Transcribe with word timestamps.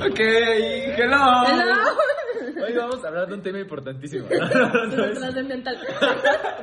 Ok, 0.00 0.18
hello. 0.18 1.44
Hello. 1.46 2.64
Hoy 2.66 2.72
vamos 2.74 3.04
a 3.04 3.08
hablar 3.08 3.28
de 3.28 3.34
un 3.34 3.42
tema 3.42 3.58
importantísimo. 3.60 4.26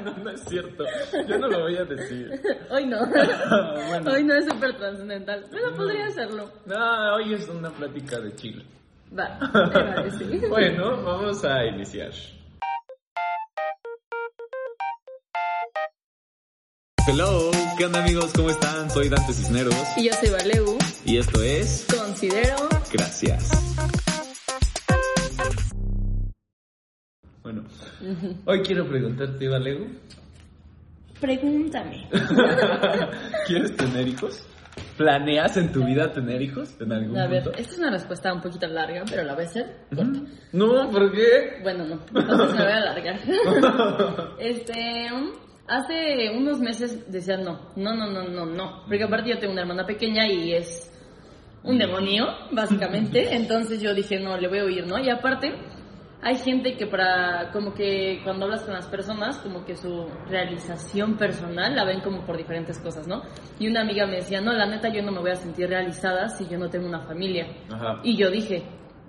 No, 0.04 0.18
no 0.18 0.32
es 0.32 0.42
cierto. 0.46 0.84
Yo 1.28 1.38
no 1.38 1.48
lo 1.48 1.60
voy 1.62 1.78
a 1.78 1.86
decir. 1.86 2.42
Hoy 2.72 2.88
no. 2.88 3.06
Bueno. 3.06 4.12
Hoy 4.12 4.24
no 4.24 4.34
es 4.36 4.46
súper 4.46 4.76
trascendental. 4.76 5.46
Pero 5.52 5.76
podría 5.76 6.10
serlo. 6.10 6.52
No, 6.66 7.16
hoy 7.16 7.36
es 7.36 7.48
una 7.48 7.70
plática 7.70 8.20
de 8.20 8.34
chill. 8.36 8.66
Va. 9.18 9.38
sí. 10.18 10.42
Bueno, 10.50 11.04
vamos 11.04 11.44
a 11.46 11.66
iniciar. 11.66 12.12
Hello, 17.08 17.52
¿qué 17.78 17.86
onda 17.86 18.00
amigos? 18.04 18.32
¿Cómo 18.36 18.50
están? 18.50 18.90
Soy 18.90 19.10
Dante 19.10 19.34
Cisneros 19.34 19.76
Y 19.98 20.06
yo 20.06 20.14
soy 20.14 20.30
Valeu. 20.30 20.78
y 21.06 21.18
esto 21.18 21.42
es 21.44 21.86
Considero. 21.96 22.56
Gracias. 22.94 23.50
Bueno, 27.44 27.64
hoy 28.46 28.62
quiero 28.62 28.88
preguntarte, 28.88 29.48
Valego, 29.48 29.88
Pregúntame. 31.20 32.10
¿quieres 33.48 33.76
tener 33.78 34.08
hijos? 34.08 34.44
¿Planeas 34.98 35.56
en 35.58 35.72
tu 35.72 35.84
vida 35.86 36.12
tener 36.12 36.42
hijos 36.42 36.76
en 36.80 36.92
algún 36.92 37.18
A 37.18 37.28
ver, 37.28 37.44
punto? 37.44 37.60
esta 37.60 37.74
es 37.74 37.78
una 37.80 37.92
respuesta 37.92 38.34
un 38.34 38.42
poquito 38.42 38.68
larga, 38.68 39.04
pero 39.08 39.24
la 39.24 39.36
voy 39.36 39.44
a 39.44 39.48
hacer. 39.48 39.66
corta. 39.96 40.20
No, 40.52 40.90
¿por 40.90 41.12
qué? 41.12 41.60
Bueno, 41.62 41.86
no. 41.86 42.00
Entonces 42.20 42.56
me 42.56 42.64
voy 42.64 42.72
a 42.72 42.78
alargar. 42.78 43.20
este. 44.40 45.08
Hace 45.68 46.30
unos 46.36 46.60
meses 46.60 47.10
decía 47.12 47.38
no. 47.38 47.70
No, 47.76 47.96
no, 47.96 48.08
no, 48.12 48.24
no, 48.28 48.46
no. 48.46 48.82
Porque 48.88 49.04
aparte 49.04 49.30
yo 49.30 49.38
tengo 49.40 49.54
una 49.54 49.62
hermana 49.62 49.86
pequeña 49.86 50.28
y 50.28 50.54
es 50.54 50.92
un 51.64 51.78
demonio, 51.78 52.26
básicamente. 52.52 53.28
Entonces 53.36 53.82
yo 53.82 53.94
dije, 53.94 54.20
no, 54.20 54.38
le 54.38 54.48
voy 54.48 54.60
a 54.60 54.64
oír, 54.64 54.88
¿no? 54.88 55.00
Y 55.00 55.10
aparte, 55.10 55.54
hay 56.22 56.36
gente 56.36 56.76
que 56.76 56.88
para, 56.88 57.52
como 57.52 57.74
que 57.74 58.22
cuando 58.24 58.46
hablas 58.46 58.64
con 58.64 58.74
las 58.74 58.88
personas, 58.88 59.38
como 59.40 59.66
que 59.66 59.76
su 59.76 60.08
realización 60.28 61.18
personal 61.18 61.76
la 61.76 61.84
ven 61.84 62.02
como 62.02 62.24
por 62.26 62.38
diferentes 62.38 62.80
cosas, 62.80 63.08
¿no? 63.08 63.24
Y 63.60 63.68
una 63.68 63.82
amiga 63.82 64.06
me 64.06 64.18
decía, 64.18 64.42
no, 64.42 64.54
la 64.54 64.68
neta 64.68 64.90
yo 64.90 65.02
no 65.02 65.12
me 65.12 65.20
voy 65.20 65.32
a 65.32 65.36
sentir 65.36 65.68
realizada 65.68 66.30
si 66.30 66.48
yo 66.48 66.58
no 66.58 66.70
tengo 66.70 66.88
una 66.88 67.02
familia. 67.02 67.48
Ajá. 67.72 68.00
Y 68.04 68.18
yo 68.18 68.30
dije, 68.30 68.64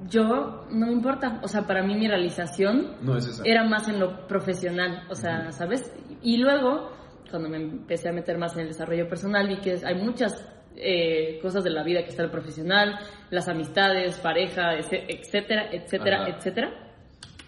yo 0.08 0.66
no 0.70 0.86
me 0.86 0.92
importa, 0.92 1.40
o 1.42 1.48
sea, 1.48 1.66
para 1.66 1.82
mí 1.82 1.94
mi 1.94 2.08
realización 2.08 2.96
No 3.02 3.16
es 3.16 3.40
era 3.44 3.64
más 3.64 3.88
en 3.88 4.00
lo 4.00 4.26
profesional, 4.26 5.04
o 5.10 5.14
sea, 5.14 5.52
¿sabes? 5.52 5.92
Y 6.22 6.38
luego, 6.38 6.90
cuando 7.30 7.48
me 7.48 7.58
empecé 7.58 8.08
a 8.08 8.12
meter 8.12 8.38
más 8.38 8.54
en 8.54 8.62
el 8.62 8.68
desarrollo 8.68 9.06
personal, 9.08 9.48
vi 9.48 9.58
que 9.58 9.78
hay 9.84 9.94
muchas 9.94 10.48
eh, 10.76 11.38
cosas 11.42 11.64
de 11.64 11.70
la 11.70 11.82
vida 11.82 12.02
que 12.02 12.10
está 12.10 12.22
el 12.22 12.30
profesional, 12.30 12.98
las 13.30 13.48
amistades, 13.48 14.18
pareja, 14.18 14.74
etcétera, 14.76 15.68
etcétera, 15.72 16.22
Ajá. 16.22 16.36
etcétera. 16.36 16.70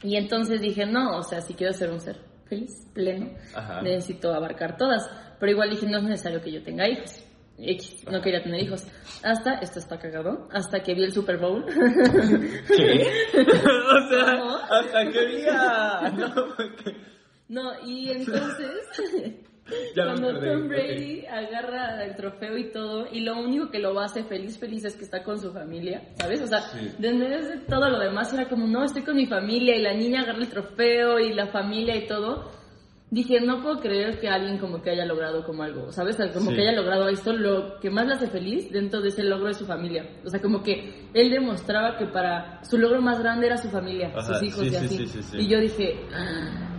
Y 0.02 0.16
entonces 0.16 0.60
dije, 0.60 0.84
no, 0.86 1.18
o 1.18 1.22
sea, 1.22 1.40
si 1.40 1.54
quiero 1.54 1.72
ser 1.72 1.90
un 1.90 2.00
ser 2.00 2.16
feliz, 2.46 2.86
pleno, 2.92 3.30
Ajá. 3.54 3.80
necesito 3.82 4.32
abarcar 4.34 4.76
todas. 4.76 5.08
Pero 5.40 5.52
igual 5.52 5.70
dije, 5.70 5.86
no 5.86 5.98
es 5.98 6.04
necesario 6.04 6.40
que 6.40 6.52
yo 6.52 6.62
tenga 6.62 6.88
hijos. 6.88 7.24
X, 7.56 8.04
no 8.10 8.20
quería 8.20 8.42
tener 8.42 8.60
hijos. 8.62 8.84
Hasta, 9.22 9.54
esto 9.60 9.78
está 9.78 9.96
cagado, 9.98 10.48
hasta 10.52 10.80
que 10.82 10.92
vi 10.92 11.04
el 11.04 11.12
Super 11.12 11.38
Bowl. 11.38 11.64
¿Qué? 12.66 13.06
o 13.36 14.08
sea, 14.08 14.38
¿Cómo? 14.38 14.56
hasta. 14.56 16.10
No, 16.10 16.34
porque- 16.56 16.96
No, 17.48 17.72
y 17.86 18.10
entonces, 18.10 18.88
Ya 19.96 20.04
cuando 20.04 20.38
Tom. 20.40 20.68
Brady 20.68 21.24
agarra 21.26 22.04
el 22.04 22.14
trofeo 22.16 22.58
y 22.58 22.70
todo, 22.70 23.06
y 23.10 23.20
lo 23.20 23.38
único 23.38 23.70
que 23.70 23.78
lo 23.78 23.98
hace 23.98 24.22
feliz, 24.24 24.58
feliz 24.58 24.84
es 24.84 24.94
que 24.94 25.04
está 25.04 25.22
con 25.22 25.40
su 25.40 25.52
familia, 25.52 26.02
¿sabes? 26.18 26.42
O 26.42 26.46
sea, 26.46 26.60
Sí. 26.60 26.90
desde 26.98 27.58
todo 27.66 27.88
lo 27.88 27.98
demás 27.98 28.32
era 28.34 28.46
como, 28.48 28.66
no, 28.66 28.84
estoy 28.84 29.02
con 29.02 29.16
mi 29.16 29.26
familia, 29.26 29.76
y 29.76 29.82
la 29.82 29.94
niña 29.94 30.20
agarra 30.20 30.38
el 30.40 30.48
trofeo, 30.48 31.18
y 31.18 31.32
la 31.32 31.46
familia 31.46 31.96
y 31.96 32.06
todo. 32.06 32.50
Dije, 33.10 33.40
no 33.40 33.62
puedo 33.62 33.78
creer 33.80 34.18
que 34.18 34.28
alguien 34.28 34.58
como 34.58 34.82
que 34.82 34.90
haya 34.90 35.04
logrado 35.06 35.44
como 35.44 35.62
algo, 35.62 35.92
¿sabes? 35.92 36.16
Como 36.34 36.50
Sí. 36.50 36.56
que 36.56 36.62
haya 36.62 36.72
logrado 36.72 37.08
esto, 37.08 37.32
lo 37.32 37.78
que 37.78 37.88
más 37.88 38.06
le 38.06 38.14
hace 38.14 38.26
feliz 38.26 38.70
dentro 38.72 39.00
de 39.00 39.10
ese 39.10 39.22
logro 39.22 39.48
es 39.50 39.56
su 39.56 39.66
familia. 39.66 40.04
O 40.24 40.30
sea, 40.30 40.40
como 40.42 40.62
que 40.64 41.06
él 41.14 41.30
demostraba 41.30 41.96
que 41.96 42.06
para 42.06 42.62
su 42.64 42.76
logro 42.76 43.00
más 43.00 43.20
grande 43.20 43.46
era 43.46 43.56
su 43.56 43.68
familia, 43.70 44.08
Ajá, 44.16 44.22
sus 44.34 44.42
hijos 44.42 44.60
sí, 44.62 44.66
y 44.66 44.70
sí, 44.70 44.76
así. 44.76 44.96
sí, 44.96 45.06
sí, 45.06 45.22
sí. 45.22 45.36
Y 45.38 45.46
yo 45.48 45.58
dije, 45.60 45.94
Mm, 46.10 46.73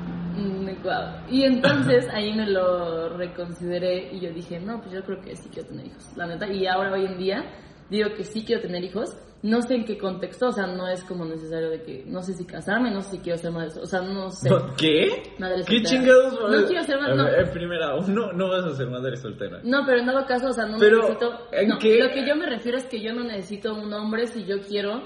guau. 0.83 1.25
Y 1.29 1.43
entonces 1.43 2.07
ahí 2.11 2.33
me 2.33 2.49
lo 2.49 3.09
reconsideré 3.17 4.13
y 4.13 4.19
yo 4.19 4.31
dije, 4.31 4.59
no, 4.59 4.79
pues 4.81 4.93
yo 4.93 5.03
creo 5.03 5.19
que 5.21 5.35
sí 5.35 5.49
quiero 5.51 5.69
tener 5.69 5.87
hijos, 5.87 6.11
la 6.15 6.27
neta. 6.27 6.51
Y 6.51 6.65
ahora 6.67 6.93
hoy 6.93 7.05
en 7.05 7.17
día 7.17 7.45
digo 7.89 8.09
que 8.15 8.23
sí 8.23 8.43
quiero 8.45 8.61
tener 8.61 8.83
hijos. 8.83 9.15
No 9.43 9.61
sé 9.61 9.75
en 9.75 9.85
qué 9.85 9.95
contexto, 9.95 10.47
o 10.47 10.51
sea, 10.51 10.65
no 10.65 10.87
es 10.87 11.03
como 11.03 11.23
necesario 11.23 11.69
de 11.69 11.83
que, 11.83 12.03
no 12.07 12.23
sé 12.23 12.33
si 12.33 12.45
casarme, 12.45 12.89
no 12.89 13.01
sé 13.01 13.11
si 13.11 13.17
quiero 13.19 13.37
ser 13.37 13.51
madre, 13.51 13.69
o 13.79 13.85
sea, 13.85 14.01
no 14.01 14.31
sé. 14.31 14.49
¿Qué? 14.75 15.35
Madre 15.37 15.57
¿Qué 15.67 15.83
soltera. 15.83 15.83
chingados? 15.83 16.33
No 16.33 16.67
quiero 16.67 16.83
ser 16.83 16.99
madre, 16.99 17.15
no. 17.15 17.27
En 17.27 17.51
primera, 17.51 17.95
uno, 18.07 18.33
no 18.33 18.49
vas 18.49 18.65
a 18.65 18.73
ser 18.73 18.87
madre 18.87 19.15
soltera. 19.17 19.59
No, 19.63 19.83
pero 19.85 19.99
en 19.99 20.07
dado 20.07 20.25
caso, 20.25 20.47
o 20.47 20.53
sea, 20.53 20.65
no 20.65 20.77
Pero, 20.79 20.97
necesito... 20.97 21.31
¿en 21.51 21.67
no, 21.67 21.77
qué? 21.77 21.99
Lo 21.99 22.09
que 22.09 22.27
yo 22.27 22.35
me 22.35 22.47
refiero 22.47 22.79
es 22.79 22.85
que 22.85 22.99
yo 22.99 23.13
no 23.13 23.23
necesito 23.23 23.75
un 23.75 23.93
hombre 23.93 24.25
si 24.25 24.45
yo 24.45 24.61
quiero 24.67 25.03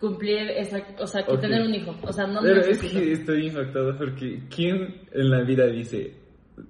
cumplir 0.00 0.50
esa... 0.50 0.78
O 0.98 1.06
sea, 1.06 1.24
que 1.24 1.36
tener 1.38 1.62
un 1.62 1.74
hijo. 1.74 1.94
O 2.02 2.12
sea, 2.12 2.26
no 2.26 2.40
Pero 2.42 2.60
es 2.60 2.78
que 2.78 3.12
estoy 3.12 3.46
impactado 3.48 3.96
porque 3.96 4.42
¿quién 4.54 5.02
en 5.12 5.30
la 5.30 5.42
vida 5.42 5.66
dice, 5.66 6.14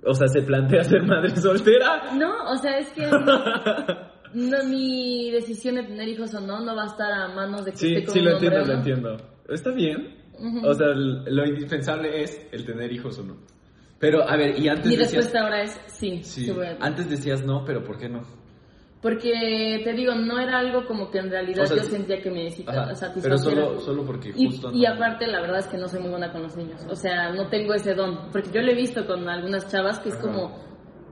o 0.04 0.14
sea, 0.14 0.28
se 0.28 0.42
plantea 0.42 0.84
ser 0.84 1.02
madre 1.02 1.30
soltera? 1.36 2.14
No, 2.16 2.52
o 2.52 2.56
sea, 2.56 2.78
es 2.78 2.88
que 2.90 3.06
no, 4.34 4.64
mi 4.68 5.30
decisión 5.30 5.76
de 5.76 5.84
tener 5.84 6.08
hijos 6.08 6.34
o 6.34 6.40
no 6.40 6.60
no 6.64 6.74
va 6.76 6.84
a 6.84 6.86
estar 6.86 7.10
a 7.12 7.28
manos 7.34 7.64
de 7.64 7.72
que 7.72 7.76
Sí, 7.78 7.94
esté 7.94 8.04
con 8.06 8.14
sí, 8.14 8.20
lo 8.20 8.32
entiendo, 8.32 8.58
lo 8.60 8.66
no. 8.66 8.72
entiendo. 8.74 9.16
Está 9.48 9.70
bien. 9.72 10.14
O 10.64 10.74
sea, 10.74 10.88
lo 10.88 11.46
indispensable 11.46 12.22
es 12.22 12.46
el 12.52 12.66
tener 12.66 12.92
hijos 12.92 13.18
o 13.18 13.24
no. 13.24 13.36
Pero, 13.98 14.28
a 14.28 14.36
ver, 14.36 14.58
y 14.60 14.68
antes 14.68 14.84
Mi 14.86 14.96
decías... 14.96 15.24
respuesta 15.24 15.40
ahora 15.40 15.62
es 15.62 15.80
sí. 15.86 16.20
Sí, 16.22 16.52
antes 16.80 17.08
decías 17.08 17.42
no, 17.46 17.64
pero 17.64 17.82
¿por 17.82 17.96
qué 17.96 18.10
no? 18.10 18.20
Porque 19.06 19.82
te 19.84 19.92
digo, 19.92 20.16
no 20.16 20.40
era 20.40 20.58
algo 20.58 20.84
como 20.84 21.12
que 21.12 21.18
en 21.18 21.30
realidad 21.30 21.62
O 21.62 21.66
sea, 21.68 21.76
yo 21.76 21.84
sentía 21.84 22.20
que 22.20 22.28
me 22.28 22.42
necesitaba 22.42 22.92
pero 23.22 23.38
solo, 23.38 23.78
solo 23.78 24.04
porque 24.04 24.32
Y, 24.34 24.46
justo 24.46 24.72
y 24.72 24.82
no. 24.82 24.94
aparte, 24.94 25.28
la 25.28 25.42
verdad 25.42 25.60
es 25.60 25.68
que 25.68 25.78
no 25.78 25.86
soy 25.86 26.00
muy 26.00 26.10
buena 26.10 26.32
con 26.32 26.42
los 26.42 26.56
niños. 26.56 26.84
O 26.90 26.96
sea, 26.96 27.30
no 27.32 27.48
tengo 27.48 27.72
ese 27.74 27.94
don. 27.94 28.32
Porque 28.32 28.50
yo 28.50 28.62
lo 28.62 28.72
he 28.72 28.74
visto 28.74 29.06
con 29.06 29.28
algunas 29.28 29.70
chavas 29.70 30.00
que 30.00 30.08
es 30.08 30.16
Ajá. 30.16 30.24
como 30.24 30.58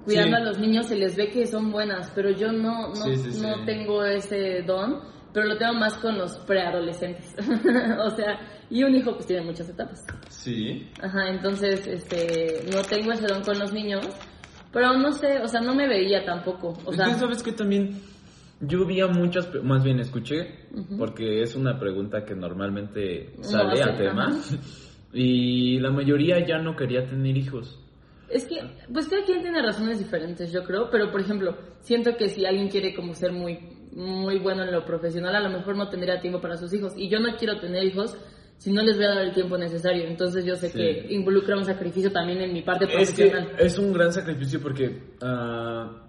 cuidando 0.04 0.38
Sí. 0.38 0.42
a 0.42 0.44
los 0.44 0.58
niños, 0.58 0.86
se 0.86 0.96
les 0.96 1.14
ve 1.16 1.30
que 1.30 1.46
son 1.46 1.70
buenas, 1.70 2.10
pero 2.16 2.30
yo 2.30 2.50
no, 2.50 2.88
no, 2.88 2.94
sí, 2.96 3.16
sí. 3.16 3.40
no 3.40 3.64
tengo 3.64 4.04
ese 4.04 4.62
don. 4.62 5.00
Pero 5.32 5.46
lo 5.46 5.56
tengo 5.56 5.74
más 5.74 5.94
con 5.98 6.18
los 6.18 6.36
preadolescentes. 6.48 7.32
o 8.04 8.10
sea, 8.10 8.40
y 8.70 8.82
un 8.82 8.92
hijo 8.96 9.12
pues 9.14 9.26
tiene 9.26 9.44
muchas 9.44 9.68
etapas. 9.68 10.04
Sí. 10.30 10.90
Ajá, 11.00 11.28
entonces, 11.28 11.86
este, 11.86 12.64
no 12.72 12.82
tengo 12.82 13.12
ese 13.12 13.28
don 13.28 13.44
con 13.44 13.56
los 13.56 13.72
niños. 13.72 14.04
Pero 14.74 14.98
no 14.98 15.12
sé, 15.12 15.40
o 15.40 15.46
sea, 15.46 15.60
no 15.60 15.74
me 15.74 15.88
veía 15.88 16.24
tampoco. 16.24 16.76
O 16.84 16.92
sea, 16.92 17.14
sabes 17.14 17.42
que 17.44 17.52
también 17.52 17.96
yo 18.60 18.84
vi 18.84 19.00
a 19.00 19.06
muchas, 19.06 19.48
más 19.62 19.84
bien 19.84 20.00
escuché, 20.00 20.66
porque 20.98 21.42
es 21.42 21.54
una 21.54 21.78
pregunta 21.78 22.24
que 22.24 22.34
normalmente 22.34 23.34
No 23.38 23.44
sale 23.44 23.82
a 23.82 23.96
tema, 23.96 24.36
y 25.12 25.78
la 25.78 25.90
mayoría 25.90 26.44
ya 26.44 26.58
no 26.58 26.74
quería 26.74 27.06
tener 27.06 27.36
hijos. 27.36 27.78
Es 28.28 28.46
que, 28.46 28.56
pues 28.92 29.06
cada 29.08 29.24
quien 29.24 29.42
tiene 29.42 29.62
razones 29.62 30.00
diferentes, 30.00 30.52
yo 30.52 30.64
creo, 30.64 30.90
pero 30.90 31.12
por 31.12 31.20
ejemplo, 31.20 31.56
siento 31.80 32.16
que 32.16 32.28
si 32.28 32.44
alguien 32.44 32.68
quiere 32.68 32.94
como 32.94 33.14
ser 33.14 33.32
muy, 33.32 33.58
muy 33.92 34.40
bueno 34.40 34.64
en 34.64 34.72
lo 34.72 34.84
profesional, 34.84 35.36
a 35.36 35.40
lo 35.40 35.50
mejor 35.50 35.76
no 35.76 35.88
tendría 35.88 36.20
tiempo 36.20 36.40
para 36.40 36.56
sus 36.56 36.74
hijos. 36.74 36.94
Y 36.96 37.08
yo 37.08 37.20
no 37.20 37.36
quiero 37.36 37.60
tener 37.60 37.84
hijos 37.84 38.16
si 38.58 38.72
no 38.72 38.82
les 38.82 38.96
voy 38.96 39.04
a 39.06 39.10
dar 39.14 39.24
el 39.24 39.32
tiempo 39.34 39.58
necesario. 39.58 40.04
Entonces 40.06 40.44
yo 40.44 40.54
sé 40.56 40.68
Sí. 40.70 40.78
que 40.78 41.06
involucra 41.14 41.56
un 41.56 41.64
sacrificio 41.64 42.10
también 42.10 42.40
en 42.40 42.52
mi 42.52 42.62
parte 42.62 42.84
Es 42.86 43.12
que 43.12 43.26
profesional. 43.28 43.56
es 43.58 43.78
un 43.78 43.92
gran 43.92 44.12
sacrificio 44.12 44.60
porque 44.60 45.00
ah, 45.22 46.02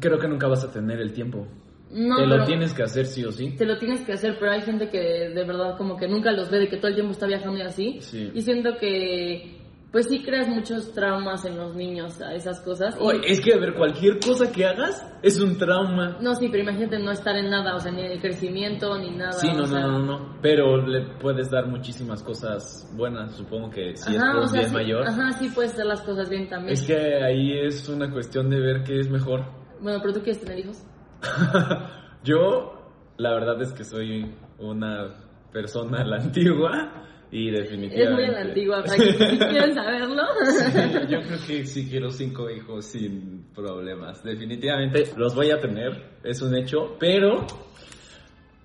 creo 0.00 0.18
que 0.18 0.28
nunca 0.28 0.48
vas 0.48 0.64
a 0.64 0.70
tener 0.72 1.00
el 1.00 1.12
tiempo. 1.12 1.46
No, 1.90 2.16
Te 2.16 2.26
lo 2.26 2.44
tienes 2.44 2.74
que 2.74 2.82
hacer 2.82 3.06
sí 3.06 3.24
o 3.24 3.30
sí. 3.30 3.54
te 3.56 3.64
lo 3.64 3.78
tienes 3.78 4.00
que 4.02 4.12
hacer, 4.12 4.36
pero 4.40 4.50
hay 4.50 4.62
gente 4.62 4.88
que 4.90 4.98
de 4.98 5.44
verdad 5.44 5.76
como 5.78 5.96
que 5.96 6.08
nunca 6.08 6.32
los 6.32 6.50
ve, 6.50 6.58
de 6.58 6.68
que 6.68 6.78
todo 6.78 6.88
el 6.88 6.94
tiempo 6.94 7.12
está 7.12 7.26
viajando 7.26 7.58
y 7.58 7.62
así. 7.62 7.98
Sí. 8.00 8.30
Y 8.34 8.42
siento 8.42 8.76
que, 8.80 9.55
pues 9.92 10.06
sí 10.08 10.22
creas 10.22 10.48
muchos 10.48 10.92
traumas 10.92 11.44
en 11.44 11.56
los 11.56 11.74
niños 11.74 12.20
a 12.20 12.34
esas 12.34 12.60
cosas. 12.60 12.96
Oye, 13.00 13.20
es 13.24 13.40
que, 13.40 13.54
a 13.54 13.58
ver, 13.58 13.74
cualquier 13.74 14.18
cosa 14.18 14.50
que 14.50 14.66
hagas 14.66 15.06
es 15.22 15.40
un 15.40 15.56
trauma. 15.56 16.18
No, 16.20 16.34
sí, 16.34 16.48
pero 16.50 16.64
imagínate 16.64 16.98
no 16.98 17.12
estar 17.12 17.36
en 17.36 17.50
nada, 17.50 17.74
o 17.74 17.80
sea, 17.80 17.92
ni 17.92 18.02
en 18.02 18.12
el 18.12 18.20
crecimiento, 18.20 18.98
ni 18.98 19.10
nada. 19.10 19.32
Sí, 19.32 19.48
no, 19.54 19.62
o 19.62 19.66
sea, 19.66 19.80
no, 19.80 19.98
no, 19.98 20.18
no. 20.18 20.38
Pero 20.42 20.76
le 20.76 21.02
puedes 21.18 21.50
dar 21.50 21.66
muchísimas 21.66 22.22
cosas 22.22 22.92
buenas, 22.94 23.34
supongo 23.36 23.70
que 23.70 23.96
si 23.96 24.16
Ajá, 24.16 24.26
es 24.26 24.34
por 24.34 24.42
o 24.44 24.48
sea, 24.48 24.60
bien 24.60 24.70
sí, 24.70 24.74
mayor. 24.74 25.06
Ajá, 25.06 25.32
sí 25.32 25.50
puedes 25.54 25.72
hacer 25.72 25.86
las 25.86 26.02
cosas 26.02 26.28
bien 26.28 26.48
también. 26.48 26.74
Es 26.74 26.86
que 26.86 27.22
ahí 27.22 27.58
es 27.58 27.88
una 27.88 28.10
cuestión 28.10 28.50
de 28.50 28.60
ver 28.60 28.82
qué 28.82 28.98
es 29.00 29.08
mejor. 29.08 29.44
Bueno, 29.80 29.98
pero 30.00 30.14
tú 30.14 30.20
quieres 30.20 30.40
tener 30.40 30.58
hijos. 30.58 30.84
Yo, 32.24 32.92
la 33.16 33.32
verdad 33.32 33.62
es 33.62 33.72
que 33.72 33.84
soy 33.84 34.34
una 34.58 35.14
persona 35.52 36.02
a 36.02 36.04
la 36.04 36.16
antigua 36.16 37.04
y 37.30 37.48
Es 37.48 37.60
definitivamente... 37.60 38.14
muy 38.14 38.24
a 38.24 38.32
la 38.32 38.40
antigua, 38.48 38.82
para 38.84 38.96
que 38.96 39.12
si 39.12 39.38
quieren 39.38 39.74
saberlo. 39.74 40.22
Sí, 40.44 40.98
yo 41.08 41.20
creo 41.22 41.38
que 41.46 41.64
sí 41.66 41.88
quiero 41.88 42.10
cinco 42.10 42.50
hijos 42.50 42.84
sin 42.86 43.46
problemas. 43.54 44.22
Definitivamente 44.22 45.04
los 45.16 45.34
voy 45.34 45.50
a 45.50 45.60
tener, 45.60 46.18
es 46.24 46.40
un 46.42 46.56
hecho, 46.56 46.96
pero 46.98 47.46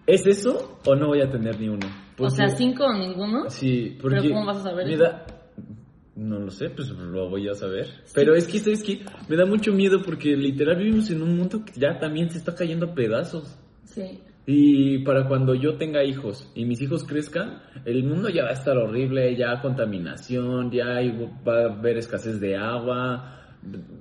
¿Es 0.08 0.25
eso 0.25 0.80
o 0.86 0.96
no 0.96 1.08
voy 1.08 1.22
a 1.22 1.30
tener 1.30 1.60
ni 1.60 1.69
uno? 1.69 1.88
O 2.18 2.30
sea, 2.30 2.50
cinco 2.50 2.86
o 2.86 2.94
ninguno. 2.94 3.50
Sí, 3.50 3.98
porque... 4.02 4.18
¿Pero 4.22 4.34
cómo 4.34 4.46
vas 4.48 4.58
a 4.58 4.63
saber 4.63 4.88
me 4.88 4.98
da- 4.98 5.25
No 6.16 6.40
lo 6.40 6.52
sé, 6.52 6.69
pues 6.69 6.90
lo 6.90 7.30
voy 7.30 7.48
a 7.48 7.54
saber. 7.54 7.88
Pero 8.13 8.36
es 8.36 8.48
que, 8.48 8.60
¿sabes 8.60 8.84
qué? 8.84 9.00
Me 9.30 9.36
da 9.38 9.46
mucho 9.46 9.72
miedo 9.72 10.02
porque 10.04 10.36
literal 10.36 10.78
vivimos 10.78 11.10
en 11.12 11.22
un 11.22 11.38
mundo 11.38 11.63
que 11.63 11.80
ya 11.80 11.98
también 12.00 12.30
se 12.30 12.40
está 12.40 12.54
cayendo 12.56 12.88
a 12.88 12.94
pedazos. 12.94 13.56
Sí. 13.86 14.19
Y 14.45 14.99
para 15.05 15.27
cuando 15.27 15.53
yo 15.53 15.75
tenga 15.77 16.03
hijos 16.03 16.51
y 16.55 16.65
mis 16.65 16.81
hijos 16.81 17.03
crezcan, 17.03 17.61
el 17.85 18.03
mundo 18.03 18.27
ya 18.29 18.43
va 18.43 18.49
a 18.49 18.53
estar 18.53 18.75
horrible, 18.77 19.35
ya 19.35 19.61
contaminación, 19.61 20.71
ya 20.71 20.95
hay- 20.97 21.11
va 21.47 21.61
a 21.61 21.65
haber 21.73 21.97
escasez 21.97 22.39
de 22.39 22.57
agua. 22.57 23.38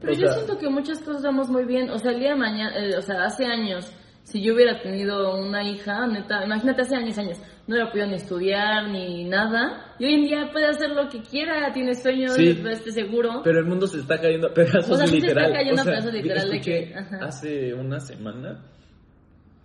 Pero 0.00 0.12
O 0.12 0.16
yo 0.16 0.26
siento 0.28 0.56
que 0.58 0.70
muchas 0.70 1.00
cosas 1.02 1.22
vamos 1.22 1.50
muy 1.50 1.64
bien. 1.64 1.90
O 1.90 1.98
sea, 1.98 2.12
el 2.12 2.20
día 2.20 2.30
de 2.30 2.36
mañana, 2.36 2.74
eh, 2.78 2.96
o 2.96 3.02
sea, 3.02 3.24
hace 3.24 3.44
años, 3.44 3.92
si 4.22 4.42
yo 4.42 4.54
hubiera 4.54 4.80
tenido 4.80 5.38
una 5.38 5.62
hija, 5.62 6.06
neta, 6.06 6.42
imagínate 6.44 6.82
hace 6.82 6.96
años, 6.96 7.18
años, 7.18 7.38
no 7.66 7.74
hubiera 7.74 7.90
podido 7.90 8.06
ni 8.06 8.14
estudiar 8.14 8.88
ni 8.88 9.24
nada. 9.24 9.94
Y 9.98 10.06
hoy 10.06 10.14
en 10.14 10.24
día 10.24 10.48
puede 10.50 10.66
hacer 10.66 10.90
lo 10.90 11.08
que 11.10 11.20
quiera, 11.20 11.70
tiene 11.74 11.94
sueños, 11.94 12.32
Sí. 12.34 12.58
esté 12.66 12.92
seguro. 12.92 13.42
Pero 13.44 13.58
el 13.58 13.66
mundo 13.66 13.86
se 13.86 13.98
está 13.98 14.18
cayendo 14.18 14.48
a 14.48 14.54
pedazos 14.54 14.90
O 14.90 14.96
sea, 14.96 15.06
sí 15.06 15.20
se 15.20 15.26
está 15.26 15.40
literal. 15.42 15.52
cayendo 15.52 15.80
a 15.80 15.82
O 15.82 15.84
sea, 15.84 15.92
pedazos 15.92 16.12
literal 16.14 16.50
de 16.50 16.60
que- 16.62 16.94
hace 17.20 17.74
una 17.74 18.00
semana 18.00 18.64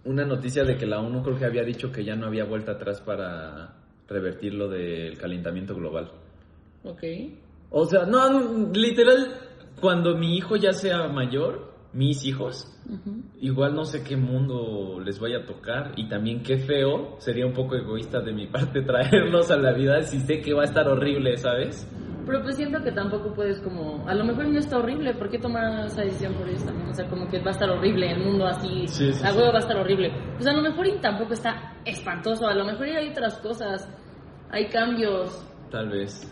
una 0.06 0.24
noticia 0.26 0.64
de 0.64 0.78
que 0.78 0.86
la 0.86 1.00
ONU 1.00 1.22
creo 1.24 1.38
que 1.38 1.46
había 1.46 1.64
dicho 1.64 1.92
que 1.92 2.04
ya 2.04 2.16
no 2.16 2.28
había 2.28 2.46
vuelta 2.46 2.74
atrás 2.74 3.02
para 3.02 3.76
revertir 4.08 4.54
lo 4.54 4.70
del 4.70 5.18
calentamiento 5.18 5.76
global. 5.76 6.12
Ok. 6.84 7.04
O 7.72 7.86
sea, 7.86 8.06
no, 8.06 8.72
literal, 8.72 9.34
cuando 9.82 10.16
mi 10.16 10.38
hijo 10.38 10.56
ya 10.56 10.72
sea 10.72 11.08
mayor, 11.08 11.74
mis 11.94 12.26
hijos, 12.26 12.72
igual 13.40 13.74
no 13.74 13.86
sé 13.86 14.04
qué 14.04 14.16
mundo 14.16 15.00
les 15.00 15.20
vaya 15.20 15.40
a 15.40 15.46
tocar 15.46 15.94
y 15.96 16.08
también 16.08 16.44
qué 16.44 16.58
feo, 16.58 17.16
sería 17.20 17.46
un 17.46 17.54
poco 17.54 17.76
egoísta 17.76 18.22
de 18.22 18.34
mi 18.34 18.48
parte 18.52 18.82
traerlos 18.82 19.50
a 19.50 19.58
la 19.58 19.74
vida 19.74 20.02
si 20.04 20.20
sé 20.20 20.42
que 20.42 20.54
va 20.54 20.62
a 20.62 20.66
estar 20.66 20.88
horrible, 20.88 21.38
¿sabes? 21.38 21.88
Pero 22.26 22.42
pues 22.42 22.56
siento 22.56 22.82
que 22.84 22.92
tampoco 22.92 23.34
puedes 23.34 23.60
como, 23.60 24.08
a 24.08 24.14
lo 24.16 24.24
mejor 24.26 24.48
no 24.48 24.58
está 24.60 24.78
horrible, 24.80 25.14
¿por 25.14 25.30
qué 25.30 25.38
tomar 25.40 25.86
esa 25.86 26.02
decisión 26.02 26.34
por 26.34 26.48
ellos 26.50 26.66
también? 26.66 26.90
O 26.90 26.94
sea, 26.94 27.08
como 27.08 27.28
que 27.28 27.40
va 27.40 27.48
a 27.48 27.52
estar 27.52 27.70
horrible 27.70 28.12
el 28.12 28.20
mundo 28.20 28.46
así, 28.48 28.88
Sí, 28.88 29.12
sí, 29.12 29.14
sí. 29.14 29.24
huevo 29.38 29.52
va 29.52 29.58
a 29.58 29.60
estar 29.60 29.78
horrible. 29.78 30.12
Pues 30.36 30.48
a 30.48 30.54
lo 30.54 30.62
mejor 30.62 30.88
y 30.88 31.00
tampoco 31.00 31.34
está 31.34 31.76
espantoso, 31.86 32.48
a 32.48 32.56
lo 32.56 32.66
mejor 32.66 32.88
hay 32.88 33.10
otras 33.10 33.38
cosas, 33.40 33.88
hay 34.50 34.68
cambios. 34.70 35.46
Tal 35.70 35.90
vez. 35.90 36.32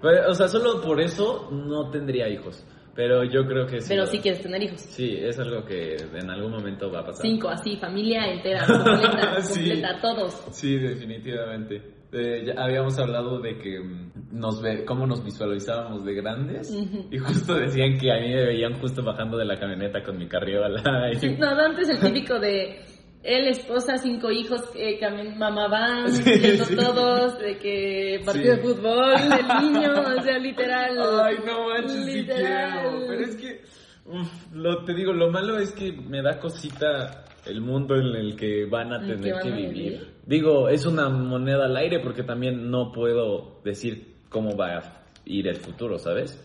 Pero, 0.00 0.30
o 0.30 0.34
sea, 0.34 0.48
solo 0.48 0.80
por 0.80 1.00
eso 1.00 1.48
no 1.50 1.90
tendría 1.90 2.28
hijos. 2.28 2.64
Pero 2.94 3.24
yo 3.24 3.46
creo 3.46 3.66
que 3.66 3.82
sí. 3.82 3.88
Pero 3.90 4.06
sí 4.06 4.20
quieres 4.20 4.40
tener 4.40 4.62
hijos. 4.62 4.80
Sí, 4.80 5.18
es 5.20 5.38
algo 5.38 5.66
que 5.66 5.96
en 6.14 6.30
algún 6.30 6.52
momento 6.52 6.90
va 6.90 7.00
a 7.00 7.04
pasar. 7.04 7.20
Cinco, 7.26 7.48
así, 7.50 7.76
familia 7.76 8.26
entera, 8.32 8.64
completa, 8.66 9.40
Sí. 9.42 9.60
completa, 9.60 10.00
todos. 10.00 10.32
Sí, 10.52 10.78
definitivamente. 10.78 11.82
Eh, 12.12 12.44
ya 12.46 12.62
habíamos 12.62 12.98
hablado 12.98 13.38
de 13.40 13.58
que 13.58 13.80
mm, 13.80 14.12
nos 14.36 14.60
ve, 14.62 14.84
cómo 14.84 15.06
nos 15.06 15.24
visualizábamos 15.24 16.04
de 16.04 16.14
grandes 16.14 16.70
y 17.10 17.18
justo 17.18 17.54
decían 17.54 17.98
que 17.98 18.12
a 18.12 18.20
mí 18.20 18.28
me 18.34 18.44
veían 18.46 18.74
justo 18.80 19.02
bajando 19.02 19.36
de 19.38 19.44
la 19.44 19.58
camioneta 19.58 20.02
con 20.02 20.18
mi 20.18 20.28
carriola. 20.28 20.82
y- 21.22 21.28
No, 21.38 21.48
antes 21.48 21.88
el 21.88 21.98
típico 22.00 22.38
de 22.38 22.80
él, 23.22 23.48
esposa, 23.48 23.96
cinco 23.98 24.30
hijos, 24.30 24.60
también 25.00 25.36
mamá 25.36 25.66
van, 25.68 26.08
Sí, 26.12 26.58
todos, 26.76 27.38
de 27.40 27.58
que 27.58 28.20
partido 28.24 28.54
de 28.56 28.62
fútbol, 28.62 29.14
el 29.14 29.62
niño, 29.72 29.90
o 30.16 30.22
sea, 30.22 30.38
literal. 30.38 30.96
Ay, 31.24 31.36
no 31.44 31.68
manches, 31.68 32.06
literal. 32.06 32.82
quiero. 32.82 33.06
Pero 33.08 33.20
es 33.22 33.36
que, 33.36 33.60
uf, 34.04 34.52
lo, 34.54 34.84
te 34.84 34.94
digo, 34.94 35.12
lo 35.12 35.30
malo 35.32 35.58
es 35.58 35.72
que 35.72 35.92
me 35.92 36.22
da 36.22 36.38
cosita 36.38 37.24
el 37.46 37.60
mundo 37.62 37.96
en 37.96 38.14
el 38.14 38.36
que 38.36 38.66
van 38.66 38.92
a 38.92 38.96
¿En 38.98 39.10
el 39.10 39.20
tener 39.20 39.24
que 39.24 39.32
van 39.32 39.42
que 39.42 39.48
a 39.48 39.56
vivir. 39.56 39.72
vivir? 39.72 40.06
Digo, 40.24 40.68
es 40.68 40.86
una 40.86 41.08
moneda 41.08 41.64
al 41.64 41.76
aire 41.76 42.00
porque 42.00 42.22
también 42.22 42.70
no 42.70 42.92
puedo 42.92 43.60
decir 43.64 44.15
cómo 44.28 44.56
va 44.56 44.78
a 44.78 44.82
ir 45.24 45.46
el 45.48 45.56
futuro, 45.56 45.98
¿sabes? 45.98 46.42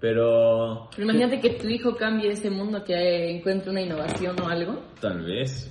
Pero 0.00 0.88
Pero 0.94 1.04
imagínate 1.04 1.40
que 1.40 1.50
tu 1.50 1.68
hijo 1.68 1.96
cambie 1.96 2.30
ese 2.30 2.50
mundo, 2.50 2.84
que 2.84 3.30
encuentre 3.36 3.70
una 3.70 3.80
innovación 3.80 4.36
o 4.40 4.48
algo. 4.48 4.82
tal 5.00 5.22
vez. 5.24 5.70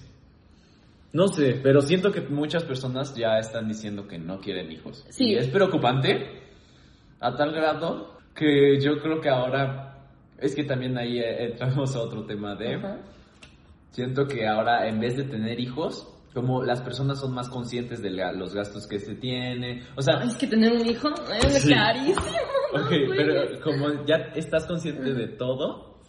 No 1.11 1.27
sé, 1.27 1.59
pero 1.61 1.81
siento 1.81 2.11
que 2.11 2.21
muchas 2.21 2.63
personas 2.63 3.15
ya 3.15 3.37
están 3.37 3.67
diciendo 3.67 4.07
que 4.07 4.17
no 4.17 4.39
quieren 4.39 4.71
hijos. 4.71 5.05
Sí. 5.09 5.25
Y 5.25 5.35
es 5.35 5.47
preocupante 5.49 6.41
a 7.19 7.35
tal 7.35 7.51
grado 7.51 8.17
que 8.33 8.79
yo 8.81 8.99
creo 8.99 9.21
que 9.21 9.29
ahora 9.29 10.07
es 10.39 10.55
que 10.55 10.63
también 10.63 10.97
ahí 10.97 11.19
entramos 11.19 11.95
a 11.95 12.01
otro 12.01 12.25
tema 12.25 12.55
de 12.55 12.75
Ajá. 12.75 12.97
siento 13.91 14.25
que 14.27 14.47
ahora 14.47 14.87
en 14.87 14.99
vez 14.99 15.15
de 15.15 15.25
tener 15.25 15.59
hijos 15.59 16.07
como 16.33 16.63
las 16.63 16.81
personas 16.81 17.19
son 17.19 17.33
más 17.33 17.47
conscientes 17.49 18.01
de 18.01 18.09
la- 18.11 18.31
los 18.33 18.53
gastos 18.53 18.87
que 18.87 18.99
se 18.99 19.15
tiene, 19.15 19.83
o 19.95 20.01
sea, 20.01 20.23
es 20.23 20.35
que 20.35 20.47
tener 20.47 20.73
un 20.73 20.85
hijo 20.85 21.09
es 21.43 21.61
Sí. 21.61 21.73
carísimo. 21.73 22.21
Ok, 22.75 22.89
pero 23.15 23.61
como 23.61 24.03
ya 24.05 24.15
estás 24.35 24.65
consciente 24.65 25.13
de 25.13 25.27
todo, 25.27 25.99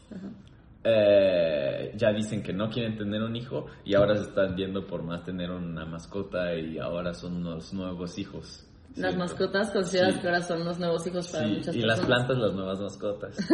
eh, 0.82 1.92
ya 1.96 2.10
dicen 2.12 2.42
que 2.42 2.52
no 2.52 2.68
quieren 2.70 2.96
tener 2.96 3.22
un 3.22 3.36
hijo 3.36 3.66
y 3.84 3.94
ahora 3.94 4.14
se 4.16 4.22
están 4.22 4.54
viendo 4.54 4.86
por 4.86 5.02
más 5.02 5.22
tener 5.24 5.50
una 5.50 5.84
mascota 5.84 6.54
y 6.54 6.78
ahora 6.78 7.14
son 7.14 7.36
unos 7.36 7.72
nuevos 7.72 8.18
hijos. 8.18 8.66
Las 8.96 9.12
Sí. 9.12 9.18
mascotas 9.18 9.70
consideras 9.72 10.14
Sí. 10.14 10.20
que 10.20 10.26
ahora 10.28 10.40
son 10.40 10.64
los 10.64 10.78
nuevos 10.78 11.06
hijos 11.06 11.28
para 11.28 11.44
Sí, 11.46 11.50
muchas 11.54 11.74
y 11.76 11.80
personas. 11.80 11.98
las 11.98 12.06
plantas 12.06 12.38
las 12.38 12.54
nuevas 12.54 12.80
mascotas. 12.80 13.36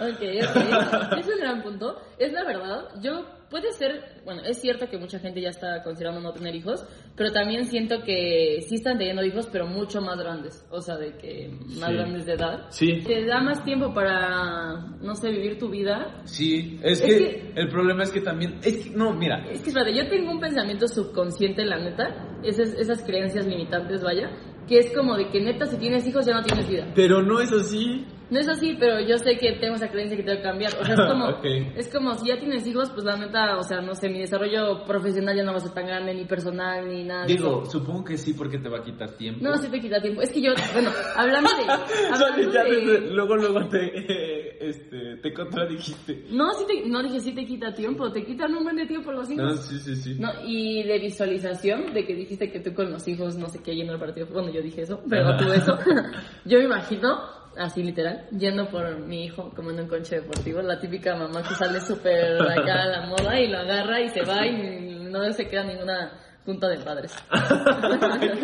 Ok, 0.00 0.20
ok. 0.20 0.20
Es 1.18 1.26
un 1.26 1.38
gran 1.40 1.62
punto. 1.62 1.96
Es 2.18 2.32
la 2.32 2.44
verdad. 2.44 2.88
Yo, 3.02 3.24
puede 3.50 3.72
ser, 3.72 4.22
bueno, 4.24 4.42
es 4.44 4.60
cierto 4.60 4.88
que 4.88 4.96
mucha 4.96 5.18
gente 5.18 5.40
ya 5.40 5.48
está 5.50 5.82
considerando 5.82 6.20
no 6.20 6.32
tener 6.32 6.54
hijos, 6.54 6.84
pero 7.16 7.32
también 7.32 7.66
siento 7.66 8.02
que 8.02 8.64
sí 8.68 8.76
están 8.76 8.96
teniendo 8.98 9.24
hijos, 9.24 9.48
pero 9.50 9.66
mucho 9.66 10.00
más 10.00 10.18
grandes. 10.18 10.64
O 10.70 10.80
sea, 10.80 10.96
de 10.96 11.16
que 11.18 11.48
más 11.78 11.90
Sí. 11.90 11.94
grandes 11.96 12.26
de 12.26 12.32
edad. 12.34 12.66
Sí. 12.70 13.00
Te 13.04 13.24
da 13.26 13.40
más 13.40 13.64
tiempo 13.64 13.92
para, 13.92 14.76
no 15.02 15.14
sé, 15.14 15.30
vivir 15.30 15.58
tu 15.58 15.68
vida. 15.68 16.20
Sí, 16.24 16.78
es, 16.82 17.00
Es 17.00 17.06
que, 17.06 17.18
que- 17.18 17.52
el 17.56 17.68
problema 17.68 18.04
es 18.04 18.10
que 18.12 18.20
también, 18.20 18.58
es 18.62 18.84
que, 18.84 18.90
no, 18.90 19.12
mira, 19.12 19.44
Es 19.50 19.60
que, 19.62 19.68
espérate, 19.70 19.94
yo 19.96 20.08
tengo 20.08 20.30
un 20.30 20.40
pensamiento 20.40 20.86
subconsciente, 20.86 21.64
la 21.64 21.78
neta, 21.78 22.38
esas, 22.44 22.72
esas 22.74 23.02
creencias 23.02 23.46
limitantes, 23.46 24.02
vaya, 24.02 24.30
que 24.68 24.78
es 24.78 24.92
como 24.96 25.16
de 25.16 25.28
que 25.28 25.40
neta, 25.40 25.66
si 25.66 25.76
tienes 25.78 26.06
hijos 26.06 26.24
ya 26.24 26.34
no 26.34 26.42
tienes 26.44 26.68
vida. 26.68 26.86
pero 26.94 27.20
no 27.22 27.40
es 27.40 27.50
así. 27.52 28.06
No 28.30 28.38
es 28.38 28.48
así, 28.48 28.76
pero 28.78 29.00
yo 29.00 29.18
sé 29.18 29.36
que 29.38 29.52
tengo 29.60 29.74
esa 29.74 29.88
creencia 29.90 30.16
que 30.16 30.22
tengo 30.22 30.38
que 30.38 30.42
cambiar. 30.44 30.72
O 30.80 30.84
sea, 30.84 30.94
es 30.94 31.00
como, 31.10 31.28
es 31.76 31.88
como 31.92 32.14
si 32.14 32.28
ya 32.28 32.38
tienes 32.38 32.66
hijos, 32.66 32.90
pues 32.90 33.04
la 33.04 33.16
neta, 33.16 33.56
o 33.58 33.62
sea, 33.62 33.80
no 33.80 33.94
sé, 33.94 34.08
mi 34.08 34.20
desarrollo 34.20 34.84
profesional 34.84 35.36
ya 35.36 35.42
no 35.42 35.52
va 35.52 35.58
a 35.58 35.60
ser 35.60 35.72
tan 35.72 35.86
grande, 35.86 36.14
ni 36.14 36.24
personal, 36.24 36.88
ni 36.88 37.04
nada. 37.04 37.26
Digo, 37.26 37.62
eso. 37.62 37.72
supongo 37.72 38.04
que 38.04 38.16
sí 38.16 38.34
porque 38.34 38.58
te 38.58 38.68
va 38.68 38.78
a 38.78 38.82
quitar 38.82 39.10
tiempo. 39.16 39.40
No, 39.44 39.56
sí 39.58 39.68
te 39.68 39.80
quita 39.80 40.00
tiempo. 40.00 40.22
Es 40.22 40.30
que 40.30 40.40
yo, 40.40 40.52
bueno, 40.72 40.90
hablando 41.16 41.50
de... 41.50 41.72
Hablando 42.12 42.52
ya 42.52 42.64
de 42.64 42.70
desde- 42.76 43.10
luego, 43.12 43.36
luego 43.36 43.68
te, 43.68 43.86
eh, 43.86 44.56
este, 44.60 45.16
te 45.16 45.32
contradijiste. 45.32 46.24
no, 46.30 46.52
sí 46.54 46.64
te, 46.66 46.88
no 46.88 47.02
dije 47.02 47.20
sí 47.20 47.32
te 47.32 47.44
quita 47.46 47.72
tiempo, 47.74 48.10
te 48.12 48.24
quitan 48.24 48.54
un 48.54 48.62
buen 48.64 48.76
de 48.76 48.86
tiempo 48.86 49.10
los 49.12 49.30
hijos. 49.30 49.44
No, 49.44 49.54
sí, 49.56 49.78
sí, 49.80 49.96
sí. 49.96 50.16
No, 50.18 50.28
y 50.46 50.82
de 50.84 50.98
visualización, 50.98 51.92
de 51.92 52.04
que 52.06 52.14
dijiste 52.14 52.50
que 52.50 52.60
tú 52.60 52.72
con 52.74 52.90
los 52.90 53.06
hijos, 53.08 53.36
no 53.36 53.48
sé 53.48 53.60
qué, 53.62 53.74
yendo 53.74 53.92
al 53.94 54.00
partido, 54.00 54.26
bueno, 54.32 54.50
yo 54.52 54.62
dije 54.62 54.82
eso, 54.82 55.00
pero 55.08 55.36
tú 55.36 55.52
eso. 55.52 55.76
yo 56.44 56.58
me 56.58 56.64
imagino, 56.64 57.39
así 57.60 57.82
literal, 57.82 58.26
yendo 58.36 58.68
por 58.68 58.98
mi 59.00 59.24
hijo 59.26 59.50
como 59.54 59.70
en 59.70 59.80
un 59.80 59.86
conche 59.88 60.16
deportivo, 60.16 60.62
la 60.62 60.78
típica 60.80 61.14
mamá 61.14 61.42
que 61.42 61.54
sale 61.54 61.80
súper 61.80 62.40
acá 62.40 62.82
a 62.82 62.86
la 62.86 63.06
moda 63.06 63.38
y 63.38 63.48
lo 63.48 63.58
agarra 63.58 64.00
y 64.00 64.08
se 64.08 64.22
va 64.22 64.46
y 64.46 65.08
no 65.10 65.30
se 65.32 65.46
queda 65.46 65.64
ninguna 65.64 66.12
junta 66.44 66.68
de 66.68 66.78
padres. 66.78 67.12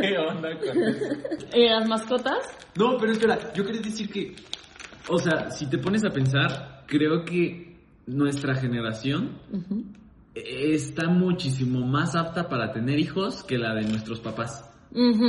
¿Qué 0.00 0.18
onda 0.18 0.50
con 0.58 0.82
eso? 0.82 1.04
¿Y 1.54 1.68
las 1.68 1.88
mascotas? 1.88 2.38
No, 2.76 2.96
pero 2.98 3.12
espera, 3.12 3.52
yo 3.54 3.64
quería 3.64 3.80
decir 3.80 4.10
que, 4.10 4.36
o 5.08 5.18
sea, 5.18 5.50
si 5.50 5.68
te 5.70 5.78
pones 5.78 6.04
a 6.04 6.10
pensar, 6.10 6.84
creo 6.86 7.24
que 7.24 7.76
nuestra 8.06 8.54
generación 8.54 9.38
está 10.34 11.08
muchísimo 11.08 11.80
más 11.86 12.14
apta 12.14 12.48
para 12.48 12.70
tener 12.72 12.98
hijos 12.98 13.42
que 13.42 13.56
la 13.58 13.74
de 13.74 13.82
nuestros 13.88 14.20
papás. 14.20 14.70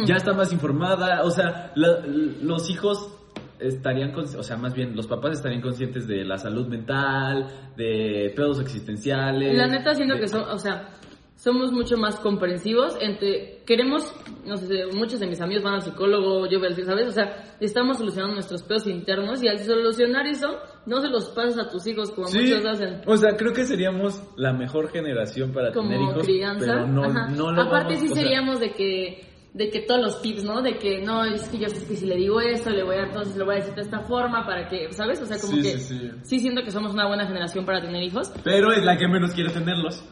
Ya 0.06 0.16
está 0.16 0.34
más 0.34 0.52
informada, 0.54 1.24
o 1.24 1.32
sea, 1.32 1.72
la- 1.76 2.06
los 2.06 2.70
hijos 2.70 3.17
estarían, 3.60 4.14
o 4.16 4.44
sea, 4.44 4.58
más 4.58 4.74
bien 4.74 4.96
los 4.96 5.08
papás 5.08 5.34
estarían 5.38 5.62
conscientes 5.62 6.08
de 6.08 6.24
la 6.26 6.38
salud 6.38 6.68
mental, 6.68 7.48
de 7.76 8.32
pedos 8.36 8.60
existenciales. 8.60 9.56
La 9.58 9.68
neta 9.68 9.94
siento 9.96 10.16
de- 10.16 10.22
que 10.22 10.28
son, 10.28 10.44
o 10.50 10.58
sea, 10.58 10.90
somos 11.36 11.72
mucho 11.72 11.98
más 11.98 12.16
comprensivos 12.20 12.98
entre 13.00 13.62
queremos, 13.66 14.12
no 14.46 14.58
sé, 14.58 14.86
muchos 14.96 15.20
de 15.20 15.28
mis 15.28 15.40
amigos 15.40 15.64
van 15.64 15.76
al 15.76 15.82
psicólogo, 15.84 16.48
yo 16.50 16.58
voy 16.60 16.70
al 16.70 16.76
¿sabes? 16.84 17.08
O 17.10 17.12
sea, 17.12 17.44
estamos 17.60 17.98
solucionando 17.98 18.34
nuestros 18.34 18.64
pedos 18.64 18.88
internos 18.88 19.44
y 19.44 19.48
al 19.48 19.60
solucionar 19.60 20.26
eso 20.26 20.58
no 20.88 21.00
se 21.00 21.10
los 21.10 21.30
pasas 21.30 21.60
a 21.60 21.70
tus 21.70 21.86
hijos 21.86 22.10
como 22.12 22.28
Sí, 22.28 22.40
muchos 22.40 22.66
hacen. 22.66 23.02
o 23.06 23.16
sea, 23.18 23.36
creo 23.38 23.54
que 23.54 23.66
seríamos 23.66 24.20
la 24.36 24.52
mejor 24.54 24.90
generación 24.90 25.52
para 25.54 25.72
Como 25.74 25.90
tener 25.90 26.02
hijos, 26.10 26.24
crianza. 26.26 26.66
pero 26.66 26.88
no, 26.88 27.04
Ajá. 27.04 27.28
no 27.30 27.52
lo 27.52 27.62
Aparte 27.62 27.94
vamos- 27.96 28.00
sí 28.00 28.06
o 28.12 28.16
sea, 28.16 28.24
seríamos 28.24 28.60
de 28.60 28.72
que 28.74 29.27
de 29.58 29.70
que 29.72 29.82
todos 29.82 30.00
los 30.02 30.22
tips, 30.22 30.44
¿no? 30.44 30.62
De 30.62 30.78
que 30.78 31.02
no, 31.02 31.26
es 31.26 31.48
que 31.50 31.58
yo 31.58 31.68
sé 31.70 31.86
que 31.88 31.96
si 31.96 32.06
le 32.06 32.16
digo 32.16 32.40
eso, 32.40 32.70
le 32.70 32.84
voy 32.84 32.96
a 32.98 33.04
entonces 33.06 33.36
le 33.36 33.44
voy 33.44 33.56
a 33.56 33.58
decir 33.58 33.74
de 33.74 33.82
esta 33.82 34.02
forma 34.02 34.46
para 34.46 34.68
que, 34.70 34.92
¿sabes? 34.94 35.20
O 35.22 35.26
sea, 35.26 35.40
como 35.40 35.54
Sí, 35.54 35.62
que 35.64 35.78
sí, 35.80 35.98
sí. 36.00 36.12
sí 36.24 36.40
siento 36.40 36.62
que 36.64 36.72
somos 36.72 36.94
una 36.94 37.08
buena 37.08 37.26
generación 37.26 37.66
para 37.66 37.82
tener 37.82 38.04
hijos. 38.04 38.32
Pero 38.44 38.72
es 38.72 38.84
la 38.84 38.96
que 38.98 39.08
menos 39.08 39.32
quiere 39.34 39.50
tenerlos. 39.52 40.04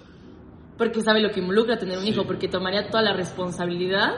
porque 0.77 1.01
sabe 1.01 1.21
lo 1.21 1.29
que 1.29 1.39
involucra 1.39 1.77
tener 1.77 1.97
un 1.99 2.05
hijo, 2.07 2.25
porque 2.25 2.47
tomaría 2.49 2.89
toda 2.89 3.01
la 3.03 3.13
responsabilidad 3.13 4.09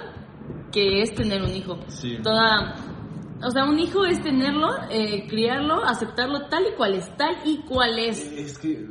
que 0.72 1.01
es 1.01 1.13
tener 1.13 1.41
un 1.43 1.51
hijo. 1.51 1.77
Sí. 1.88 2.17
Toda, 2.24 2.74
o 3.43 3.51
sea, 3.51 3.65
un 3.65 3.77
hijo 3.79 4.05
es 4.05 4.22
tenerlo, 4.24 4.69
eh, 4.89 5.27
criarlo, 5.27 5.84
aceptarlo 5.84 6.48
tal 6.48 6.63
y 6.72 6.75
cual 6.75 6.96
es, 6.96 7.15
tal 7.17 7.36
y 7.46 7.57
cual 7.60 8.00
es. 8.00 8.31
Es 8.31 8.57
que 8.57 8.88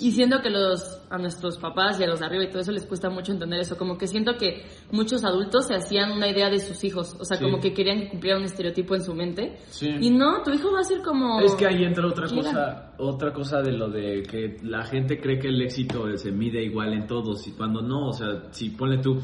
Y 0.00 0.12
siento 0.12 0.40
que 0.40 0.50
los 0.50 0.80
a 1.10 1.18
nuestros 1.18 1.58
papás 1.58 1.98
y 1.98 2.04
a 2.04 2.06
los 2.06 2.20
de 2.20 2.26
arriba 2.26 2.44
y 2.44 2.48
todo 2.50 2.60
eso 2.60 2.70
les 2.70 2.86
cuesta 2.86 3.10
mucho 3.10 3.32
entender 3.32 3.60
eso, 3.60 3.76
como 3.76 3.96
que 3.98 4.06
siento 4.06 4.34
que 4.36 4.64
muchos 4.92 5.24
adultos 5.24 5.66
se 5.66 5.74
hacían 5.74 6.12
una 6.12 6.28
idea 6.28 6.48
de 6.50 6.58
sus 6.60 6.84
hijos, 6.84 7.16
o 7.18 7.24
sea, 7.24 7.36
Sí. 7.36 7.44
como 7.44 7.58
que 7.60 7.72
querían 7.72 8.00
que 8.00 8.08
cumplieran 8.10 8.40
un 8.42 8.46
estereotipo 8.46 8.94
en 8.94 9.02
su 9.02 9.14
mente. 9.14 9.58
Sí. 9.70 9.88
Y 10.00 10.10
no, 10.10 10.42
tu 10.42 10.52
hijo 10.52 10.70
va 10.72 10.80
a 10.80 10.84
ser 10.84 11.00
como 11.02 11.40
Es 11.40 11.54
que 11.56 11.66
ahí 11.66 11.82
entra 11.84 12.06
otra 12.06 12.28
cosa, 12.28 12.94
otra 12.98 13.32
cosa 13.32 13.60
de 13.62 13.72
lo 13.72 13.88
de 13.88 14.22
que 14.22 14.56
la 14.62 14.84
gente 14.84 15.18
cree 15.20 15.38
que 15.38 15.48
el 15.48 15.60
éxito 15.62 16.04
se 16.16 16.30
mide 16.30 16.62
igual 16.62 16.92
en 16.92 17.06
todos 17.06 17.46
y 17.48 17.52
cuando 17.52 17.82
no, 17.82 18.08
o 18.08 18.12
sea, 18.12 18.44
si 18.52 18.70
ponle 18.70 18.98
tú, 18.98 19.18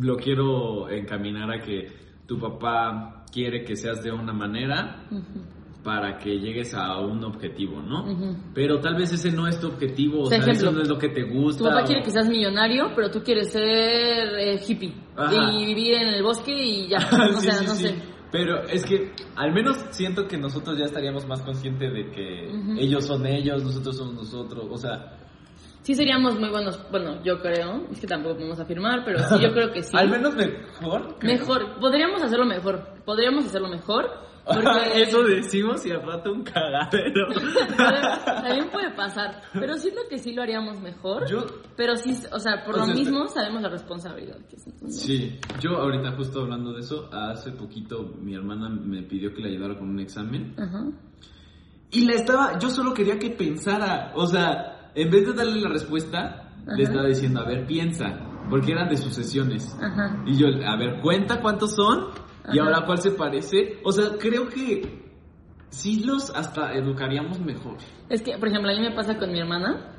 lo 0.00 0.16
quiero 0.16 0.88
encaminar 0.88 1.50
a 1.50 1.60
que 1.60 1.88
tu 2.26 2.38
papá 2.38 3.24
quiere 3.32 3.64
que 3.64 3.74
seas 3.76 4.02
de 4.02 4.12
una 4.12 4.32
manera 4.32 5.04
para 5.86 6.18
que 6.18 6.30
llegues 6.40 6.74
a 6.74 6.98
un 6.98 7.22
objetivo, 7.22 7.80
¿no? 7.80 8.04
Pero 8.52 8.80
tal 8.80 8.96
vez 8.96 9.12
ese 9.12 9.30
no 9.30 9.46
es 9.46 9.60
tu 9.60 9.68
objetivo, 9.68 10.22
o 10.22 10.26
sea, 10.26 10.38
ejemplo, 10.38 10.68
eso 10.68 10.72
no 10.72 10.82
es 10.82 10.88
lo 10.88 10.98
que 10.98 11.10
te 11.10 11.22
gusta. 11.22 11.62
Tu 11.62 11.68
papá 11.70 11.82
o- 11.84 11.86
quiere 11.86 12.02
que 12.02 12.10
seas 12.10 12.28
millonario, 12.28 12.90
pero 12.96 13.08
tú 13.08 13.22
quieres 13.22 13.52
ser 13.52 13.62
eh, 14.36 14.60
hippie 14.66 14.92
Ajá. 15.14 15.52
y 15.52 15.64
vivir 15.66 15.94
en 15.94 16.08
el 16.08 16.24
bosque 16.24 16.52
y 16.52 16.88
ya. 16.88 16.98
O 17.30 17.32
Sí, 17.38 17.44
sea, 17.46 17.52
sí, 17.54 17.66
no 17.66 17.74
sí. 17.76 17.84
sé. 17.86 17.94
Pero 18.32 18.64
es 18.64 18.84
que 18.84 19.12
al 19.36 19.52
menos 19.54 19.76
siento 19.90 20.26
que 20.26 20.36
nosotros 20.36 20.76
ya 20.76 20.86
estaríamos 20.86 21.24
más 21.28 21.40
conscientes 21.42 21.92
de 21.92 22.10
que 22.10 22.50
ellos 22.82 23.06
son 23.06 23.24
ellos, 23.24 23.62
nosotros 23.62 23.96
somos 23.96 24.14
nosotros, 24.14 24.66
o 24.68 24.76
sea, 24.76 25.12
Sí 25.82 25.94
seríamos 25.94 26.36
muy 26.40 26.48
buenos, 26.50 26.80
bueno, 26.90 27.22
yo 27.22 27.38
creo, 27.40 27.86
es 27.92 28.00
que 28.00 28.08
tampoco 28.08 28.34
podemos 28.34 28.58
afirmar, 28.58 29.04
pero 29.04 29.20
sí, 29.20 29.36
yo 29.40 29.50
creo 29.54 29.70
que 29.72 29.84
sí. 29.84 29.96
al 29.96 30.10
menos 30.10 30.34
mejor. 30.34 31.16
Mejor, 31.22 31.78
podríamos 31.78 32.20
hacerlo 32.24 32.44
mejor, 32.44 32.82
podríamos 33.04 33.46
hacerlo 33.46 33.68
mejor, 33.68 34.10
porque... 34.46 35.02
Eso 35.02 35.22
decimos 35.24 35.84
y 35.86 35.90
al 35.90 36.02
rato 36.02 36.32
un 36.32 36.42
cagadero. 36.42 37.26
También 38.26 38.70
puede 38.70 38.90
pasar, 38.94 39.42
pero 39.52 39.74
siento 39.76 40.02
que 40.08 40.18
sí 40.18 40.32
lo 40.32 40.42
haríamos 40.42 40.80
mejor. 40.80 41.28
Yo- 41.28 41.44
Pero 41.76 41.96
sí, 41.96 42.16
o 42.32 42.38
sea, 42.38 42.64
por 42.64 42.74
O 42.76 42.78
lo 42.78 42.84
sea, 42.86 42.94
mismo 42.94 43.26
sabemos 43.28 43.62
la 43.62 43.68
responsabilidad 43.68 44.36
que 44.48 44.56
es. 44.56 44.66
entonces, 44.66 45.00
Sí, 45.02 45.38
yo 45.60 45.76
ahorita 45.78 46.12
justo 46.12 46.40
hablando 46.42 46.72
de 46.72 46.80
eso, 46.80 47.08
hace 47.12 47.52
poquito 47.52 48.14
mi 48.20 48.34
hermana 48.34 48.68
me 48.68 49.02
pidió 49.02 49.34
que 49.34 49.42
le 49.42 49.50
ayudara 49.50 49.78
con 49.78 49.88
un 49.90 50.00
examen 50.00 50.54
Ajá. 50.58 50.84
y 51.90 52.04
la 52.06 52.14
estaba, 52.14 52.58
yo 52.58 52.70
solo 52.70 52.94
quería 52.94 53.18
que 53.18 53.30
pensara, 53.30 54.12
o 54.14 54.26
sea, 54.26 54.90
en 54.94 55.10
vez 55.10 55.26
de 55.26 55.32
darle 55.34 55.60
la 55.60 55.68
respuesta, 55.68 56.18
Ajá. 56.62 56.76
le 56.76 56.82
estaba 56.84 57.06
diciendo, 57.06 57.40
a 57.40 57.44
ver, 57.46 57.66
piensa, 57.66 58.18
porque 58.48 58.72
eran 58.72 58.88
de 58.88 58.96
sus 58.96 59.12
sesiones. 59.14 59.76
Ajá. 59.82 60.22
Y 60.26 60.36
yo, 60.38 60.46
a 60.66 60.76
ver, 60.76 61.00
cuenta 61.00 61.40
cuántos 61.40 61.74
son 61.74 62.08
y 62.52 62.58
ahora 62.58 62.84
cuál 62.86 62.98
se 62.98 63.10
parece. 63.12 63.78
O 63.84 63.92
sea, 63.92 64.16
creo 64.18 64.48
que 64.48 65.04
sí 65.70 66.04
los 66.04 66.30
hasta 66.34 66.72
educaríamos 66.74 67.38
mejor. 67.40 67.76
Es 68.08 68.22
que, 68.22 68.38
por 68.38 68.48
ejemplo, 68.48 68.70
a 68.70 68.74
mí 68.74 68.80
me 68.80 68.94
pasa 68.94 69.16
con 69.18 69.32
mi 69.32 69.40
hermana. 69.40 69.92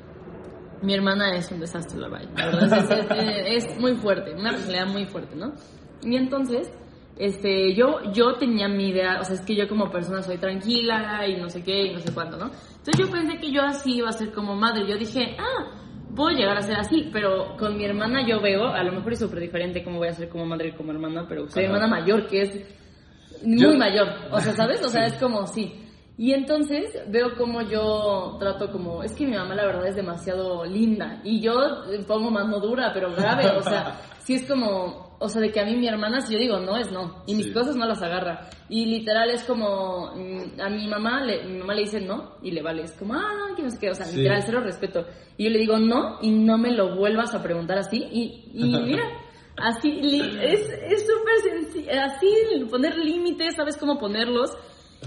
Mi 0.82 0.94
hermana 0.94 1.34
es 1.34 1.50
un 1.50 1.60
desastre, 1.60 1.98
la 1.98 2.08
verdad. 2.08 2.30
La 2.36 2.46
verdad 2.46 3.18
es, 3.18 3.64
es- 3.64 3.64
es 3.70 3.80
muy 3.80 3.96
fuerte, 3.96 4.32
una 4.34 4.50
personalidad 4.50 4.86
muy 4.86 5.06
fuerte, 5.06 5.34
¿no? 5.34 5.52
Y 6.02 6.14
entonces, 6.16 6.70
este, 7.16 7.74
yo, 7.74 8.12
yo 8.12 8.36
tenía 8.38 8.68
mi 8.68 8.90
idea, 8.90 9.18
o 9.20 9.24
sea, 9.24 9.34
es 9.34 9.40
que 9.40 9.56
yo 9.56 9.66
como 9.68 9.90
persona 9.90 10.22
soy 10.22 10.38
tranquila 10.38 11.26
y 11.26 11.40
no 11.40 11.48
sé 11.48 11.64
qué 11.64 11.86
y 11.88 11.94
no 11.94 11.98
sé 11.98 12.14
cuánto, 12.14 12.36
¿no? 12.36 12.46
Entonces 12.46 12.96
yo 12.96 13.10
pensé 13.10 13.38
que 13.38 13.50
yo 13.50 13.62
así 13.62 13.96
iba 13.96 14.08
a 14.08 14.12
ser 14.12 14.32
como 14.32 14.54
madre. 14.54 14.86
Yo 14.88 14.96
dije, 14.96 15.36
ah, 15.38 15.87
puedo 16.18 16.36
llegar 16.36 16.58
a 16.58 16.62
ser 16.62 16.76
así, 16.76 17.08
pero 17.12 17.56
con 17.56 17.76
mi 17.78 17.84
hermana 17.84 18.26
yo 18.26 18.40
veo, 18.42 18.66
a 18.66 18.82
lo 18.82 18.92
mejor 18.92 19.12
es 19.14 19.20
súper 19.20 19.38
diferente 19.40 19.82
cómo 19.84 19.98
voy 19.98 20.08
a 20.08 20.12
ser 20.12 20.28
como 20.28 20.44
madre 20.44 20.68
y 20.68 20.72
como 20.72 20.90
hermana, 20.92 21.24
pero 21.28 21.48
soy 21.48 21.64
Ajá. 21.64 21.72
hermana 21.76 21.86
mayor, 21.86 22.26
que 22.26 22.42
es 22.42 22.50
muy 23.44 23.60
Yo- 23.62 23.78
mayor, 23.78 24.08
o 24.32 24.40
sea, 24.40 24.52
¿sabes? 24.52 24.84
O 24.84 24.88
sea, 24.88 25.06
es 25.06 25.14
como, 25.14 25.46
sí. 25.46 25.84
Y 26.18 26.32
entonces 26.32 27.00
veo 27.06 27.36
como 27.36 27.62
yo 27.62 28.36
trato 28.40 28.72
como, 28.72 29.04
es 29.04 29.12
que 29.14 29.24
mi 29.24 29.36
mamá 29.36 29.54
la 29.54 29.64
verdad 29.64 29.86
es 29.86 29.94
demasiado 29.94 30.64
linda 30.64 31.20
y 31.22 31.40
yo 31.40 31.54
pongo 32.08 32.30
mano 32.32 32.58
dura, 32.58 32.90
pero 32.92 33.14
grave, 33.14 33.48
o 33.56 33.62
sea, 33.62 34.00
sí 34.18 34.34
es 34.34 34.44
como, 34.48 35.07
o 35.20 35.28
sea, 35.28 35.40
de 35.40 35.50
que 35.50 35.60
a 35.60 35.64
mí 35.64 35.76
mi 35.76 35.88
hermana, 35.88 36.20
si 36.20 36.32
yo 36.34 36.38
digo 36.38 36.58
no, 36.60 36.76
es 36.76 36.90
no, 36.92 37.22
y 37.26 37.34
mis 37.34 37.46
Sí. 37.46 37.52
cosas 37.52 37.74
no 37.76 37.86
las 37.86 38.00
agarra. 38.02 38.48
Y 38.68 38.86
literal 38.86 39.30
es 39.30 39.42
como, 39.44 40.12
mm, 40.14 40.60
a 40.60 40.68
mi 40.68 40.86
mamá, 40.86 41.22
le, 41.24 41.44
mi 41.44 41.58
mamá 41.58 41.74
le 41.74 41.80
dice 41.82 42.00
no 42.00 42.36
y 42.42 42.50
le 42.52 42.62
vale, 42.62 42.82
es 42.82 42.92
como, 42.92 43.14
ah, 43.14 43.52
que 43.56 43.62
no 43.62 43.70
sé 43.70 43.78
qué, 43.78 43.90
o 43.90 43.94
sea, 43.94 44.06
Sí. 44.06 44.18
literal, 44.18 44.42
cero 44.46 44.60
respeto. 44.60 45.06
Y 45.36 45.44
yo 45.44 45.50
le 45.50 45.58
digo 45.58 45.78
no 45.78 46.18
y 46.22 46.30
no 46.30 46.56
me 46.58 46.70
lo 46.72 46.94
vuelvas 46.96 47.34
a 47.34 47.42
preguntar 47.42 47.78
así 47.78 47.96
y, 48.10 48.50
y 48.54 48.62
mira. 48.84 49.04
Así, 49.60 49.90
li- 49.90 50.38
es 50.40 50.60
es 50.70 51.04
súper 51.04 51.52
sencillo, 51.64 51.90
así 52.00 52.28
poner 52.70 52.96
límites, 52.96 53.56
sabes 53.56 53.76
cómo 53.76 53.98
ponerlos 53.98 54.52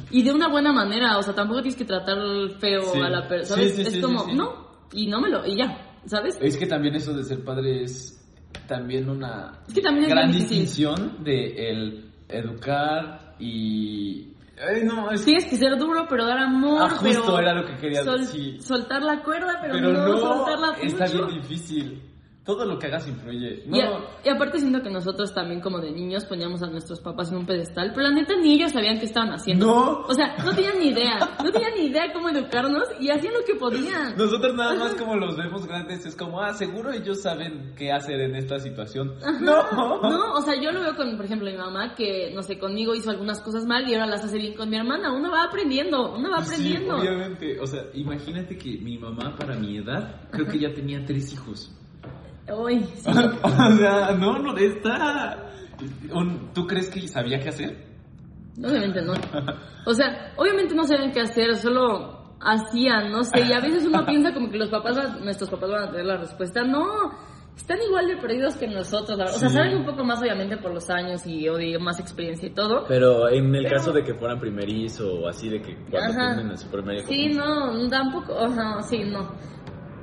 y 0.09 0.23
de 0.23 0.33
una 0.33 0.49
buena 0.49 0.73
manera, 0.73 1.17
o 1.17 1.23
sea, 1.23 1.33
tampoco 1.33 1.61
tienes 1.61 1.77
que 1.77 1.85
tratar 1.85 2.17
feo 2.59 2.81
Sí. 2.91 2.99
a 2.99 3.09
la 3.09 3.29
persona, 3.29 3.61
es 3.63 3.97
como, 4.01 4.25
no, 4.33 4.67
y 4.91 5.07
no 5.07 5.21
me 5.21 5.29
lo, 5.29 5.45
y 5.45 5.55
ya, 5.55 5.95
¿sabes? 6.05 6.37
Es 6.41 6.57
que 6.57 6.65
también 6.67 6.95
eso 6.95 7.13
de 7.13 7.23
ser 7.23 7.45
padre 7.45 7.83
es 7.83 8.20
también 8.67 9.09
una 9.09 9.51
Es 9.67 9.73
que 9.73 9.81
también 9.81 10.05
es 10.05 10.11
gran 10.11 10.31
distinción 10.31 11.23
de 11.23 11.69
el 11.69 12.11
educar 12.29 13.35
y... 13.39 14.27
Ay, 14.63 14.83
no, 14.83 15.09
es 15.11 15.25
Tienes 15.25 15.45
que 15.45 15.55
ser 15.55 15.75
duro, 15.77 16.05
pero 16.07 16.25
dar 16.25 16.37
amor, 16.37 16.83
Ah, 16.83 16.89
justo 16.89 17.23
pero 17.25 17.39
era 17.39 17.53
lo 17.55 17.65
que 17.65 17.77
quería 17.77 18.03
sol- 18.03 18.19
decir. 18.19 18.61
soltar 18.61 19.01
la 19.01 19.23
cuerda, 19.23 19.57
pero, 19.59 19.73
Pero 19.73 19.91
no, 19.93 20.07
no, 20.07 20.17
soltarla 20.19 20.77
está 20.81 21.05
mucho. 21.05 21.27
bien 21.27 21.41
difícil. 21.41 22.01
Todo 22.43 22.65
lo 22.65 22.79
que 22.79 22.87
hagas 22.87 23.07
influye. 23.07 23.63
No, 23.67 23.77
Y, 23.77 23.81
a- 23.81 23.99
y 24.25 24.29
aparte 24.29 24.57
siento 24.59 24.81
que 24.81 24.89
nosotros 24.89 25.31
también 25.31 25.61
como 25.61 25.79
de 25.79 25.91
niños 25.91 26.25
poníamos 26.25 26.63
a 26.63 26.67
nuestros 26.71 26.99
papás 26.99 27.29
en 27.31 27.37
un 27.37 27.45
pedestal, 27.45 27.91
pero 27.93 28.07
la 28.07 28.15
neta 28.15 28.33
ni 28.35 28.53
ellos 28.55 28.71
sabían 28.71 28.97
qué 28.97 29.05
estaban 29.05 29.29
haciendo. 29.31 29.67
No. 29.67 29.99
O 30.07 30.13
sea, 30.15 30.35
no 30.43 30.51
tenían 30.55 30.79
ni 30.79 30.87
idea, 30.87 31.19
no 31.43 31.51
tenían 31.51 31.73
ni 31.77 31.85
idea 31.85 32.11
cómo 32.11 32.29
educarnos 32.29 32.85
y 32.99 33.11
hacían 33.11 33.33
lo 33.35 33.41
que 33.45 33.53
podían. 33.53 34.17
Nosotros 34.17 34.55
nada 34.55 34.73
más 34.73 34.95
como 34.95 35.15
los 35.17 35.37
vemos 35.37 35.67
grandes 35.67 36.03
es 36.07 36.15
como, 36.15 36.41
ah, 36.41 36.51
seguro 36.55 36.91
ellos 36.91 37.21
saben 37.21 37.73
qué 37.77 37.91
hacer 37.91 38.19
en 38.21 38.35
esta 38.35 38.57
situación. 38.59 39.13
No. 39.41 39.61
No, 40.01 40.33
o 40.33 40.41
sea, 40.41 40.59
yo 40.59 40.71
lo 40.71 40.81
veo 40.81 40.95
con, 40.95 41.15
por 41.17 41.25
ejemplo, 41.25 41.47
mi 41.51 41.57
mamá 41.57 41.93
que, 41.95 42.31
no 42.33 42.41
sé, 42.41 42.57
conmigo 42.57 42.95
hizo 42.95 43.11
algunas 43.11 43.39
cosas 43.41 43.65
mal 43.67 43.87
y 43.87 43.93
ahora 43.93 44.07
las 44.07 44.25
hace 44.25 44.39
bien 44.39 44.55
con 44.55 44.67
mi 44.67 44.77
hermana. 44.77 45.13
Uno 45.13 45.29
va 45.29 45.43
aprendiendo, 45.43 46.13
uno 46.15 46.31
va 46.31 46.41
Sí, 46.43 46.53
aprendiendo. 46.55 46.97
obviamente. 46.97 47.59
O 47.59 47.67
sea, 47.67 47.83
imagínate 47.93 48.57
que 48.57 48.79
mi 48.79 48.97
mamá 48.97 49.35
para 49.37 49.55
mi 49.55 49.77
edad 49.77 50.21
creo 50.31 50.47
que 50.47 50.57
ya 50.57 50.73
tenía 50.73 51.05
tres 51.05 51.31
hijos. 51.33 51.71
Uy, 52.57 52.83
sí. 52.95 53.09
o 53.43 53.49
sea, 53.77 54.11
no, 54.17 54.39
no 54.39 54.57
está. 54.57 55.47
¿Tú 56.53 56.67
crees 56.67 56.89
que 56.89 57.07
sabía 57.07 57.39
qué 57.39 57.49
hacer? 57.49 57.85
Obviamente 58.63 59.01
no. 59.01 59.13
O 59.83 59.95
sea, 59.95 60.33
obviamente 60.37 60.75
no 60.75 60.83
sabían 60.83 61.11
qué 61.11 61.21
hacer, 61.21 61.55
solo 61.55 62.35
hacían, 62.39 63.11
no 63.11 63.23
sé. 63.23 63.41
Y 63.41 63.51
a 63.51 63.59
veces 63.59 63.83
uno 63.83 64.05
piensa 64.05 64.31
como 64.31 64.51
que 64.51 64.57
los 64.59 64.69
papás, 64.69 65.19
nuestros 65.21 65.49
papás 65.49 65.71
van 65.71 65.83
a 65.87 65.89
tener 65.91 66.05
la 66.05 66.17
respuesta. 66.17 66.61
No, 66.61 66.85
están 67.57 67.79
igual 67.81 68.07
de 68.07 68.17
perdidos 68.17 68.55
que 68.57 68.67
nosotros. 68.67 69.17
la 69.17 69.25
verdad. 69.25 69.37
O 69.37 69.39
sea, 69.39 69.49
Sí. 69.49 69.55
saben 69.55 69.77
un 69.77 69.85
poco 69.85 70.03
más, 70.03 70.21
obviamente, 70.21 70.57
por 70.57 70.71
los 70.71 70.87
años 70.91 71.25
y 71.25 71.49
o 71.49 71.55
de 71.57 71.79
más 71.79 71.99
experiencia 71.99 72.47
y 72.47 72.53
todo. 72.53 72.85
Pero 72.87 73.27
en 73.27 73.55
el 73.55 73.63
Pero- 73.63 73.77
caso 73.77 73.91
de 73.91 74.03
que 74.03 74.13
fueran 74.13 74.39
primerizo 74.39 75.11
o 75.21 75.27
así, 75.27 75.49
de 75.49 75.63
que 75.63 75.75
cuando 75.89 76.35
tienen 76.35 76.57
su 76.59 76.69
primer 76.69 76.97
hijo. 76.99 77.07
Sí, 77.07 77.29
no, 77.29 77.89
tampoco. 77.89 78.37
Ajá, 78.39 78.83
sí, 78.83 78.99
no. 79.03 79.31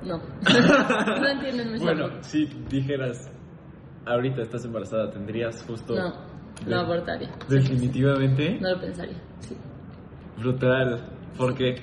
No. 0.05 0.19
no 1.21 1.29
entienden 1.29 1.79
Bueno, 1.81 2.09
si 2.23 2.47
dijeras, 2.69 3.31
ahorita 4.07 4.43
estás 4.43 4.65
embarazada, 4.65 5.11
¿tendrías 5.11 5.63
justo... 5.65 5.95
No, 5.95 6.11
de- 6.65 6.71
lo 6.71 6.81
abortaría. 6.81 7.31
Definitivamente. 7.49 8.59
No 8.61 8.71
lo 8.71 8.81
pensaría. 8.81 9.17
Sí. 9.41 9.57
Brutal. 10.39 11.09
¿Por 11.37 11.55
qué? 11.55 11.77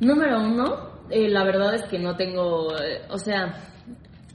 Número 0.00 0.40
uno, 0.40 1.00
eh, 1.10 1.28
la 1.28 1.44
verdad 1.44 1.74
es 1.74 1.84
que 1.84 1.98
no 1.98 2.16
tengo, 2.16 2.76
eh, 2.78 3.02
o 3.08 3.18
sea, 3.18 3.54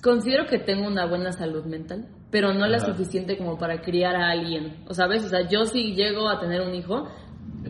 considero 0.01 0.45
que 0.47 0.59
tengo 0.59 0.87
una 0.87 1.05
buena 1.05 1.31
salud 1.31 1.65
mental, 1.65 2.07
pero 2.31 2.53
no 2.53 2.65
la 2.67 2.79
suficiente 2.79 3.37
como 3.37 3.57
para 3.57 3.81
criar 3.81 4.15
a 4.15 4.29
alguien. 4.31 4.83
O 4.87 4.93
sabes, 4.93 5.23
o 5.25 5.29
sea, 5.29 5.47
yo 5.47 5.65
si 5.65 5.93
llego 5.93 6.29
a 6.29 6.39
tener 6.39 6.61
un 6.61 6.73
hijo, 6.73 7.07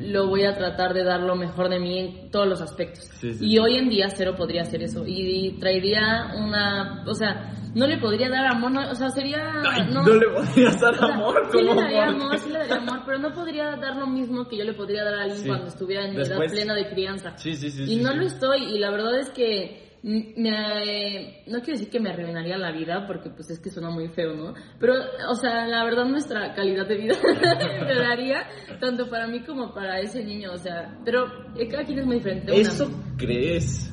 lo 0.01 0.27
voy 0.27 0.43
a 0.45 0.55
tratar 0.57 0.93
de 0.93 1.03
dar 1.03 1.21
lo 1.21 1.35
mejor 1.35 1.69
de 1.69 1.79
mí 1.79 1.97
en 1.99 2.31
todos 2.31 2.47
los 2.47 2.61
aspectos. 2.61 3.05
Sí, 3.19 3.33
sí, 3.33 3.45
y 3.45 3.49
sí. 3.51 3.59
hoy 3.59 3.77
en 3.77 3.89
día 3.89 4.09
cero 4.09 4.35
podría 4.37 4.63
hacer 4.63 4.81
eso. 4.83 5.03
Y, 5.05 5.57
traería 5.59 6.33
una, 6.37 7.03
o 7.07 7.13
sea, 7.13 7.53
no 7.75 7.87
le 7.87 7.97
podría 7.97 8.29
dar 8.29 8.45
amor, 8.47 8.71
no- 8.71 8.89
o 8.91 8.95
sea, 8.95 9.09
sería... 9.09 9.51
no, 9.91 10.03
le 10.05 10.27
podrías 10.27 10.79
dar 10.79 10.93
O 10.93 10.97
sea, 10.97 11.07
amor 11.15 11.47
sí 11.51 11.61
le 11.61 11.75
daría 11.75 12.07
amor. 12.07 12.23
amor, 12.25 12.37
sí 12.39 12.49
le 12.49 12.59
daría 12.59 12.75
amor, 12.75 13.01
pero 13.05 13.17
no 13.19 13.33
podría 13.33 13.75
dar 13.77 13.95
lo 13.95 14.07
mismo 14.07 14.47
que 14.47 14.57
yo 14.57 14.63
le 14.63 14.73
podría 14.73 15.03
dar 15.03 15.13
a 15.15 15.23
alguien 15.23 15.47
cuando 15.47 15.67
estuviera 15.67 16.05
en 16.05 16.15
Después. 16.15 16.39
edad 16.39 16.49
plena 16.51 16.73
de 16.75 16.89
crianza. 16.89 17.33
Sí, 17.37 17.55
sí, 17.55 17.69
sí. 17.69 17.83
y 17.93 17.97
no 17.97 18.13
lo 18.13 18.23
estoy, 18.25 18.63
y 18.75 18.79
la 18.79 18.91
verdad 18.91 19.19
es 19.19 19.29
que 19.29 19.90
me, 20.03 21.43
no 21.47 21.59
quiero 21.59 21.73
decir 21.73 21.89
que 21.89 21.99
me 21.99 22.09
arruinaría 22.09 22.57
la 22.57 22.71
vida, 22.71 23.05
porque 23.07 23.29
pues 23.29 23.49
es 23.51 23.59
que 23.59 23.69
suena 23.69 23.89
muy 23.89 24.09
feo, 24.09 24.33
¿no? 24.33 24.53
Pero, 24.79 24.93
o 25.29 25.35
sea, 25.35 25.67
la 25.67 25.83
verdad 25.83 26.05
nuestra 26.05 26.53
calidad 26.53 26.87
de 26.87 26.97
vida 26.97 27.15
empeoraría, 27.79 28.47
tanto 28.79 29.09
para 29.09 29.27
mí 29.27 29.41
como 29.43 29.73
para 29.73 29.99
ese 29.99 30.23
niño, 30.23 30.53
o 30.53 30.57
sea, 30.57 30.97
pero 31.05 31.25
eh, 31.57 31.67
cada 31.67 31.85
quien 31.85 31.99
es 31.99 32.05
muy 32.05 32.15
diferente. 32.17 32.51
una- 32.51 32.61
¿Eso 32.61 32.89
crees? 33.17 33.87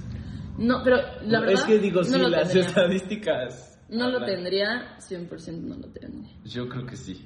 No, 0.58 0.80
pero 0.82 0.96
la 1.22 1.40
verdad. 1.40 1.54
es 1.54 1.64
que 1.64 1.78
digo, 1.78 2.00
no 2.00 2.04
sí, 2.06 2.18
lo 2.18 2.28
las 2.28 2.42
tendría. 2.48 2.68
estadísticas. 2.68 3.80
No 3.90 4.10
lo 4.10 4.24
tendría, 4.24 4.98
100% 4.98 5.60
no 5.62 5.76
lo 5.76 5.88
tendría. 5.92 6.30
Yo 6.44 6.68
creo 6.68 6.84
que 6.84 6.96
sí. 6.96 7.24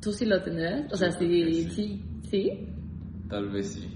¿Tú 0.00 0.12
sí 0.12 0.26
lo 0.26 0.42
tendrías? 0.42 0.92
O 0.92 0.96
sea, 0.96 1.10
sí, 1.12 1.28
sí. 1.52 1.70
sí, 1.70 2.04
sí. 2.28 2.68
Tal 3.30 3.48
vez 3.50 3.74
sí. 3.74 3.88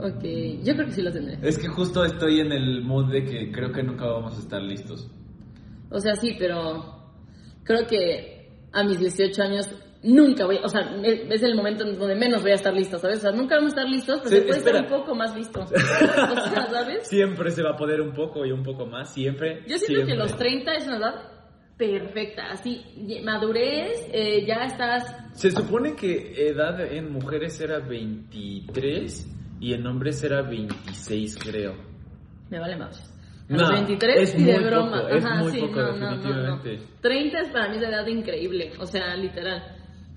Ok, 0.00 0.22
yo 0.62 0.74
creo 0.74 0.86
que 0.86 0.92
sí 0.92 1.02
lo 1.02 1.12
tendría. 1.12 1.38
Es 1.42 1.58
que 1.58 1.68
justo 1.68 2.04
estoy 2.04 2.40
en 2.40 2.52
el 2.52 2.82
mood 2.82 3.10
de 3.12 3.24
que 3.24 3.50
creo 3.52 3.72
que 3.72 3.82
nunca 3.82 4.06
vamos 4.06 4.36
a 4.36 4.40
estar 4.40 4.62
listos. 4.62 5.10
O 5.90 6.00
sea, 6.00 6.14
sí, 6.16 6.36
pero 6.38 6.84
creo 7.62 7.86
que 7.86 8.50
a 8.72 8.82
mis 8.84 8.98
18 8.98 9.42
años 9.42 9.68
nunca 10.02 10.44
voy, 10.44 10.58
o 10.62 10.68
sea, 10.68 10.80
es 11.02 11.42
el 11.42 11.54
momento 11.54 11.84
en 11.86 11.98
donde 11.98 12.14
menos 12.14 12.42
voy 12.42 12.50
a 12.50 12.56
estar 12.56 12.74
listo, 12.74 12.98
¿sabes? 12.98 13.18
O 13.18 13.20
sea, 13.22 13.32
nunca 13.32 13.56
vamos 13.56 13.72
a 13.72 13.76
estar 13.80 13.88
listos, 13.88 14.18
pero 14.22 14.28
Sí, 14.30 14.36
se 14.36 14.42
puede 14.42 14.58
espera. 14.58 14.80
estar 14.80 14.92
un 14.92 15.00
poco 15.00 15.14
más 15.14 15.34
listo. 15.34 15.60
O 15.64 15.66
sea, 15.68 16.66
¿sabes? 16.70 17.06
Siempre 17.06 17.50
se 17.50 17.62
va 17.62 17.70
a 17.70 17.76
poder 17.76 18.00
un 18.00 18.12
poco 18.12 18.44
y 18.44 18.52
un 18.52 18.62
poco 18.62 18.84
más, 18.86 19.12
siempre. 19.14 19.62
Yo 19.66 19.78
siento 19.78 20.06
que 20.06 20.14
los 20.14 20.36
30 20.36 20.74
es 20.74 20.86
una 20.86 20.96
edad 20.98 21.14
perfecta, 21.76 22.50
así, 22.50 22.82
madurez, 23.24 24.06
eh, 24.12 24.44
ya 24.46 24.64
estás... 24.64 25.04
Se 25.32 25.50
supone 25.50 25.96
que 25.96 26.46
edad 26.48 26.80
en 26.80 27.10
mujeres 27.12 27.60
era 27.60 27.80
23 27.80 29.26
y 29.64 29.72
en 29.72 29.86
hombres 29.86 30.22
era 30.22 30.42
26, 30.42 31.38
creo. 31.38 31.74
Me 32.50 32.58
vale 32.58 32.76
más. 32.76 33.10
A 33.48 33.52
No, 33.52 33.58
los 33.60 33.70
23 33.72 34.16
es 34.20 34.38
y 34.38 34.44
de 34.44 34.54
muy 34.58 34.64
broma. 34.64 35.02
poco, 35.02 35.08
es 35.14 35.24
Ajá, 35.24 35.34
muy 35.42 35.52
sí, 35.52 35.60
poco, 35.60 35.80
no, 35.80 35.92
no, 35.92 35.92
no, 35.92 35.98
no. 35.98 36.16
definitivamente. 36.16 36.78
30 37.00 37.38
es 37.40 37.48
para 37.48 37.68
mí 37.70 37.76
esa 37.78 37.88
edad 37.88 38.06
increíble, 38.06 38.72
o 38.78 38.86
sea, 38.86 39.16
literal. 39.16 39.62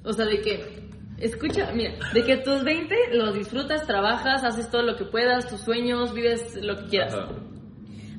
O 0.04 0.12
sea, 0.12 0.26
de 0.26 0.42
que, 0.42 0.90
escucha, 1.18 1.72
mira, 1.74 1.94
de 2.14 2.24
que 2.24 2.38
tus 2.38 2.64
20 2.64 2.96
los 3.14 3.34
disfrutas, 3.36 3.88
trabajas, 3.88 4.44
haces 4.44 4.70
todo 4.70 4.82
lo 4.84 4.96
que 4.98 5.06
puedas, 5.06 5.48
tus 5.48 5.62
sueños, 5.62 6.14
vives 6.14 6.58
lo 6.62 6.76
que 6.76 6.86
quieras. 6.88 7.14
Ajá. 7.16 7.30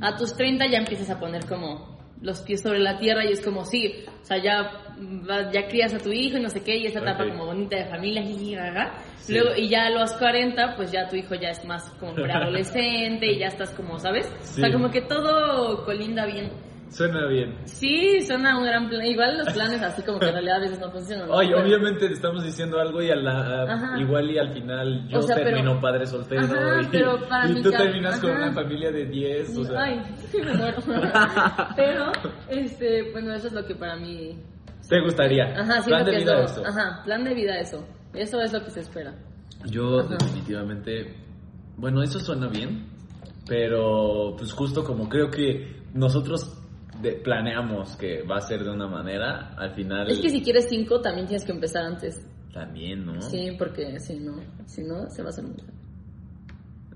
A 0.00 0.16
tus 0.16 0.35
30 0.35 0.66
ya 0.70 0.78
empiezas 0.78 1.11
a 1.11 1.18
poner 1.20 1.44
como 1.47 1.98
los 2.21 2.41
pies 2.43 2.63
sobre 2.63 2.81
la 2.81 2.99
tierra 2.99 3.25
y 3.25 3.33
es 3.33 3.41
como, 3.41 3.65
sí, 3.65 4.05
o 4.23 4.25
sea, 4.25 4.43
ya, 4.43 4.71
ya 5.53 5.69
crías 5.69 5.95
a 5.95 5.99
tu 5.99 6.13
hijo 6.13 6.39
y 6.39 6.41
no 6.41 6.51
sé 6.51 6.63
qué, 6.63 6.77
y 6.77 6.87
esa 6.87 7.01
etapa 7.01 7.25
como 7.29 7.47
bonita 7.47 7.77
de 7.77 7.87
familia. 7.87 8.23
Sí. 9.19 9.35
Luego, 9.35 9.51
y 9.57 9.69
ya 9.69 9.85
a 9.85 9.91
los 9.91 10.11
40, 10.13 10.75
pues 10.75 10.91
ya 10.91 11.07
tu 11.07 11.15
hijo 11.15 11.35
ya 11.35 11.51
es 11.51 11.63
más 11.67 11.91
como 12.01 12.15
preadolescente 12.15 13.27
y 13.27 13.39
ya 13.39 13.49
estás 13.49 13.71
como, 13.73 13.99
¿sabes? 13.99 14.27
Sí. 14.41 14.63
O 14.63 14.65
sea, 14.65 14.73
como 14.73 14.91
que 14.91 15.03
todo 15.03 15.85
colinda 15.85 16.25
bien. 16.25 16.51
Suena 16.90 17.26
bien. 17.26 17.54
Sí, 17.64 18.21
suena 18.23 18.59
un 18.59 18.64
gran 18.64 18.88
plan. 18.88 19.04
Igual 19.04 19.38
los 19.38 19.52
planes 19.52 19.83
así 19.83 20.02
como 20.02 20.18
que 20.18 20.26
en 20.26 20.33
realidad 20.33 20.57
a 20.57 20.61
veces 20.61 20.80
no 20.80 20.90
funcionan. 20.90 21.28
¿no? 21.28 21.35
Oye, 21.35 21.50
Pero- 21.52 21.62
obviamente 21.64 22.07
te 22.09 22.12
estamos 22.14 22.42
diciendo 22.45 22.78
algo 22.80 23.02
y 23.02 23.11
a 23.11 23.16
la, 23.16 23.97
igual 24.00 24.30
y 24.30 24.38
al 24.38 24.52
final 24.52 25.09
yo 25.09 25.18
O 25.18 25.23
sea, 25.23 25.37
pero- 25.37 25.50
termino 25.50 25.80
padre 25.80 26.07
soltero 26.07 26.42
Ajá, 26.42 26.83
y, 26.83 26.87
pero 26.90 27.28
para 27.28 27.49
y 27.49 27.54
mi 27.54 27.62
tú 27.62 27.71
terminas 27.71 28.18
con 28.21 28.30
una 28.30 28.52
familia 28.52 28.90
de 28.90 29.04
10. 29.07 29.57
O 29.59 29.64
sea, 29.64 29.83
Ay, 29.83 30.02
sí 30.30 30.38
me 30.40 30.54
muero. 30.54 30.78
Pero, 31.76 32.12
este, 32.49 33.12
bueno, 33.12 33.33
eso 33.35 33.47
es 33.49 33.52
lo 33.52 33.64
que 33.64 33.75
para 33.75 33.97
mí... 33.97 34.37
¿Te 34.88 35.00
gustaría? 35.00 35.45
Ajá, 35.45 35.83
Plan 35.83 35.83
siento 35.85 36.04
de 36.11 36.16
vida 36.18 36.40
eso, 36.40 36.45
esto. 36.45 36.62
Ajá, 36.66 37.02
plan 37.04 37.25
de 37.25 37.35
vida 37.35 37.59
eso. 37.61 37.85
Eso 38.14 38.40
es 38.40 38.52
lo 38.52 38.64
que 38.64 38.71
se 38.71 38.80
espera. 38.80 39.14
Yo 39.71 40.00
Ajá. 40.00 40.16
definitivamente, 40.18 41.14
bueno, 41.76 42.02
eso 42.02 42.18
suena 42.18 42.49
bien, 42.49 42.87
pero 43.47 44.35
pues 44.38 44.52
justo 44.52 44.83
como 44.85 45.09
creo 45.09 45.30
que 45.30 45.76
nosotros 45.95 46.54
de- 47.00 47.12
planeamos 47.14 47.97
que 47.97 48.23
va 48.23 48.37
a 48.37 48.40
ser 48.40 48.64
de 48.64 48.71
una 48.71 48.87
manera, 48.87 49.55
al 49.57 49.73
final 49.75 50.11
Es 50.11 50.19
que 50.21 50.31
si 50.31 50.43
quieres 50.43 50.67
cinco, 50.69 51.00
también 51.00 51.26
tienes 51.26 51.45
que 51.45 51.52
empezar 51.52 51.85
antes. 51.85 52.26
también, 52.52 53.05
¿no? 53.07 53.21
Sí, 53.23 53.52
porque 53.59 53.99
si 54.00 54.19
no, 54.21 54.40
si 54.67 54.83
no, 54.83 55.09
se 55.11 55.23
va 55.23 55.28
a 55.28 55.31
hacer 55.31 55.45
muy 55.45 55.55
feo. 55.55 55.75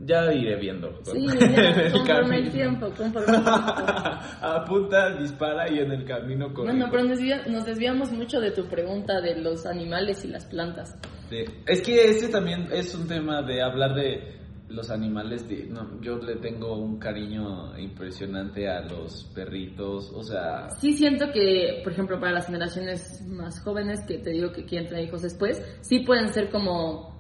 Ya 0.05 0.33
iré 0.33 0.57
viendo. 0.57 0.91
Sí, 1.05 1.27
ya, 1.41 1.71
el 1.71 1.93
conforme 1.93 2.39
el 2.39 2.51
tiempo, 2.51 2.87
conforme 2.97 3.37
el 3.37 3.43
tiempo. 3.45 3.51
Apunta, 4.41 5.15
dispara 5.17 5.71
y 5.71 5.79
en 5.79 5.93
el 5.93 6.05
camino 6.05 6.53
corre. 6.53 6.71
Bueno, 6.73 6.89
pero 6.91 7.05
nos, 7.05 7.19
desvia- 7.19 7.47
nos 7.47 7.65
desviamos 7.65 8.11
mucho 8.11 8.41
de 8.41 8.51
tu 8.51 8.65
pregunta 8.67 9.21
de 9.21 9.37
los 9.41 9.65
animales 9.65 10.25
y 10.25 10.29
las 10.29 10.45
plantas. 10.47 10.97
Sí. 11.31 11.45
Es 11.67 11.83
que 11.83 12.11
ese 12.11 12.29
también 12.29 12.69
es 12.73 12.93
un 12.97 13.07
tema 13.07 13.43
de 13.43 13.63
hablar 13.63 13.95
de 13.95 14.42
los 14.73 14.91
animales. 14.91 15.49
de- 15.49 15.67
no, 15.67 16.01
yo 16.01 16.17
le 16.19 16.37
tengo 16.37 16.77
un 16.77 16.99
cariño 16.99 17.79
impresionante 17.79 18.69
a 18.69 18.81
los 18.81 19.25
perritos. 19.35 20.11
O 20.15 20.23
sea, 20.23 20.69
Sí 20.81 20.93
siento 20.95 21.27
que, 21.33 21.81
por 21.85 21.93
ejemplo, 21.93 22.19
para 22.21 22.33
las 22.33 22.47
generaciones 22.47 23.23
más 23.27 23.61
jóvenes 23.63 24.01
que 24.07 24.19
te 24.19 24.31
digo 24.31 24.53
que 24.53 24.65
quieren 24.65 24.89
tener 24.89 25.05
hijos 25.05 25.23
después, 25.23 25.63
sí 25.81 26.01
pueden 26.01 26.29
ser 26.33 26.51
como 26.51 27.12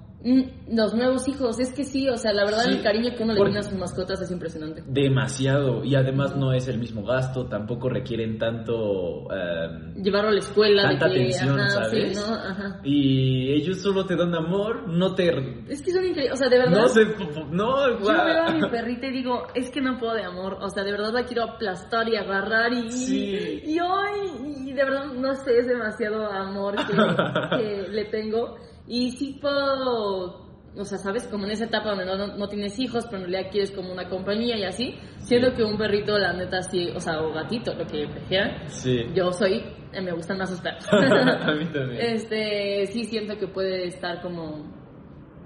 los 0.69 0.95
nuevos 0.95 1.27
hijos. 1.29 1.59
Es 1.59 1.73
que 1.73 1.85
sí, 1.85 2.09
o 2.09 2.17
sea, 2.17 2.33
la 2.33 2.45
verdad 2.45 2.63
Sí, 2.65 2.71
el 2.73 2.83
cariño 2.83 3.11
que 3.17 3.23
uno 3.25 3.35
le 3.35 3.41
tiene 3.41 3.59
a 3.59 3.63
sus 3.63 3.79
mascotas 3.79 4.21
es 4.21 4.31
impresionante. 4.31 4.83
demasiado. 4.87 5.85
Y 5.85 5.95
además 5.95 6.37
no 6.37 6.53
es 6.53 6.69
el 6.69 6.79
mismo 6.79 7.03
gasto. 7.05 7.47
Tampoco 7.47 7.89
requieren 7.89 8.39
tanto. 8.39 9.27
em, 9.33 9.95
Llevarlo 10.03 10.31
a 10.31 10.33
la 10.33 10.39
escuela, 10.39 10.83
Tanta 10.83 11.09
de 11.09 11.15
que, 11.15 11.21
atención, 11.21 11.61
ajá, 11.61 11.71
¿sabes? 11.85 12.19
sí, 12.19 12.25
¿no? 12.31 12.35
Ajá. 12.35 12.81
y 12.85 13.53
ellos 13.53 13.79
solo 13.81 14.07
te 14.07 14.17
dan 14.17 14.35
amor. 14.35 14.89
No 14.89 15.15
te. 15.15 15.29
Es 15.69 15.83
que 15.83 15.91
son 15.93 16.05
increíbles, 16.07 16.33
o 16.33 16.37
sea, 16.37 16.49
de 16.49 16.59
verdad. 16.59 16.81
No 16.83 16.89
se. 16.89 17.05
No, 17.51 17.99
Yo 17.99 18.25
veo 18.25 18.43
a 18.45 18.53
mi 18.53 18.61
perrita 18.71 19.07
y 19.09 19.13
digo, 19.13 19.43
es 19.55 19.71
que 19.71 19.81
no 19.81 19.99
puedo 19.99 20.15
de 20.15 20.25
amor, 20.25 20.59
o 20.61 20.69
sea, 20.69 20.85
de 20.85 20.93
verdad 20.93 21.13
la 21.13 21.25
quiero 21.25 21.43
aplastar 21.45 22.09
y 22.09 22.17
agarrar 22.17 22.73
y... 22.73 22.91
Sí. 22.91 23.61
Y 23.65 23.79
hoy, 23.81 24.67
y 24.67 24.73
de 24.73 24.85
verdad, 24.85 25.07
no 25.15 25.35
sé, 25.35 25.59
es 25.59 25.67
demasiado 25.67 26.27
amor 26.27 26.77
que, 26.77 26.93
que 27.57 27.89
le 27.91 28.05
tengo. 28.07 28.57
Y 28.87 29.11
sí 29.12 29.38
puedo, 29.40 30.47
o 30.77 30.85
sea, 30.85 30.99
¿sabes? 30.99 31.27
Como 31.29 31.45
en 31.45 31.53
esa 31.53 31.64
etapa 31.66 31.90
donde 31.90 32.05
no, 32.05 32.16
no, 32.16 32.37
no 32.37 32.49
tienes 32.49 32.79
hijos, 32.79 33.05
pero 33.11 33.23
en 33.25 33.31
realidad 33.31 33.51
quieres 33.51 33.71
como 33.71 33.92
una 33.92 34.09
compañía 34.09 34.57
y 34.59 34.64
así. 34.64 34.95
Siento 35.18 35.55
que 35.55 35.62
un 35.62 35.77
perrito, 35.79 36.18
la 36.18 36.33
neta, 36.33 36.62
sí, 36.62 36.88
o 36.95 37.01
sea, 37.01 37.21
o 37.23 37.33
gatito, 37.33 37.73
lo 37.75 37.87
que 37.87 38.07
prefieran. 38.09 38.68
Sí. 38.68 39.05
Yo 39.14 39.33
soy, 39.33 39.62
eh, 39.92 40.01
me 40.01 40.12
gustan 40.12 40.38
más 40.38 40.51
los 40.51 40.61
perros. 40.61 40.85
a 40.92 41.53
mí 41.55 41.64
también. 41.73 42.01
Este, 42.01 42.87
sí 42.87 43.05
siento 43.05 43.37
que 43.38 43.47
puede 43.49 43.87
estar 43.87 44.21
como 44.21 44.64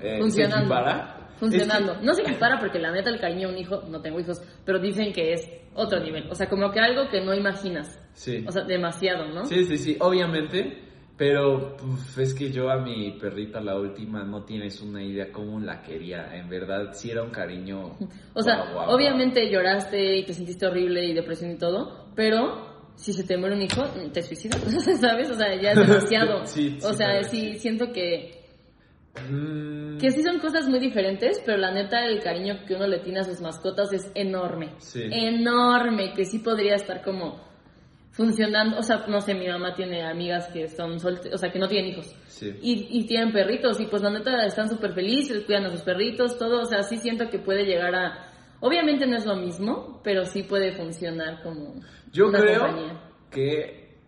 Eh, 0.00 0.18
funcionando. 0.18 0.56
¿Se 0.56 0.62
equipara? 0.74 1.12
Funcionando. 1.36 1.92
Es 1.92 1.98
que- 1.98 2.04
No 2.06 2.14
se 2.14 2.22
compara 2.22 2.58
porque 2.58 2.78
la 2.78 2.90
neta 2.92 3.10
el 3.10 3.20
cariño 3.20 3.48
a 3.48 3.50
un 3.52 3.58
hijo, 3.58 3.82
no 3.90 4.00
tengo 4.00 4.18
hijos, 4.18 4.40
pero 4.64 4.78
dicen 4.78 5.12
que 5.12 5.34
es 5.34 5.46
otro 5.74 6.00
nivel. 6.00 6.30
O 6.30 6.34
sea, 6.34 6.48
como 6.48 6.70
que 6.70 6.80
algo 6.80 7.08
que 7.10 7.20
no 7.20 7.34
imaginas. 7.34 8.00
Sí. 8.14 8.42
O 8.48 8.50
sea, 8.50 8.64
demasiado, 8.64 9.26
¿no? 9.28 9.44
Sí, 9.44 9.64
sí, 9.64 9.76
sí, 9.76 9.96
obviamente. 10.00 10.82
Pero 11.16 11.76
es 12.18 12.34
que 12.34 12.52
yo 12.52 12.70
a 12.70 12.76
mi 12.76 13.12
perrita, 13.12 13.60
la 13.60 13.78
última, 13.78 14.22
no 14.22 14.44
tienes 14.44 14.82
una 14.82 15.02
idea 15.02 15.32
cómo 15.32 15.58
la 15.58 15.80
quería. 15.80 16.36
En 16.36 16.48
verdad, 16.48 16.92
sí 16.92 17.10
era 17.10 17.22
un 17.22 17.30
cariño. 17.30 17.96
O 18.34 18.42
sea, 18.42 18.56
guau, 18.56 18.72
guau, 18.72 18.86
guau. 18.86 18.96
obviamente 18.96 19.50
lloraste 19.50 20.18
y 20.18 20.26
te 20.26 20.34
sentiste 20.34 20.66
horrible 20.66 21.06
y 21.06 21.14
depresión 21.14 21.52
y 21.52 21.56
todo, 21.56 22.10
pero 22.14 22.92
si 22.96 23.12
se 23.12 23.24
te 23.24 23.36
muere 23.38 23.56
un 23.56 23.62
hijo, 23.62 23.82
te 24.12 24.22
suicidas, 24.22 24.60
¿sabes? 25.00 25.30
O 25.30 25.34
sea, 25.34 25.60
ya 25.60 25.72
es 25.72 25.78
demasiado. 25.78 26.44
Sí, 26.46 26.76
sí, 26.78 26.86
o 26.86 26.92
sea, 26.92 27.22
sí, 27.24 27.52
sí. 27.54 27.58
siento 27.60 27.92
que, 27.92 28.46
Mm, 29.30 29.98
que 29.98 30.10
sí 30.10 30.22
son 30.22 30.38
cosas 30.38 30.68
muy 30.68 30.78
diferentes, 30.78 31.42
pero 31.44 31.58
la 31.58 31.72
neta 31.72 32.04
el 32.04 32.20
cariño 32.20 32.64
que 32.66 32.74
uno 32.74 32.86
le 32.86 32.98
tiene 33.00 33.20
a 33.20 33.24
sus 33.24 33.40
mascotas 33.40 33.92
es 33.92 34.10
enorme. 34.14 34.74
Sí. 34.78 35.02
Enorme, 35.10 36.12
que 36.14 36.24
sí 36.24 36.38
podría 36.40 36.74
estar 36.74 37.02
como 37.02 37.45
funcionando. 38.16 38.78
O 38.78 38.82
sea, 38.82 39.04
no 39.08 39.20
sé, 39.20 39.34
mi 39.34 39.46
mamá 39.46 39.74
tiene 39.74 40.04
amigas 40.04 40.48
que 40.48 40.68
son 40.68 40.98
solteras, 40.98 41.34
o 41.34 41.38
sea, 41.38 41.50
que 41.52 41.58
no 41.58 41.68
tienen 41.68 41.92
hijos. 41.92 42.14
Sí. 42.26 42.54
Y, 42.62 42.98
y 42.98 43.06
tienen 43.06 43.32
perritos 43.32 43.78
y 43.80 43.86
pues 43.86 44.02
la 44.02 44.10
neta 44.10 44.44
están 44.44 44.68
súper 44.68 44.92
felices, 44.94 45.44
cuidan 45.44 45.66
a 45.66 45.70
sus 45.70 45.82
perritos, 45.82 46.38
todo, 46.38 46.62
o 46.62 46.64
sea, 46.64 46.82
sí 46.82 46.96
siento 46.96 47.28
que 47.30 47.38
puede 47.38 47.64
llegar 47.64 47.94
a... 47.94 48.32
Obviamente 48.60 49.06
no 49.06 49.16
es 49.16 49.26
lo 49.26 49.36
mismo, 49.36 50.00
pero 50.02 50.24
sí 50.24 50.42
puede 50.42 50.72
funcionar 50.72 51.42
como 51.42 51.74
Yo 52.10 52.28
una 52.28 52.40
creo 52.40 52.60
compañía. 52.60 53.00
que 53.30 53.98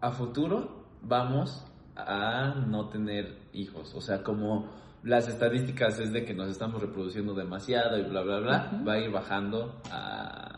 a 0.00 0.10
futuro 0.10 0.84
vamos 1.02 1.64
a 1.94 2.54
no 2.66 2.88
tener 2.88 3.36
hijos. 3.52 3.94
O 3.94 4.00
sea, 4.00 4.22
como 4.24 4.68
las 5.04 5.28
estadísticas 5.28 5.98
es 6.00 6.12
de 6.12 6.24
que 6.24 6.34
nos 6.34 6.48
estamos 6.48 6.80
reproduciendo 6.80 7.34
demasiado 7.34 7.98
y 7.98 8.02
bla, 8.02 8.22
bla, 8.22 8.40
bla, 8.40 8.82
va 8.86 8.94
a 8.94 8.98
ir 8.98 9.10
bajando 9.10 9.80
a 9.90 10.51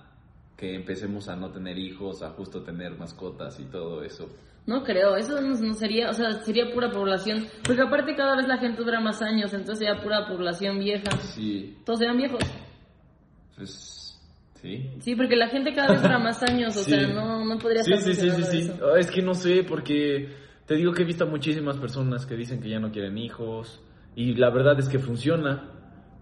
que 0.56 0.74
empecemos 0.74 1.28
a 1.28 1.36
no 1.36 1.50
tener 1.50 1.78
hijos, 1.78 2.22
a 2.22 2.30
justo 2.30 2.62
tener 2.62 2.96
mascotas 2.96 3.58
y 3.60 3.64
todo 3.64 4.02
eso. 4.04 4.28
No 4.66 4.82
creo, 4.82 5.16
eso 5.16 5.40
no, 5.42 5.48
no 5.54 5.74
sería, 5.74 6.08
o 6.08 6.14
sea, 6.14 6.32
sería 6.42 6.72
pura 6.72 6.90
población, 6.90 7.46
porque 7.64 7.82
aparte 7.82 8.14
cada 8.16 8.34
vez 8.36 8.48
la 8.48 8.56
gente 8.56 8.82
dura 8.82 8.98
más 9.00 9.20
años, 9.20 9.52
entonces 9.52 9.78
sería 9.86 10.02
pura 10.02 10.26
población 10.26 10.78
vieja. 10.78 11.10
Sí, 11.18 11.76
Todos 11.84 11.98
serían 11.98 12.16
viejos. 12.16 12.40
pues 13.56 14.18
sí. 14.62 14.90
Sí, 15.00 15.14
porque 15.14 15.36
la 15.36 15.48
gente 15.48 15.74
cada 15.74 15.92
vez 15.92 16.02
dura 16.02 16.18
más 16.18 16.42
años, 16.42 16.76
o 16.76 16.80
Sí. 16.84 16.90
sea, 16.92 17.06
no, 17.08 17.44
no 17.44 17.58
podría 17.58 17.82
Sí, 17.82 17.92
estar 17.92 18.14
sí, 18.14 18.20
sí, 18.20 18.30
sí, 18.30 18.42
sí. 18.44 18.58
eso. 18.70 18.86
Oh, 18.86 18.96
Es 18.96 19.10
que 19.10 19.22
no 19.22 19.34
sé, 19.34 19.64
porque 19.64 20.28
te 20.66 20.76
digo 20.76 20.92
que 20.92 21.02
he 21.02 21.06
visto 21.06 21.24
a 21.24 21.28
muchísimas 21.28 21.76
personas 21.76 22.24
que 22.24 22.34
dicen 22.36 22.60
que 22.62 22.70
ya 22.70 22.80
no 22.80 22.90
quieren 22.90 23.18
hijos 23.18 23.82
y 24.16 24.34
la 24.34 24.50
verdad 24.50 24.78
es 24.78 24.88
que 24.88 24.98
funciona. 24.98 25.70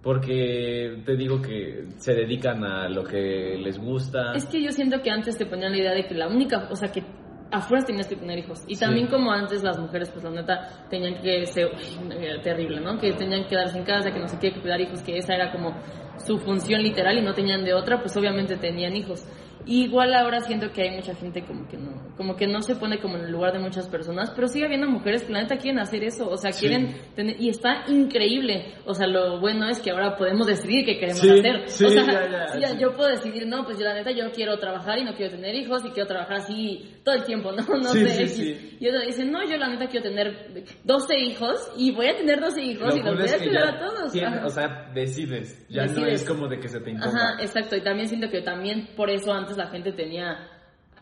Porque 0.02 1.00
te 1.04 1.16
digo 1.16 1.40
que 1.40 1.84
se 1.98 2.12
dedican 2.12 2.64
a 2.64 2.88
lo 2.88 3.04
que 3.04 3.56
les 3.56 3.78
gusta. 3.78 4.32
Es 4.34 4.46
que 4.46 4.60
yo 4.60 4.72
siento 4.72 5.00
que 5.00 5.10
antes 5.10 5.38
te 5.38 5.46
ponían 5.46 5.72
la 5.72 5.78
idea 5.78 5.92
de 5.92 6.06
que 6.06 6.14
la 6.14 6.26
única, 6.26 6.68
o 6.70 6.74
sea, 6.74 6.90
que 6.90 7.04
afuera 7.52 7.84
tenías 7.84 8.08
que 8.08 8.16
tener 8.16 8.38
hijos. 8.38 8.64
Y 8.66 8.76
también 8.76 9.06
como 9.06 9.30
antes 9.30 9.62
las 9.62 9.78
mujeres, 9.78 10.10
pues 10.10 10.24
la 10.24 10.30
neta, 10.30 10.86
tenían 10.90 11.22
que 11.22 11.46
ser 11.46 11.66
uy, 11.66 12.42
terrible, 12.42 12.80
¿no? 12.80 12.98
Que 12.98 13.12
tenían 13.12 13.44
que 13.44 13.50
quedarse 13.50 13.78
en 13.78 13.84
casa, 13.84 14.10
que 14.10 14.18
no 14.18 14.26
sé 14.26 14.38
qué, 14.40 14.52
que 14.52 14.60
cuidar 14.60 14.80
hijos, 14.80 15.02
que 15.02 15.16
esa 15.16 15.34
era 15.34 15.52
como 15.52 15.76
su 16.18 16.38
función 16.38 16.82
literal 16.82 17.18
y 17.18 17.22
no 17.22 17.32
tenían 17.34 17.64
de 17.64 17.74
otra, 17.74 18.00
pues 18.00 18.16
obviamente 18.16 18.56
tenían 18.56 18.96
hijos. 18.96 19.24
Igual 19.66 20.14
ahora 20.14 20.40
siento 20.40 20.72
que 20.72 20.82
hay 20.82 20.90
mucha 20.96 21.14
gente 21.14 21.42
como 21.44 21.68
que 21.68 21.76
no, 21.76 22.14
como 22.16 22.36
que 22.36 22.46
no 22.46 22.62
se 22.62 22.76
pone 22.76 22.98
como 23.00 23.16
en 23.16 23.24
el 23.24 23.32
lugar 23.32 23.52
de 23.52 23.58
muchas 23.58 23.88
personas, 23.88 24.30
pero 24.34 24.48
sigue 24.48 24.66
habiendo 24.66 24.88
mujeres 24.88 25.24
que 25.24 25.32
la 25.32 25.42
neta 25.42 25.56
quieren 25.56 25.80
hacer 25.80 26.04
eso, 26.04 26.28
o 26.28 26.36
sea, 26.36 26.50
quieren 26.52 26.94
tener, 27.14 27.40
y 27.40 27.48
está 27.48 27.84
increíble, 27.88 28.74
o 28.84 28.94
sea, 28.94 29.06
lo 29.06 29.40
bueno 29.40 29.68
es 29.68 29.80
que 29.80 29.90
ahora 29.90 30.16
podemos 30.16 30.46
decidir 30.46 30.84
qué 30.84 30.98
queremos 30.98 31.20
Sí, 31.20 31.30
hacer, 31.30 31.68
sí, 31.68 31.84
o 31.84 31.88
sea, 31.90 32.04
ya, 32.04 32.58
ya, 32.58 32.78
yo 32.78 32.94
puedo 32.96 33.10
decidir, 33.10 33.46
no, 33.46 33.64
pues 33.64 33.78
yo 33.78 33.84
la 33.84 33.94
neta 33.94 34.10
yo 34.10 34.30
quiero 34.32 34.58
trabajar 34.58 34.98
y 34.98 35.04
no 35.04 35.14
quiero 35.14 35.32
tener 35.32 35.54
hijos 35.54 35.84
y 35.84 35.90
quiero 35.90 36.08
trabajar 36.08 36.38
así 36.38 36.96
todo 37.04 37.14
el 37.14 37.24
tiempo, 37.24 37.52
no, 37.52 37.62
no 37.62 37.92
sé, 37.92 38.76
y 38.80 38.88
otros 38.88 39.06
dicen, 39.06 39.30
no, 39.30 39.44
yo 39.48 39.56
la 39.56 39.68
neta 39.68 39.86
quiero 39.86 40.08
tener 40.08 40.66
12 40.84 41.18
hijos 41.18 41.72
y 41.76 41.92
voy 41.92 42.08
a 42.08 42.16
tener 42.16 42.40
12 42.40 42.62
hijos 42.62 42.94
Lo 42.94 42.96
y 42.96 43.02
los 43.02 43.18
voy 43.18 43.28
a 43.28 43.38
cuidar 43.38 43.68
a 43.68 43.78
todos. 43.78 44.44
o 44.44 44.48
sea, 44.50 44.90
decides. 44.94 45.66
Ya 45.68 45.86
no 45.86 46.06
es 46.06 46.24
como 46.24 46.48
de 46.48 46.58
que 46.58 46.68
se 46.68 46.80
te 46.80 46.90
imponga. 46.90 47.32
Ajá, 47.32 47.42
exacto. 47.42 47.76
Y 47.76 47.82
también 47.82 48.08
siento 48.08 48.28
que 48.28 48.42
también 48.42 48.88
por 48.96 49.10
eso 49.10 49.32
antes 49.32 49.51
la 49.56 49.68
gente 49.68 49.92
tenía 49.92 50.48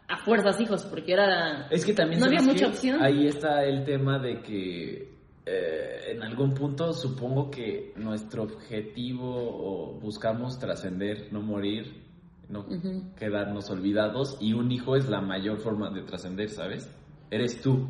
a 0.09 0.17
fuerzas 0.25 0.61
hijos, 0.61 0.85
porque 0.85 1.13
era... 1.13 1.69
Es 1.71 1.85
que 1.85 1.93
también 1.93 2.21
No 2.21 2.27
había 2.27 2.41
¿sabes 2.41 2.55
mucha 2.55 2.69
opción. 2.69 3.03
Ahí 3.03 3.27
está 3.27 3.65
el 3.65 3.85
tema 3.85 4.19
de 4.19 4.43
que 4.43 5.13
eh, 5.47 6.13
en 6.13 6.23
algún 6.23 6.53
punto 6.55 6.93
supongo 6.93 7.51
que 7.51 7.93
nuestro 7.97 8.43
objetivo 8.43 9.31
o 9.31 10.01
buscamos 10.01 10.59
trascender, 10.59 11.33
no 11.33 11.41
morir, 11.41 12.03
no 12.49 12.67
quedarnos 13.17 13.71
olvidados 13.71 14.37
y 14.41 14.53
un 14.53 14.71
hijo 14.73 14.97
es 14.97 15.09
la 15.09 15.21
mayor 15.21 15.59
forma 15.59 15.91
de 15.91 16.03
trascender, 16.03 16.49
¿sabes? 16.51 16.91
Eres 17.31 17.61
tú, 17.61 17.89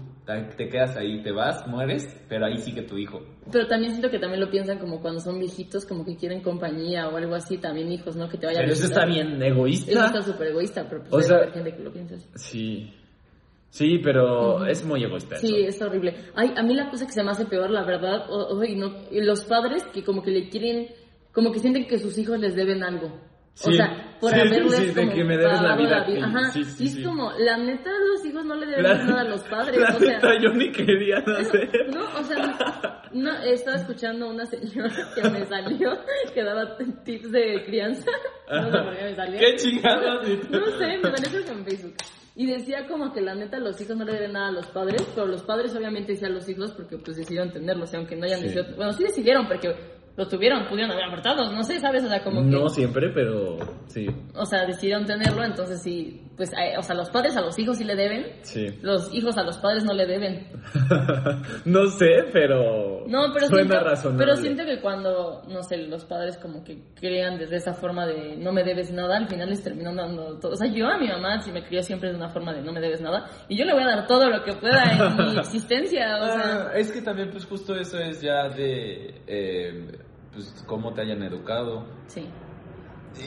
te 0.57 0.69
quedas 0.69 0.97
ahí, 0.97 1.23
te 1.23 1.33
vas, 1.33 1.66
mueres, 1.66 2.07
pero 2.29 2.47
ahí 2.47 2.57
sigue 2.59 2.83
tu 2.83 2.97
hijo. 2.99 3.21
Pero 3.51 3.66
también 3.66 3.93
siento 3.93 4.11
que 4.11 4.19
también 4.19 4.40
lo 4.40 4.51
piensan 4.51 4.79
como 4.79 5.01
cuando 5.01 5.21
son 5.21 5.38
viejitos, 5.38 5.85
como 5.87 6.05
que 6.05 6.16
quieren 6.16 6.40
compañía 6.43 7.09
o 7.09 7.16
algo 7.16 7.35
así, 7.35 7.59
también 7.59 7.90
hijos, 7.93 8.16
¿no? 8.16 8.29
Que 8.29 8.38
te 8.38 8.47
vayan 8.47 8.62
Pero 8.62 8.73
a 8.73 8.75
eso 8.77 8.85
está 8.87 9.05
bien 9.07 9.35
Eso 9.43 9.45
egoísta. 9.55 10.07
está 10.07 10.23
súper 10.23 10.49
egoísta, 10.49 10.87
pero 10.88 11.03
pues 11.03 11.12
O 11.12 11.16
hay 11.19 11.23
sea- 11.45 11.53
gente 11.53 11.75
que 11.77 11.83
lo 11.83 11.93
piensa 11.93 12.14
así. 12.14 12.27
Sí. 12.35 12.95
Sí, 13.73 13.99
pero 14.03 14.66
es 14.66 14.85
muy 14.85 15.05
egoísta. 15.05 15.37
Sí, 15.37 15.55
eso. 15.64 15.69
es 15.69 15.83
horrible. 15.83 16.14
Ay, 16.35 16.53
a 16.57 16.62
mí 16.62 16.75
la 16.75 16.90
cosa 16.90 17.07
que 17.07 17.12
se 17.12 17.23
me 17.23 17.31
hace 17.31 17.47
peor, 17.47 17.71
la 17.71 17.85
verdad, 17.85 18.29
o- 18.29 18.57
o- 18.59 18.64
y 18.64 18.75
no, 18.75 18.97
y 19.12 19.21
los 19.21 19.45
padres 19.45 19.85
que 19.93 20.03
como 20.03 20.23
que 20.23 20.33
le 20.33 20.49
quieren, 20.49 20.88
como 21.33 21.53
que 21.53 21.61
sienten 21.61 21.87
que 21.87 21.99
sus 21.99 22.19
hijos 22.19 22.38
les 22.40 22.57
deben 22.57 22.83
algo. 22.83 23.12
O 23.62 23.70
Sí, 23.70 23.77
sea, 23.77 24.16
por 24.20 24.31
sí, 24.33 24.40
haberles 24.40 24.75
sí, 24.77 24.87
de 24.87 24.94
como 24.94 25.12
que 25.14 25.25
me 25.25 25.37
debes 25.37 25.61
la 25.62 25.77
vida. 25.77 26.05
Sí, 26.07 26.16
Ajá, 26.18 26.51
sí, 26.53 26.64
sí, 26.64 26.85
es 26.87 26.92
sí. 26.94 27.03
como, 27.03 27.31
la 27.38 27.57
neta, 27.59 27.90
los 28.12 28.25
hijos 28.25 28.44
no 28.44 28.55
le 28.55 28.66
deben 28.66 28.83
La- 28.85 28.94
nada 29.05 29.20
a 29.20 29.25
los 29.25 29.42
padres. 29.44 29.79
La 29.81 29.96
o 29.96 29.99
sea, 29.99 30.12
neta, 30.14 30.29
yo 30.40 30.51
ni 30.55 30.73
quería 30.73 31.20
nacer. 31.20 31.70
No, 31.94 32.05
o 32.18 32.25
sea, 32.25 33.01
no, 33.12 33.42
estaba 33.42 33.77
escuchando 33.79 34.27
a 34.27 34.31
una 34.31 34.46
señora 34.46 34.90
que 35.14 35.29
me 35.31 35.44
salió, 35.46 35.99
que 36.35 36.42
daba 36.42 36.77
tips 37.05 37.33
de 37.33 37.64
crianza. 37.66 38.11
No 38.51 38.64
sé 38.70 38.79
por 38.79 38.96
qué 38.96 39.05
me 39.05 39.14
salió. 39.16 39.38
¿Qué 39.40 39.57
chingados? 39.57 40.29
No 40.51 40.66
sé, 40.79 40.99
me 40.99 41.16
salió 41.16 41.53
en 41.53 41.64
Facebook. 41.64 41.94
Y 42.37 42.46
decía 42.46 42.87
como 42.87 43.12
que 43.12 43.20
la 43.20 43.35
neta 43.35 43.59
los 43.59 43.79
hijos 43.81 43.96
no 43.96 44.05
le 44.05 44.12
deben 44.12 44.33
nada 44.33 44.49
a 44.49 44.53
los 44.53 44.66
padres, 44.68 45.03
pero 45.14 45.27
los 45.27 45.42
padres 45.42 45.75
obviamente 45.77 46.12
decían 46.12 46.33
los 46.33 46.49
hijos 46.49 46.73
porque 46.73 46.96
pues 46.96 47.16
decidieron 47.16 47.53
tenerlos, 47.53 47.92
y 47.92 47.96
aunque 47.96 48.16
no 48.16 48.25
hayan 48.25 48.38
Sí. 48.40 48.46
decidido, 48.46 48.77
bueno, 48.77 48.92
sí 48.92 49.03
decidieron 49.03 49.46
porque 49.49 49.75
los 50.16 50.29
tuvieron, 50.29 50.66
pudieron 50.68 50.90
haber 50.92 51.05
abortado, 51.05 51.51
no 51.53 51.62
sé, 51.62 51.79
¿sabes? 51.79 52.05
O 52.05 52.09
sea, 52.09 52.23
como 52.23 52.40
que... 52.42 52.49
No 52.49 52.68
siempre, 52.68 53.11
pero 53.14 53.57
sí. 53.87 54.07
O 54.35 54.44
sea, 54.44 54.66
decidieron 54.66 55.05
tenerlo, 55.07 55.42
entonces 55.44 55.83
sí, 55.83 56.23
pues, 56.37 56.51
a- 56.53 56.79
o 56.79 56.83
sea, 56.83 56.94
los 56.94 57.09
padres 57.11 57.37
a 57.37 57.40
los 57.40 57.59
hijos 57.59 57.79
sí 57.79 57.85
le 57.85 57.96
deben, 57.96 58.27
Sí. 58.42 58.66
los 58.83 59.12
hijos 59.14 59.37
a 59.38 59.42
los 59.44 59.57
padres 59.59 59.85
no 59.85 59.94
le 59.94 60.07
deben. 60.07 60.49
no 61.64 61.87
sé, 61.87 62.25
pero. 62.33 63.05
No, 63.07 63.33
pero 63.33 63.46
suena 63.46 63.68
siento, 63.70 63.85
razonable. 63.85 64.25
pero 64.25 64.37
siento 64.37 64.64
que 64.64 64.81
cuando, 64.81 65.42
no 65.49 65.62
sé, 65.62 65.77
los 65.79 66.05
padres 66.05 66.37
como 66.38 66.62
que 66.64 66.83
crean 66.94 67.38
desde 67.38 67.57
esa 67.57 67.73
forma 67.75 68.07
de 68.07 68.37
no 68.37 68.53
me 68.53 68.62
debes 68.64 68.92
nada, 68.92 69.16
al 69.16 69.29
final 69.29 69.49
les 69.49 69.62
terminan 69.62 69.96
dando 69.96 70.38
todo. 70.38 70.53
O 70.53 70.57
sea, 70.57 70.70
yo 70.73 70.87
a 70.87 70.99
mi 70.99 71.09
mamá 71.09 71.40
sí 71.40 71.51
me 71.53 71.64
crió 71.64 71.83
siempre 71.83 72.11
de 72.11 72.16
una 72.16 72.29
forma 72.29 72.53
de 72.53 72.62
no 72.62 72.73
me 72.73 72.81
debes 72.81 73.01
nada, 73.01 73.27
y 73.49 73.57
yo 73.57 73.64
le 73.64 73.73
voy 73.73 73.83
a 73.83 73.96
dar 73.96 74.07
todo 74.07 74.29
lo 74.29 74.42
que 74.44 74.53
pueda 74.55 74.83
en 74.92 75.16
mi 75.33 75.38
existencia, 75.38 76.16
o 76.20 76.27
sea... 76.27 76.40
Ah, 76.68 76.73
es 76.75 76.92
que 76.92 77.03
también, 77.03 77.31
pues, 77.31 77.46
justo 77.46 77.75
eso 77.75 77.99
es 77.99 78.20
ya 78.20 78.49
de. 78.49 79.14
eh, 79.27 79.88
pues, 80.33 80.64
cómo 80.66 80.93
te 80.93 81.03
hayan 81.03 81.23
educado. 81.23 81.87
Sí. 82.07 82.27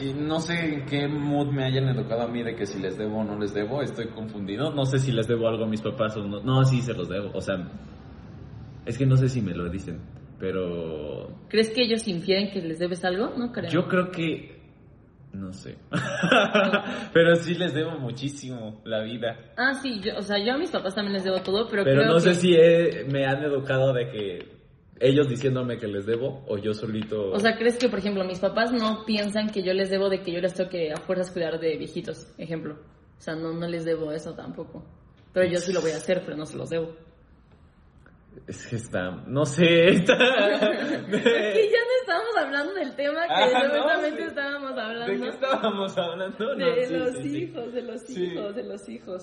Y 0.02 0.14
no 0.14 0.40
sé 0.40 0.54
en 0.76 0.86
qué 0.86 1.06
mood 1.08 1.48
me 1.48 1.64
hayan 1.64 1.88
educado 1.88 2.22
a 2.22 2.28
mí 2.28 2.42
de 2.42 2.54
que 2.56 2.64
si 2.66 2.80
les 2.80 2.96
debo 2.96 3.18
o 3.18 3.24
no 3.24 3.38
les 3.38 3.52
debo, 3.52 3.82
estoy 3.82 4.06
confundido. 4.08 4.72
No 4.72 4.86
sé 4.86 4.98
si 4.98 5.12
les 5.12 5.28
debo 5.28 5.46
algo 5.48 5.64
a 5.64 5.68
mis 5.68 5.82
papás 5.82 6.16
o 6.16 6.22
no. 6.26 6.40
No, 6.40 6.64
sí 6.64 6.80
se 6.80 6.94
los 6.94 7.08
debo. 7.08 7.30
O 7.34 7.40
sea, 7.40 7.56
es 8.86 8.96
que 8.96 9.04
no 9.06 9.16
sé 9.16 9.28
si 9.28 9.42
me 9.42 9.54
lo 9.54 9.68
dicen, 9.68 10.00
pero 10.38 11.28
¿Crees 11.48 11.70
que 11.70 11.82
ellos 11.82 12.08
infieren 12.08 12.50
que 12.50 12.60
les 12.62 12.78
debes 12.78 13.04
algo? 13.04 13.32
No 13.36 13.52
creo. 13.52 13.70
yo 13.70 13.86
creo 13.86 14.10
que 14.10 14.54
no 15.34 15.52
sé. 15.52 15.76
pero 17.12 17.34
sí 17.36 17.54
les 17.54 17.74
debo 17.74 17.98
muchísimo 17.98 18.80
la 18.84 19.02
vida. 19.02 19.36
Ah, 19.56 19.74
sí, 19.74 20.00
yo, 20.00 20.16
o 20.16 20.22
sea, 20.22 20.38
yo 20.38 20.54
a 20.54 20.58
mis 20.58 20.70
papás 20.70 20.94
también 20.94 21.14
les 21.14 21.24
debo 21.24 21.40
todo, 21.42 21.68
pero, 21.68 21.84
Pero 21.84 22.00
creo 22.02 22.12
no 22.12 22.20
sé 22.20 22.34
si 22.34 22.54
he- 22.54 23.04
me 23.10 23.26
han 23.26 23.42
educado 23.42 23.92
de 23.92 24.08
que 24.10 24.53
ellos 25.00 25.28
diciéndome 25.28 25.78
que 25.78 25.86
les 25.86 26.06
debo 26.06 26.44
o 26.46 26.58
yo 26.58 26.72
solito. 26.72 27.30
O 27.30 27.40
sea, 27.40 27.56
¿crees 27.56 27.76
que, 27.76 27.88
por 27.88 27.98
ejemplo, 27.98 28.24
mis 28.24 28.38
papás 28.38 28.72
no 28.72 29.04
piensan 29.04 29.50
que 29.50 29.62
yo 29.62 29.72
les 29.72 29.90
debo 29.90 30.08
de 30.08 30.22
que 30.22 30.32
yo 30.32 30.40
les 30.40 30.54
tengo 30.54 30.70
que 30.70 30.92
a 30.92 30.96
fuerzas 30.96 31.30
cuidar 31.30 31.58
de 31.58 31.76
viejitos, 31.76 32.28
ejemplo? 32.38 32.74
O 33.18 33.20
sea, 33.20 33.34
no, 33.34 33.52
no 33.52 33.66
les 33.66 33.84
debo 33.84 34.12
eso 34.12 34.34
tampoco. 34.34 34.84
Pero 35.32 35.50
yo 35.50 35.58
sí 35.58 35.72
lo 35.72 35.80
voy 35.80 35.90
a 35.90 35.96
hacer, 35.96 36.22
pero 36.24 36.36
no 36.36 36.46
se 36.46 36.56
los 36.56 36.70
debo. 36.70 36.94
Es 38.46 38.66
que 38.66 38.76
está, 38.76 39.10
no 39.26 39.44
sé, 39.44 39.88
está. 39.90 40.16
Que 40.16 41.70
ya 41.70 41.80
no 41.80 41.94
estamos 42.00 42.36
hablando 42.38 42.74
del 42.74 42.94
tema 42.94 43.22
que 43.26 43.32
Ah, 43.32 43.46
no, 43.52 43.60
supuestamente 43.60 44.22
sí. 44.22 44.28
estábamos 44.28 44.74
¿De 44.74 44.80
hablando. 44.82 45.22
qué 45.24 45.28
estábamos 45.30 45.98
hablando? 45.98 46.54
No, 46.56 46.66
De 46.66 46.86
sí, 46.86 46.94
los 46.94 47.10
sí, 47.18 47.36
hijos, 47.38 47.72
de 47.72 47.82
los 47.82 48.10
hijos, 48.10 48.54
de 48.56 48.62
los 48.64 48.88
hijos. 48.88 49.22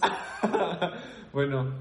bueno, 1.34 1.74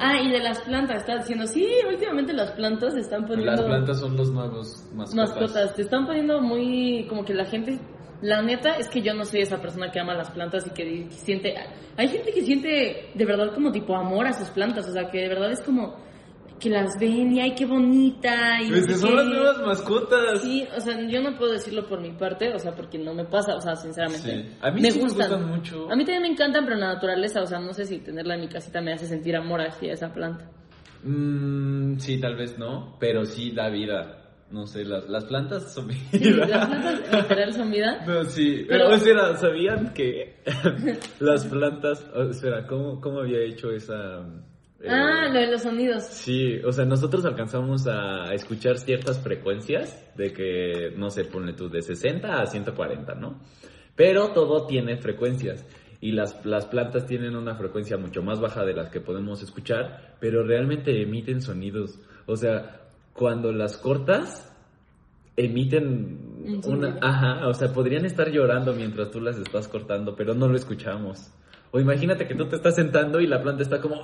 Ah, 0.00 0.20
y 0.20 0.30
de 0.32 0.40
las 0.40 0.60
plantas, 0.62 0.98
estás 0.98 1.20
diciendo, 1.20 1.46
sí, 1.46 1.66
últimamente 1.88 2.32
las 2.32 2.50
plantas 2.52 2.94
se 2.94 3.00
están 3.00 3.26
poniendo... 3.26 3.52
las 3.52 3.62
plantas 3.62 4.00
son 4.00 4.16
los 4.16 4.30
nuevos 4.32 4.84
mascotas. 4.92 5.14
mascotas, 5.30 5.74
te 5.76 5.82
están 5.82 6.04
poniendo 6.06 6.40
muy 6.40 7.06
como 7.08 7.24
que 7.24 7.32
la 7.34 7.44
gente 7.44 7.78
la 8.20 8.42
neta 8.42 8.72
es 8.76 8.88
que 8.88 9.00
yo 9.00 9.14
no 9.14 9.24
soy 9.24 9.42
esa 9.42 9.60
persona 9.60 9.92
que 9.92 10.00
ama 10.00 10.12
las 10.14 10.28
plantas 10.32 10.66
y 10.66 10.70
que 10.70 11.06
siente 11.10 11.54
hay 11.96 12.08
gente 12.08 12.32
que 12.32 12.42
siente 12.42 13.10
de 13.14 13.24
verdad 13.24 13.54
como 13.54 13.70
tipo 13.70 13.94
amor 13.94 14.26
a 14.26 14.32
sus 14.32 14.48
plantas, 14.50 14.88
o 14.88 14.92
sea, 14.92 15.08
que 15.08 15.18
de 15.20 15.28
verdad 15.28 15.52
es 15.52 15.60
como 15.62 15.94
que 16.58 16.70
las 16.70 16.98
ven 16.98 17.32
y 17.32 17.40
ay 17.40 17.54
qué 17.54 17.66
bonita 17.66 18.60
y 18.60 18.64
no 18.66 18.70
Pues 18.70 18.86
sé 18.86 18.94
son 18.98 19.10
qué. 19.10 19.16
las 19.16 19.26
nuevas 19.26 19.58
mascotas. 19.66 20.42
Sí, 20.42 20.66
o 20.76 20.80
sea, 20.80 21.00
yo 21.08 21.20
no 21.22 21.36
puedo 21.36 21.52
decirlo 21.52 21.86
por 21.86 22.00
mi 22.00 22.10
parte, 22.12 22.52
o 22.54 22.58
sea, 22.58 22.74
porque 22.74 22.98
no 22.98 23.14
me 23.14 23.24
pasa, 23.24 23.54
o 23.56 23.60
sea, 23.60 23.76
sinceramente. 23.76 24.42
Sí. 24.50 24.56
A 24.60 24.70
mí 24.70 24.80
me 24.80 24.90
sí 24.90 24.98
me 24.98 25.04
gustan. 25.04 25.30
gustan 25.30 25.48
mucho. 25.48 25.90
A 25.90 25.96
mí 25.96 26.04
también 26.04 26.22
me 26.22 26.28
encantan, 26.28 26.64
pero 26.64 26.76
la 26.76 26.94
naturaleza, 26.94 27.42
o 27.42 27.46
sea, 27.46 27.60
no 27.60 27.72
sé 27.72 27.84
si 27.84 27.98
tenerla 27.98 28.34
en 28.34 28.40
mi 28.42 28.48
casita 28.48 28.80
me 28.80 28.92
hace 28.92 29.06
sentir 29.06 29.36
amor 29.36 29.60
hacia 29.60 29.92
esa 29.92 30.12
planta. 30.12 30.50
Mm, 31.04 31.98
sí, 31.98 32.20
tal 32.20 32.36
vez 32.36 32.58
no, 32.58 32.96
pero 32.98 33.24
sí 33.24 33.52
da 33.52 33.68
vida. 33.68 34.14
No 34.50 34.66
sé, 34.66 34.82
las, 34.84 35.06
las 35.10 35.26
plantas 35.26 35.74
son 35.74 35.88
vida. 35.88 36.00
Sí, 36.10 36.30
las 36.30 36.66
plantas 36.66 37.12
literal 37.22 37.52
son 37.52 37.70
vida. 37.70 38.04
No, 38.06 38.24
sí, 38.24 38.64
Pero- 38.66 38.84
pero, 38.86 38.94
espera, 38.96 39.36
¿sabían 39.36 39.92
que 39.92 40.36
las 41.20 41.44
plantas, 41.46 42.04
oh, 42.14 42.22
espera, 42.30 42.66
¿cómo, 42.66 43.00
cómo 43.00 43.20
había 43.20 43.40
hecho 43.42 43.70
esa... 43.70 44.24
eh, 44.80 44.88
Ah, 44.88 45.28
lo 45.28 45.40
de 45.40 45.46
los 45.48 45.62
sonidos. 45.62 46.04
Sí, 46.04 46.58
o 46.64 46.72
sea, 46.72 46.84
nosotros 46.84 47.24
alcanzamos 47.24 47.86
a 47.86 48.32
escuchar 48.34 48.78
ciertas 48.78 49.20
frecuencias 49.20 50.06
de 50.16 50.32
que, 50.32 50.92
no 50.96 51.10
sé, 51.10 51.24
ponle 51.24 51.52
tú 51.52 51.68
de 51.68 51.82
60 51.82 52.40
a 52.40 52.46
140, 52.46 53.14
¿no? 53.14 53.40
Pero 53.96 54.32
todo 54.32 54.66
tiene 54.66 54.96
frecuencias 54.96 55.66
y 56.00 56.12
las, 56.12 56.44
las 56.46 56.66
plantas 56.66 57.06
tienen 57.06 57.34
una 57.34 57.56
frecuencia 57.56 57.96
mucho 57.96 58.22
más 58.22 58.40
baja 58.40 58.64
de 58.64 58.74
las 58.74 58.88
que 58.90 59.00
podemos 59.00 59.42
escuchar, 59.42 60.14
pero 60.20 60.44
realmente 60.44 61.02
emiten 61.02 61.42
sonidos. 61.42 61.98
O 62.26 62.36
sea, 62.36 62.82
cuando 63.12 63.52
las 63.52 63.76
cortas, 63.76 64.52
emiten 65.36 66.44
Un 66.44 66.62
una... 66.64 66.98
Ajá, 67.00 67.48
o 67.48 67.54
sea, 67.54 67.72
podrían 67.72 68.04
estar 68.04 68.30
llorando 68.30 68.72
mientras 68.74 69.10
tú 69.10 69.20
las 69.20 69.36
estás 69.36 69.66
cortando, 69.66 70.14
pero 70.14 70.34
no 70.34 70.46
lo 70.46 70.56
escuchamos. 70.56 71.32
O 71.72 71.80
imagínate 71.80 72.26
que 72.26 72.34
tú 72.34 72.46
te 72.46 72.56
estás 72.56 72.76
sentando 72.76 73.20
y 73.20 73.26
la 73.26 73.42
planta 73.42 73.62
está 73.62 73.80
como... 73.80 73.96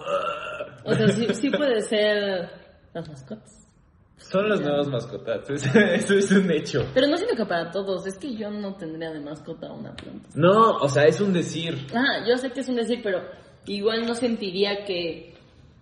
O 0.85 0.95
sea, 0.95 1.09
sí, 1.09 1.27
sí 1.35 1.51
puede 1.51 1.81
ser 1.83 2.51
las 2.93 3.09
mascotas. 3.09 3.61
Son 4.17 4.49
las 4.49 4.61
nuevas 4.61 4.87
mascotas, 4.89 5.51
es- 5.51 5.67
eso 5.75 6.15
es 6.15 6.31
un 6.31 6.51
hecho. 6.51 6.87
Pero 6.95 7.07
no 7.09 7.17
siento 7.17 7.37
que 7.37 7.45
para 7.47 7.71
todos, 7.71 8.07
es 8.07 8.17
que 8.19 8.35
yo 8.35 8.51
no 8.51 8.75
tendría 8.75 9.11
de 9.13 9.21
mascota 9.21 9.71
una 9.73 9.95
planta. 9.95 10.29
No, 10.35 10.77
o 10.79 10.89
sea, 10.89 11.05
es 11.05 11.21
un 11.21 11.33
decir. 11.33 11.87
Ah, 11.95 12.25
yo 12.27 12.37
sé 12.37 12.51
que 12.51 12.61
es 12.61 12.69
un 12.69 12.77
decir, 12.77 13.01
pero 13.03 13.23
igual 13.67 14.07
no 14.07 14.15
sentiría 14.15 14.85
que... 14.85 15.35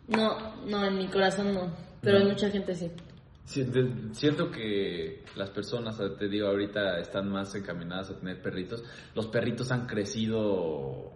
No, 0.08 0.56
no, 0.66 0.84
en 0.84 0.98
mi 0.98 1.06
corazón 1.08 1.54
no. 1.54 1.72
Pero 2.00 2.18
No. 2.18 2.24
en 2.24 2.30
mucha 2.32 2.50
gente 2.50 2.74
sí. 2.74 2.90
Siento 3.44 4.50
que 4.50 5.24
las 5.36 5.50
personas, 5.50 5.98
te 6.18 6.28
digo, 6.28 6.48
ahorita 6.48 6.98
están 7.00 7.28
más 7.28 7.54
encaminadas 7.54 8.10
a 8.10 8.18
tener 8.18 8.40
perritos. 8.40 8.82
Los 9.14 9.26
perritos 9.28 9.70
han 9.72 9.86
crecido 9.86 11.12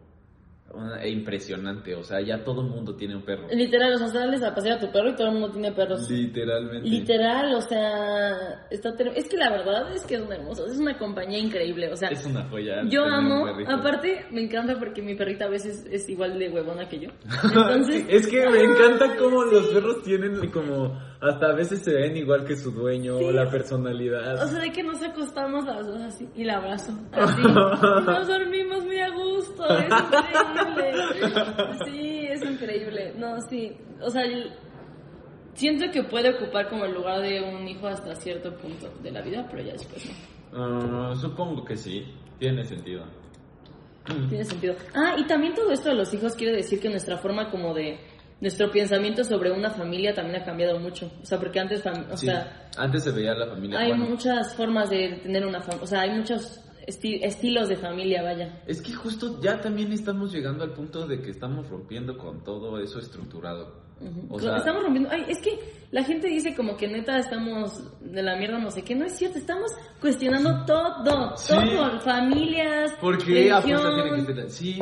una- 0.73 1.01
e 1.03 1.11
impresionante. 1.11 1.95
O 1.95 2.03
sea, 2.03 2.21
ya 2.21 2.43
todo 2.45 2.63
el 2.63 2.69
mundo 2.69 2.95
tiene 2.97 3.17
un 3.17 3.23
perro. 3.23 3.47
Literal, 3.51 3.95
o 3.95 3.99
sea, 3.99 4.09
sales 4.09 4.43
a 4.43 4.55
pasear 4.55 4.77
a 4.79 4.81
tu 4.81 4.91
perro 4.93 5.11
y 5.11 5.15
todo 5.17 5.29
el 5.29 5.33
mundo 5.35 5.51
tiene 5.51 5.73
perros. 5.73 6.11
Literalmente. 6.11 6.89
Literal, 6.89 7.55
o 7.55 7.61
sea, 7.63 8.67
está 8.71 8.95
ter- 8.95 9.13
es 9.17 9.29
que 9.29 9.37
la 9.37 9.51
verdad 9.51 9.93
es 9.95 10.05
que 10.07 10.19
son 10.19 10.33
hermosos, 10.33 10.71
es 10.73 10.79
una 10.79 10.99
compañía 10.99 11.39
increíble, 11.39 11.91
o 11.93 11.97
sea, 11.97 12.09
Es 12.09 12.25
una 12.27 12.45
joya. 12.49 12.83
yo 12.89 13.05
amo, 13.05 13.47
aparte 13.69 14.27
me 14.31 14.43
encanta 14.43 14.79
porque 14.79 15.03
mi 15.03 15.15
perrita 15.15 15.47
a 15.47 15.49
veces 15.49 15.87
es 15.91 16.09
igual 16.09 16.39
de 16.39 16.49
huevona 16.49 16.89
que 16.89 16.99
yo. 17.01 17.11
Entonces, 17.45 18.05
es 18.09 18.27
que 18.27 18.47
me 18.49 18.59
encanta 18.65 19.17
cómo 19.17 19.45
los 19.45 19.69
perros 19.69 20.03
tienen 20.03 20.51
como 20.51 20.99
hasta 21.21 21.47
a 21.47 21.55
veces 21.55 21.83
se 21.83 21.95
ven 21.95 22.17
igual 22.17 22.45
que 22.45 22.57
su 22.57 22.71
dueño, 22.71 23.19
Sí. 23.19 23.33
la 23.33 23.49
personalidad. 23.51 24.43
o 24.43 24.47
sea, 24.47 24.61
de 24.61 24.71
que 24.73 24.83
nos 24.83 25.03
acostamos 25.03 25.65
las 25.65 25.87
dos 25.87 26.01
así 26.03 26.29
y 26.35 26.45
la 26.45 26.57
abrazo, 26.59 26.93
así, 27.13 27.43
nos 28.07 28.29
dormimos 28.29 28.85
muy 28.85 28.99
a 28.99 29.09
gusto, 29.11 29.65
es 29.79 29.85
increíble. 29.85 31.75
Sí, 31.87 32.27
es 32.31 32.43
increíble. 32.51 33.15
No, 33.17 33.41
sí, 33.49 33.73
o 34.01 34.11
sea, 34.11 34.23
siento 35.55 35.87
que 35.91 36.03
puede 36.05 36.35
ocupar 36.37 36.69
como 36.69 36.85
el 36.85 36.93
lugar 36.95 37.21
de 37.23 37.41
un 37.43 37.67
hijo 37.67 37.87
hasta 37.87 38.15
cierto 38.15 38.55
punto 38.57 38.89
de 39.03 39.11
la 39.11 39.23
vida, 39.23 39.47
pero 39.51 39.63
ya 39.63 39.73
después 39.73 40.05
no. 40.53 41.11
Ah, 41.11 41.15
supongo 41.17 41.65
que 41.65 41.77
sí, 41.77 42.05
tiene 42.39 42.65
sentido. 42.65 43.05
Tiene 44.29 44.45
sentido. 44.45 44.75
Ah, 44.95 45.17
y 45.19 45.27
también 45.27 45.55
todo 45.55 45.73
esto 45.73 45.89
de 45.89 45.97
los 45.97 46.13
hijos 46.15 46.35
quiere 46.37 46.55
decir 46.55 46.79
que 46.81 46.89
nuestra 46.89 47.19
forma 47.19 47.51
como 47.51 47.75
de... 47.75 47.99
Nuestro 48.41 48.71
pensamiento 48.71 49.25
sobre 49.25 49.51
una 49.51 49.71
familia 49.71 50.13
también 50.15 50.43
ha 50.43 50.45
cambiado 50.45 50.79
mucho. 50.79 51.11
O 51.23 51.25
sea, 51.25 51.39
porque 51.39 51.59
antes, 51.59 51.83
o 51.87 52.17
Sí, 52.17 52.27
sea, 52.27 52.69
antes 52.77 53.05
se 53.05 53.11
veía 53.11 53.35
la 53.35 53.47
familia. 53.47 53.79
hay 53.79 53.89
bueno, 53.91 54.07
muchas 54.11 54.55
formas 54.55 54.91
de 54.91 55.21
tener 55.23 55.47
una 55.47 55.61
familia. 55.61 55.85
O 55.85 55.87
sea, 55.87 56.03
hay 56.03 56.11
muchos 56.11 56.61
esti- 56.87 57.21
estilos 57.23 57.69
de 57.69 57.77
familia, 57.77 58.23
vaya. 58.23 58.61
Es 58.67 58.83
que 58.83 58.93
justo 58.93 59.41
ya 59.41 59.61
también 59.63 59.91
estamos 59.93 60.33
llegando 60.33 60.65
al 60.65 60.73
punto 60.75 61.07
de 61.07 61.23
que 61.23 61.31
estamos 61.31 61.67
rompiendo 61.71 62.19
con 62.19 62.45
todo 62.45 62.79
eso 62.79 62.99
estructurado. 62.99 63.87
O 64.29 64.39
sea, 64.39 64.59
estamos 64.59 64.83
rompiendo. 64.83 65.09
Ay, 65.11 65.25
es 65.29 65.41
que 65.41 65.59
la 65.91 66.05
gente 66.05 66.29
dice 66.29 66.55
como 66.55 66.77
que 66.77 66.87
neta 66.87 67.17
estamos 67.17 67.83
de 68.03 68.23
la 68.23 68.37
mierda, 68.37 68.59
no 68.59 68.71
sé 68.71 68.83
qué. 68.83 68.95
No 68.95 69.07
es 69.07 69.17
cierto, 69.17 69.39
estamos 69.39 69.73
cuestionando 70.03 70.67
todo. 70.67 71.35
Sí. 71.39 71.55
Todo. 71.55 71.99
Familias, 72.01 72.93
¿por 73.01 73.17
qué 73.17 73.51
a 73.51 73.63
fuerza 73.63 73.89
religión, 73.89 74.27
tiene 74.27 74.27
que 74.27 74.35
ser? 74.35 74.51
Sí, 74.51 74.79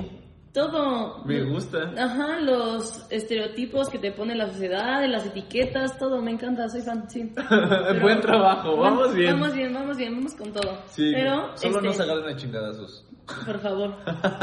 todo. 0.55 1.23
me 1.27 1.43
gusta. 1.43 1.93
Ajá, 1.99 2.41
los 2.41 3.05
estereotipos 3.11 3.89
que 3.91 3.99
te 3.99 4.13
pone 4.13 4.35
la 4.37 4.49
sociedad, 4.49 5.05
las 5.09 5.27
etiquetas, 5.27 5.99
todo, 5.99 6.23
me 6.23 6.31
encanta, 6.31 6.69
soy 6.69 6.81
fan, 6.81 7.11
sí. 7.11 7.31
Pero- 7.35 8.01
Buen 8.01 8.21
trabajo, 8.21 8.77
Bueno, 8.77 8.97
vamos 8.97 9.15
bien. 9.15 9.33
Vamos 9.33 9.55
bien, 9.55 9.75
vamos 9.75 9.97
bien, 9.97 10.15
vamos 10.15 10.35
con 10.35 10.53
todo. 10.53 10.79
Sí, 10.87 11.11
Pero, 11.13 11.51
solo 11.57 11.77
este, 11.77 11.87
no 11.89 11.93
se 11.93 12.03
agarren 12.05 12.29
a 12.33 12.37
chingadazos. 12.37 13.05
por 13.47 13.59
favor, 13.59 13.97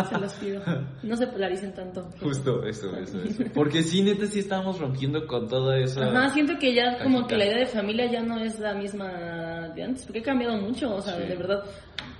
se 0.09 0.19
los 0.19 0.33
pido. 0.33 0.61
No 1.03 1.15
se 1.15 1.27
polaricen 1.27 1.73
tanto. 1.73 2.09
Justo, 2.21 2.63
eso, 2.65 2.93
eso, 2.97 3.17
eso. 3.23 3.43
Porque 3.53 3.81
sí, 3.81 4.01
neta, 4.03 4.25
sí 4.25 4.39
estamos 4.39 4.79
rompiendo 4.79 5.25
con 5.25 5.47
todo 5.47 5.73
eso. 5.73 6.03
Ajá, 6.03 6.29
siento 6.29 6.53
que 6.59 6.73
ya 6.75 6.97
como 7.01 7.19
Cajita. 7.21 7.27
que 7.27 7.37
la 7.37 7.45
idea 7.45 7.57
de 7.59 7.65
familia 7.67 8.11
ya 8.11 8.21
no 8.21 8.37
es 8.39 8.59
la 8.59 8.73
misma 8.73 9.69
de 9.75 9.83
antes, 9.83 10.03
porque 10.05 10.19
ha 10.19 10.23
cambiado 10.23 10.57
mucho, 10.57 10.93
o 10.95 11.01
sea, 11.01 11.15
Sí. 11.15 11.23
de 11.27 11.35
verdad. 11.37 11.63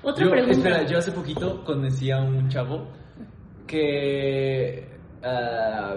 Otra 0.04 0.24
Yo, 0.26 0.32
pregunta. 0.32 0.58
espera, 0.58 0.86
yo 0.88 0.98
hace 0.98 1.12
poquito 1.12 1.64
conocí 1.64 2.10
a 2.10 2.22
un 2.22 2.48
chavo 2.50 2.88
que 3.72 4.88
ah, 5.24 5.96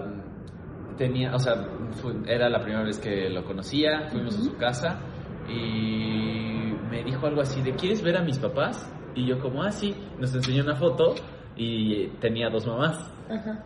tenía, 0.97 1.33
o 1.35 1.39
sea, 1.39 1.53
fue- 2.01 2.13
era 2.27 2.49
la 2.49 2.59
primera 2.59 2.83
vez 2.83 2.97
que 2.99 3.29
lo 3.29 3.43
conocía, 3.43 4.07
fuimos 4.09 4.37
a 4.39 4.41
su 4.41 4.55
casa 4.57 4.99
y 5.49 6.73
me 6.89 7.03
dijo 7.03 7.25
algo 7.27 7.41
así 7.41 7.61
de, 7.61 7.73
¿quieres 7.75 8.01
ver 8.01 8.17
a 8.17 8.21
mis 8.23 8.39
papás? 8.39 8.91
Y 9.15 9.25
yo 9.27 9.39
como, 9.39 9.63
ah, 9.63 9.71
sí, 9.71 9.93
nos 10.19 10.33
enseñó 10.35 10.63
una 10.63 10.75
foto 10.75 11.15
y 11.55 12.07
tenía 12.19 12.49
dos 12.49 12.65
mamás. 12.67 12.97
Ajá. 13.29 13.63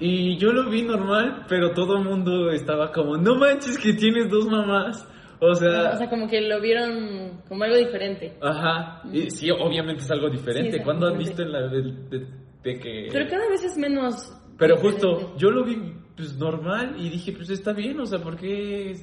Y 0.00 0.36
yo 0.38 0.52
lo 0.52 0.68
vi 0.68 0.82
normal, 0.82 1.44
pero 1.48 1.72
todo 1.72 1.96
el 1.98 2.04
mundo 2.04 2.50
estaba 2.50 2.90
como, 2.90 3.16
no 3.16 3.36
manches 3.36 3.78
que 3.78 3.92
tienes 3.94 4.28
dos 4.28 4.46
mamás. 4.48 5.08
O 5.40 5.54
sea, 5.54 5.90
O 5.92 5.96
sea, 5.96 6.08
como 6.08 6.28
que 6.28 6.40
lo 6.40 6.60
vieron 6.60 7.42
como 7.48 7.64
algo 7.64 7.76
diferente. 7.76 8.36
ajá. 8.40 9.02
Y 9.12 9.28
sí, 9.30 9.50
obviamente 9.50 10.02
es 10.02 10.10
algo 10.10 10.28
diferente. 10.30 10.78
Sí, 10.78 10.84
¿Cuándo 10.84 11.08
han 11.08 11.18
visto 11.18 11.42
en 11.42 11.52
la 11.52 11.66
de, 11.68 11.82
de- 11.82 12.26
de 12.62 12.78
que... 12.78 13.08
Pero 13.12 13.28
cada 13.28 13.48
vez 13.48 13.64
es 13.64 13.76
menos. 13.76 14.32
Pero 14.58 14.76
diferente. 14.76 15.06
justo, 15.06 15.36
yo 15.36 15.50
lo 15.50 15.64
vi 15.64 15.76
pues 16.16 16.36
normal 16.36 16.94
y 16.98 17.08
dije, 17.08 17.32
pues 17.32 17.48
está 17.50 17.72
bien, 17.72 17.98
o 17.98 18.06
sea, 18.06 18.18
porque 18.20 18.94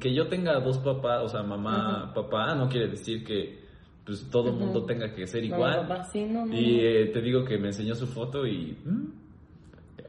que 0.00 0.14
yo 0.14 0.28
tenga 0.28 0.60
dos 0.60 0.78
papás, 0.78 1.22
o 1.24 1.28
sea, 1.28 1.42
mamá, 1.42 2.04
Ajá. 2.04 2.14
papá, 2.14 2.54
no 2.54 2.68
quiere 2.68 2.88
decir 2.88 3.24
que 3.24 3.60
pues 4.06 4.28
todo 4.30 4.48
el 4.48 4.54
Ujú. 4.54 4.64
mundo 4.64 4.84
tenga 4.84 5.12
que 5.12 5.26
ser 5.26 5.44
igual. 5.44 5.86
sí, 6.12 6.24
no, 6.24 6.46
no, 6.46 6.54
Y 6.54 6.80
eh, 6.80 7.06
te 7.12 7.20
digo 7.20 7.44
que 7.44 7.58
me 7.58 7.68
enseñó 7.68 7.94
su 7.94 8.06
foto 8.06 8.46
y 8.46 8.76
mm, 8.84 9.06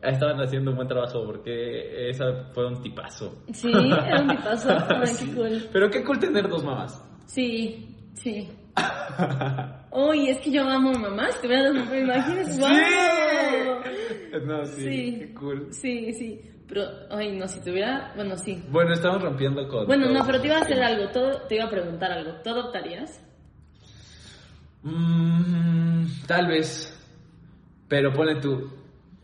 estaban 0.04 0.40
haciendo 0.42 0.72
un 0.72 0.78
buen 0.78 0.88
trabajo 0.88 1.24
porque 1.26 2.10
esa 2.10 2.50
fue 2.54 2.68
un 2.68 2.82
tipazo. 2.82 3.44
Sí, 3.52 3.72
era 3.72 4.22
un 4.22 4.28
tipazo. 4.30 4.70
Ay, 4.90 5.08
Sí. 5.08 5.26
qué 5.28 5.36
cool. 5.36 5.64
Pero 5.72 5.90
qué 5.90 6.04
cool 6.04 6.20
tener 6.20 6.48
dos 6.48 6.64
mamás. 6.64 7.04
Sí, 7.26 7.88
sí. 8.14 8.48
Uy, 9.96 10.30
es 10.30 10.40
que 10.40 10.50
yo 10.52 10.64
amo 10.68 10.90
a 10.90 10.98
mamá. 11.00 11.32
Si 11.32 11.42
tuviera 11.42 11.68
dos 11.68 11.76
mamás, 11.76 11.94
imagínate. 11.94 12.60
¡Wow! 12.60 14.46
No, 14.46 14.66
sí, 14.66 14.82
Sí. 14.82 15.16
qué 15.20 15.34
cool. 15.36 15.68
Sí, 15.72 16.14
sí. 16.14 16.42
Pero, 16.68 16.84
ay, 17.12 17.38
no, 17.38 17.48
si 17.48 17.60
tuviera. 17.62 18.12
Bueno, 18.16 18.36
sí. 18.38 18.64
Bueno, 18.70 18.94
estamos 18.94 19.22
rompiendo 19.22 19.68
con. 19.68 19.86
Bueno, 19.86 20.10
no, 20.12 20.26
pero 20.26 20.42
te 20.42 20.48
iba 20.48 20.58
a 20.58 20.62
hacer 20.62 20.82
algo. 20.82 21.10
Todo, 21.12 21.42
te 21.48 21.56
iba 21.56 21.66
a 21.66 21.70
preguntar 21.70 22.12
algo. 22.12 22.42
¿Tú 22.44 22.50
adoptarías? 22.50 23.24
Mm, 24.82 26.06
tal 26.28 26.48
vez. 26.48 26.90
Pero 27.88 28.12
ponle 28.14 28.40
tú. 28.42 28.72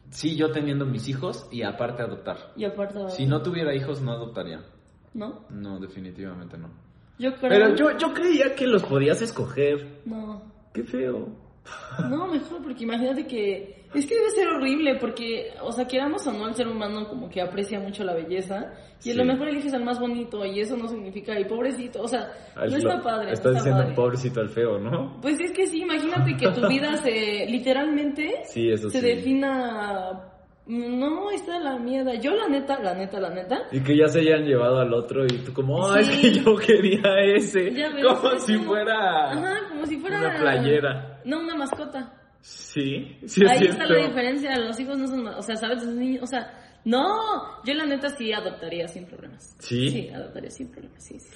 Sí, 0.10 0.36
yo 0.36 0.52
teniendo 0.52 0.86
mis 0.86 1.08
hijos 1.08 1.48
y 1.52 1.64
aparte 1.64 2.02
adoptar. 2.04 2.52
Y 2.56 2.66
aparte. 2.66 3.10
Si 3.10 3.26
no 3.26 3.42
tuviera 3.42 3.74
hijos, 3.76 4.02
no 4.02 4.12
adoptaría. 4.12 4.62
¿No? 5.14 5.46
No, 5.50 5.80
definitivamente 5.80 6.58
no. 6.58 6.70
Yo 7.18 7.34
creo. 7.36 7.50
Pero 7.50 7.76
yo, 7.76 7.98
yo 7.98 8.14
creía 8.14 8.54
que 8.56 8.68
los 8.68 8.84
podías 8.84 9.22
escoger. 9.22 10.02
No. 10.06 10.42
Qué 10.74 10.84
feo. 10.84 11.28
No, 12.10 12.28
mejor, 12.28 12.64
porque 12.64 12.84
imagínate 12.84 13.28
que. 13.28 13.78
Es 13.94 14.06
que 14.06 14.16
debe 14.16 14.30
ser 14.32 14.48
horrible, 14.48 14.96
porque, 15.00 15.52
o 15.62 15.72
sea, 15.72 15.86
queramos 15.88 16.26
o 16.28 16.32
no, 16.32 16.48
el 16.48 16.54
ser 16.56 16.68
humano 16.68 17.08
como 17.08 17.28
que 17.30 17.42
aprecia 17.42 17.80
mucho 17.80 18.04
la 18.04 18.14
belleza. 18.14 18.72
Y 19.04 19.12
a 19.12 19.16
lo 19.16 19.26
mejor 19.26 19.50
eliges 19.50 19.74
al 19.74 19.84
más 19.84 20.00
bonito, 20.00 20.46
y 20.46 20.60
eso 20.60 20.78
no 20.78 20.88
significa, 20.88 21.40
y 21.40 21.46
pobrecito, 21.46 22.02
o 22.04 22.08
sea, 22.08 22.32
no 22.56 22.78
está 22.78 23.02
padre. 23.02 23.28
no 23.28 23.34
Estás 23.34 23.34
está 23.34 23.50
diciendo 23.52 23.82
padre. 23.82 23.96
pobrecito 23.96 24.42
al 24.42 24.50
feo, 24.50 24.78
¿no? 24.80 25.20
Pues 25.22 25.40
es 25.40 25.52
que 25.52 25.68
sí, 25.68 25.82
imagínate 25.82 26.36
que 26.38 26.52
tu 26.52 26.68
vida 26.68 26.98
se. 26.98 27.46
literalmente. 27.48 28.42
Sí, 28.46 28.70
eso 28.70 28.90
se 28.90 29.00
sí. 29.00 29.06
defina. 29.06 30.34
No, 30.70 31.32
está 31.32 31.58
la 31.60 31.78
mierda. 31.80 32.14
Yo, 32.14 32.32
la 32.36 32.48
neta, 32.48 32.80
la 32.80 32.94
neta, 32.94 33.20
la 33.20 33.32
neta. 33.32 33.64
Y 33.72 33.80
que 33.82 33.98
ya 33.98 34.08
se 34.08 34.20
hayan 34.20 34.44
llevado 34.46 34.80
al 34.80 34.94
otro 34.94 35.26
y 35.26 35.40
tú 35.40 35.52
como, 35.52 35.96
es 35.96 36.06
Sí. 36.06 36.22
que 36.22 36.32
yo 36.40 36.56
quería 36.56 37.02
ese. 37.36 37.72
Ya 37.74 37.90
ves, 37.90 38.06
como 38.06 38.32
es 38.34 38.44
si 38.44 38.54
como- 38.56 38.68
fuera 38.70 39.32
Ajá, 39.32 39.68
como 39.70 39.86
si 39.88 39.98
fuera. 39.98 40.20
una 40.20 40.36
playera. 40.40 41.22
No, 41.26 41.40
una 41.40 41.56
mascota. 41.56 42.14
Sí, 42.42 43.18
sí 43.26 43.44
es 43.44 43.52
Ahí 43.52 43.58
cierto. 43.58 43.82
está 43.82 43.86
la 43.94 44.06
diferencia, 44.08 44.58
los 44.60 44.80
hijos 44.80 44.98
no 44.98 45.08
son, 45.08 45.28
o 45.28 45.42
sea, 45.42 45.56
¿sabes? 45.56 45.84
Los 45.84 45.96
niños, 45.96 46.24
o 46.24 46.28
sea, 46.28 46.54
no, 46.86 47.18
yo 47.66 47.74
la 47.74 47.86
neta 47.86 48.08
sí 48.10 48.32
adoptaría 48.32 48.88
sin 48.88 49.06
problemas. 49.08 49.56
¿Sí? 49.60 49.90
Sí, 49.90 50.10
adoptaría 50.10 50.50
sin 50.52 50.70
problemas, 50.72 51.04
sí, 51.04 51.20
sí. 51.20 51.30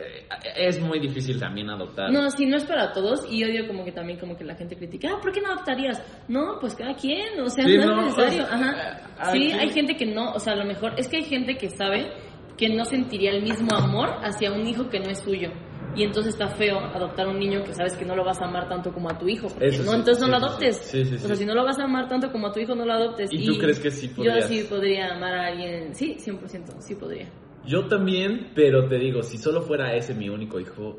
Eh, 0.00 0.26
Es 0.56 0.80
muy 0.80 0.98
difícil 0.98 1.38
también 1.38 1.68
adoptar. 1.70 2.10
No, 2.10 2.30
sí, 2.30 2.46
no 2.46 2.56
es 2.56 2.64
para 2.64 2.92
todos 2.92 3.20
y 3.30 3.44
odio 3.44 3.66
como 3.66 3.84
que 3.84 3.92
también 3.92 4.18
como 4.18 4.36
que 4.36 4.44
la 4.44 4.54
gente 4.54 4.76
critica, 4.76 5.08
ah, 5.14 5.20
¿por 5.20 5.32
qué 5.32 5.40
no 5.40 5.48
adoptarías? 5.52 6.02
No, 6.28 6.58
pues 6.60 6.74
cada 6.74 6.94
quien, 6.94 7.40
o 7.40 7.48
sea, 7.50 7.64
Sí, 7.66 7.76
no, 7.76 7.86
no, 7.86 8.00
es 8.08 8.16
necesario, 8.16 8.46
sea, 8.46 8.54
ajá. 8.54 9.00
aquí- 9.18 9.38
Sí, 9.50 9.52
hay 9.52 9.70
gente 9.70 9.96
que 9.96 10.06
no, 10.06 10.32
o 10.32 10.38
sea, 10.38 10.54
a 10.54 10.56
lo 10.56 10.64
mejor, 10.64 10.94
es 10.96 11.08
que 11.08 11.18
hay 11.18 11.24
gente 11.24 11.56
que 11.56 11.70
sabe 11.70 12.10
que 12.56 12.68
no 12.68 12.84
sentiría 12.84 13.30
el 13.32 13.42
mismo 13.42 13.74
amor 13.74 14.10
hacia 14.22 14.52
un 14.52 14.66
hijo 14.66 14.88
que 14.88 15.00
no 15.00 15.10
es 15.10 15.20
suyo. 15.20 15.50
Y 15.96 16.04
entonces 16.04 16.34
está 16.34 16.46
feo 16.46 16.78
adoptar 16.78 17.26
un 17.26 17.38
niño 17.40 17.64
que 17.64 17.72
sabes 17.74 17.96
que 17.96 18.04
no 18.04 18.14
lo 18.14 18.24
vas 18.24 18.40
a 18.40 18.44
amar 18.44 18.68
tanto 18.68 18.92
como 18.92 19.10
a 19.10 19.18
tu 19.18 19.26
hijo. 19.28 19.48
porque 19.48 19.66
Eso 19.68 19.82
no, 19.82 19.90
sí, 19.90 19.96
entonces 19.96 20.20
no 20.20 20.26
sí, 20.26 20.30
lo 20.30 20.36
adoptes. 20.36 20.76
sí, 20.76 21.04
sí, 21.04 21.14
O 21.16 21.18
sea, 21.18 21.34
si 21.34 21.44
no 21.44 21.52
lo 21.54 21.64
vas 21.64 21.80
a 21.80 21.84
amar 21.84 22.06
tanto 22.08 22.30
como 22.30 22.46
a 22.46 22.52
tu 22.52 22.60
hijo, 22.60 22.76
no 22.76 22.84
lo 22.84 22.92
adoptes. 22.92 23.28
¿Y 23.32 23.44
tú 23.44 23.58
crees 23.58 23.80
que 23.80 23.90
sí 23.90 24.06
Yo 24.08 24.14
podrías? 24.14 24.46
sí 24.46 24.62
podría 24.70 25.14
amar 25.14 25.34
a 25.34 25.46
alguien. 25.48 25.92
Sí, 25.96 26.16
100%, 26.18 26.80
sí 26.80 26.94
podría. 26.94 27.26
Yo 27.66 27.86
también, 27.86 28.52
pero 28.54 28.88
te 28.88 28.96
digo, 28.96 29.22
si 29.22 29.38
solo 29.38 29.62
fuera 29.62 29.94
ese 29.94 30.14
mi 30.14 30.28
único 30.28 30.58
hijo, 30.58 30.98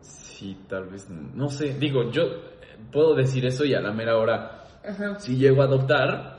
sí, 0.00 0.56
tal 0.68 0.88
vez, 0.88 1.08
no 1.10 1.48
sé, 1.48 1.74
digo, 1.74 2.10
yo 2.10 2.22
puedo 2.90 3.14
decir 3.14 3.44
eso 3.46 3.64
y 3.64 3.74
a 3.74 3.80
la 3.80 3.92
mera 3.92 4.16
hora, 4.16 4.64
Ajá. 4.84 5.18
si 5.20 5.36
llego 5.36 5.62
a 5.62 5.66
adoptar, 5.66 6.31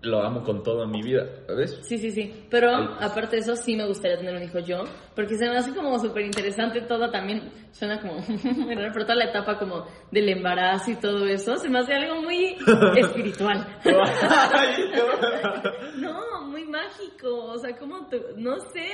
lo 0.00 0.22
amo 0.22 0.44
con 0.44 0.62
toda 0.62 0.86
mi 0.86 1.02
vida, 1.02 1.26
¿sabes? 1.46 1.80
Sí, 1.82 1.98
sí, 1.98 2.12
sí. 2.12 2.46
Pero 2.48 2.70
aparte 2.72 3.36
de 3.36 3.42
eso, 3.42 3.56
sí 3.56 3.74
me 3.74 3.86
gustaría 3.86 4.16
tener 4.16 4.36
un 4.36 4.42
hijo 4.42 4.60
yo. 4.60 4.84
Porque 5.14 5.36
se 5.36 5.48
me 5.48 5.56
hace 5.56 5.74
como 5.74 5.98
súper 5.98 6.24
interesante 6.24 6.82
todo 6.82 7.10
también. 7.10 7.50
Suena 7.72 8.00
como 8.00 8.18
pero 8.68 9.04
toda 9.04 9.16
la 9.16 9.24
etapa 9.24 9.58
como 9.58 9.86
del 10.12 10.28
embarazo 10.28 10.92
y 10.92 10.96
todo 10.96 11.26
eso. 11.26 11.56
Se 11.56 11.68
me 11.68 11.80
hace 11.80 11.94
algo 11.94 12.22
muy 12.22 12.56
espiritual. 12.96 13.66
no, 15.96 16.46
muy 16.46 16.64
mágico. 16.64 17.46
O 17.46 17.58
sea, 17.58 17.76
como 17.76 18.06
tú. 18.08 18.18
No 18.36 18.60
sé. 18.60 18.86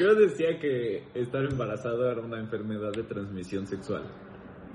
Yo 0.00 0.14
decía 0.14 0.58
que 0.58 1.04
estar 1.14 1.44
embarazado 1.44 2.10
era 2.10 2.22
una 2.22 2.38
enfermedad 2.38 2.92
de 2.92 3.02
transmisión 3.02 3.66
sexual. 3.66 4.04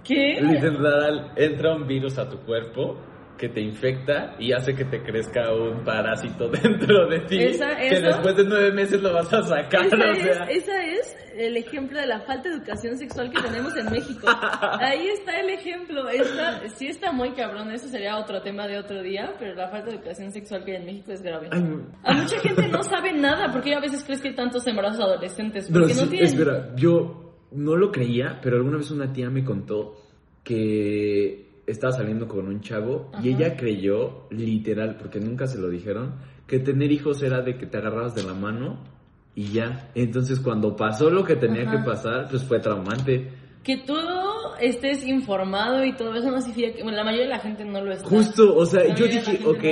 ¿Qué? 0.03 0.39
Literal, 0.39 1.31
entra 1.35 1.75
un 1.75 1.87
virus 1.87 2.19
a 2.19 2.29
tu 2.29 2.37
cuerpo 2.41 2.99
que 3.37 3.49
te 3.49 3.59
infecta 3.61 4.35
y 4.39 4.53
hace 4.53 4.73
que 4.75 4.85
te 4.85 5.03
crezca 5.03 5.53
un 5.53 5.83
parásito 5.83 6.47
dentro 6.63 7.07
de 7.07 7.19
ti 7.21 7.37
Esa- 7.41 7.75
que 7.75 7.99
después 8.01 8.35
de 8.37 8.43
nueve 8.45 8.71
meses 8.71 9.01
lo 9.01 9.13
vas 9.13 9.31
a 9.33 9.43
sacar. 9.43 9.85
Esa 9.85 9.95
o 9.97 10.11
es, 10.11 10.23
sea. 10.23 10.43
esa 10.45 10.83
es 10.85 11.17
el 11.37 11.57
ejemplo 11.57 11.99
de 11.99 12.07
la 12.07 12.21
falta 12.21 12.47
de 12.49 12.55
educación 12.55 12.97
sexual 12.97 13.29
que 13.29 13.41
tenemos 13.41 13.75
en 13.75 13.91
México. 13.91 14.25
Ahí 14.79 15.07
está 15.09 15.37
el 15.41 15.49
ejemplo. 15.49 16.07
Está, 16.07 16.67
sí 16.69 16.87
está 16.87 17.11
muy 17.11 17.33
cabrón, 17.33 17.71
eso 17.71 17.87
sería 17.89 18.17
otro 18.17 18.41
tema 18.41 18.67
de 18.67 18.77
otro 18.79 19.01
día, 19.03 19.33
pero 19.37 19.53
la 19.53 19.67
falta 19.69 19.89
de 19.89 19.97
educación 19.97 20.31
sexual 20.31 20.63
que 20.63 20.71
hay 20.71 20.77
en 20.77 20.85
México 20.85 21.11
es 21.11 21.21
grave. 21.21 21.49
A 21.51 22.13
mucha 22.13 22.39
gente 22.39 22.67
no 22.69 22.81
sabe 22.83 23.11
nada, 23.13 23.51
porque 23.51 23.73
a 23.75 23.81
veces 23.81 24.03
crees 24.05 24.21
que 24.21 24.29
hay 24.29 24.35
tantos 24.35 24.65
embarazos 24.67 25.01
adolescentes, 25.01 25.69
No, 25.69 25.81
porque 25.81 25.93
no 25.95 26.07
tienen... 26.07 26.25
espera, 26.27 26.73
yo 26.77 27.35
no 27.51 27.75
lo 27.75 27.91
creía, 27.91 28.39
pero 28.41 28.55
alguna 28.55 28.77
vez 28.77 28.89
una 28.91 29.11
tía 29.11 29.29
me 29.29 29.43
contó 29.43 29.95
que 30.43 31.44
estaba 31.67 31.93
saliendo 31.93 32.27
con 32.27 32.47
un 32.47 32.61
chavo 32.61 33.11
y 33.23 33.29
ella 33.29 33.55
creyó, 33.55 34.27
literal, 34.29 34.97
porque 34.97 35.19
nunca 35.19 35.47
se 35.47 35.59
lo 35.59 35.69
dijeron, 35.69 36.15
que 36.47 36.59
tener 36.59 36.91
hijos 36.91 37.21
era 37.23 37.41
de 37.41 37.57
que 37.57 37.65
te 37.65 37.77
agarrabas 37.77 38.15
de 38.15 38.23
la 38.23 38.33
mano 38.33 38.83
y 39.33 39.51
ya. 39.51 39.89
Entonces 39.95 40.39
cuando 40.39 40.75
pasó 40.75 41.09
lo 41.09 41.23
que 41.23 41.35
tenía 41.35 41.63
Ajá. 41.63 41.71
que 41.71 41.89
pasar, 41.89 42.27
pues 42.29 42.43
fue 42.43 42.59
traumante. 42.59 43.31
Que 43.63 43.77
todo 43.77 44.55
estés 44.57 45.05
informado 45.05 45.83
y 45.83 45.93
todo 45.95 46.13
eso 46.15 46.29
no 46.29 46.39
significa 46.39 46.75
que 46.75 46.83
bueno, 46.83 46.97
la 46.97 47.03
mayoría 47.03 47.25
de 47.25 47.31
la 47.31 47.39
gente 47.39 47.65
no 47.65 47.81
lo 47.81 47.91
está. 47.91 48.07
Justo, 48.07 48.55
o 48.55 48.65
sea, 48.65 48.83
La 48.83 48.95
yo 48.95 49.07
dije, 49.07 49.39
ok, 49.43 49.63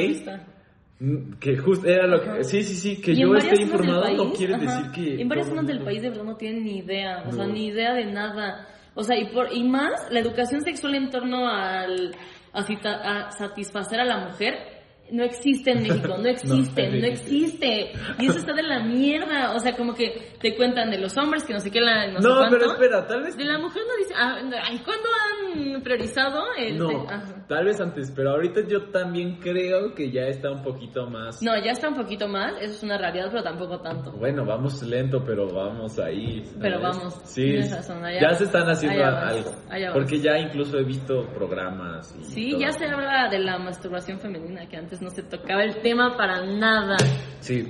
no 0.99 1.11
mm, 1.11 1.33
que 1.39 1.57
justo 1.57 1.87
era 1.87 2.07
lo 2.07 2.21
que... 2.21 2.43
Sí, 2.43 2.63
sí, 2.63 2.75
sí, 2.75 3.01
que 3.01 3.15
yo 3.15 3.35
esté 3.35 3.61
informado 3.61 4.11
no 4.15 4.33
quiere 4.33 4.55
ajá, 4.55 4.63
decir 4.63 4.91
que... 4.91 5.21
En 5.21 5.29
varias 5.29 5.47
zonas 5.47 5.69
el 5.69 5.77
del 5.77 5.85
país 5.85 6.01
de 6.01 6.09
verdad 6.09 6.23
no 6.23 6.35
tienen 6.35 6.63
ni 6.63 6.79
idea, 6.79 7.23
o 7.27 7.31
sea, 7.31 7.45
ni 7.45 7.67
idea 7.67 7.93
de 7.93 8.05
nada. 8.05 8.67
O 8.95 9.03
sea, 9.03 9.17
y, 9.17 9.25
por, 9.25 9.51
y 9.51 9.63
más 9.63 10.11
la 10.11 10.19
educación 10.19 10.61
sexual 10.61 10.95
en 10.95 11.09
torno 11.09 11.47
al, 11.47 12.15
a, 12.53 12.59
a 12.59 13.31
satisfacer 13.31 13.99
a 13.99 14.05
la 14.05 14.17
mujer 14.17 14.72
no 15.13 15.23
existe 15.23 15.71
en 15.71 15.83
México, 15.83 16.15
no 16.17 16.27
existe, 16.29 16.89
No, 16.89 16.97
no, 16.97 17.05
existe. 17.07 17.91
Y 18.19 18.25
eso 18.27 18.39
está 18.39 18.53
de 18.53 18.63
la 18.63 18.79
mierda. 18.83 19.53
O 19.55 19.59
sea, 19.59 19.75
como 19.75 19.93
que 19.93 20.33
te 20.41 20.55
cuentan 20.55 20.89
de 20.89 20.97
los 20.97 21.15
hombres 21.17 21.43
que 21.43 21.53
no 21.53 21.59
sé 21.59 21.69
qué, 21.69 21.79
la, 21.79 22.07
no, 22.11 22.19
sé 22.21 22.27
No, 22.27 22.35
pero 22.49 22.65
cuánto. 22.65 22.73
espera, 22.73 23.07
tal 23.07 23.23
vez... 23.23 23.37
De 23.37 23.45
la 23.45 23.59
mujer 23.59 23.83
no 23.87 23.95
dice, 23.97 24.13
ah, 24.17 24.37
ay, 24.69 24.79
¿cuándo 24.83 25.07
han 25.75 25.81
priorizado 25.83 26.43
el... 26.57 26.77
No, 26.79 27.07
Ajá. 27.07 27.45
tal 27.47 27.65
vez 27.65 27.79
antes, 27.79 28.11
pero 28.15 28.31
ahorita 28.31 28.61
yo 28.67 28.89
también 28.89 29.37
creo 29.39 29.93
que 29.93 30.11
ya 30.11 30.23
está 30.23 30.49
un 30.51 30.63
poquito 30.63 31.07
más... 31.09 31.41
No, 31.43 31.55
ya 31.63 31.71
está 31.71 31.89
un 31.89 31.95
poquito 31.95 32.27
mal, 32.27 32.55
eso 32.59 32.73
es 32.73 32.83
una 32.83 32.97
realidad, 32.97 33.27
pero 33.29 33.43
tampoco 33.43 33.79
tanto. 33.81 34.11
Bueno, 34.13 34.43
vamos 34.45 34.81
lento, 34.83 35.23
pero 35.23 35.47
vamos 35.53 35.99
ahí. 35.99 36.43
¿sabes? 36.43 36.57
Pero 36.59 36.81
vamos, 36.81 37.21
Sí, 37.25 37.55
razón, 37.61 38.03
allá 38.03 38.19
ya 38.19 38.27
vas, 38.29 38.37
se 38.39 38.43
están 38.45 38.67
haciendo 38.67 38.99
allá 39.03 39.11
vas, 39.13 39.31
algo. 39.35 39.51
vas. 39.69 39.93
Porque 39.93 40.19
ya 40.19 40.37
incluso 40.39 40.77
he 40.79 40.83
visto 40.83 41.27
programas. 41.35 42.15
Y 42.19 42.23
Sí, 42.23 42.51
todo. 42.51 42.61
ya 42.61 42.71
se 42.71 42.85
habla 42.85 43.29
de 43.29 43.39
la 43.39 43.59
masturbación 43.59 44.19
femenina, 44.19 44.67
que 44.67 44.77
antes 44.77 45.01
no 45.03 45.09
se 45.09 45.23
tocaba 45.23 45.63
el 45.63 45.81
tema 45.81 46.15
para 46.17 46.45
nada. 46.45 46.97
Sí, 47.39 47.67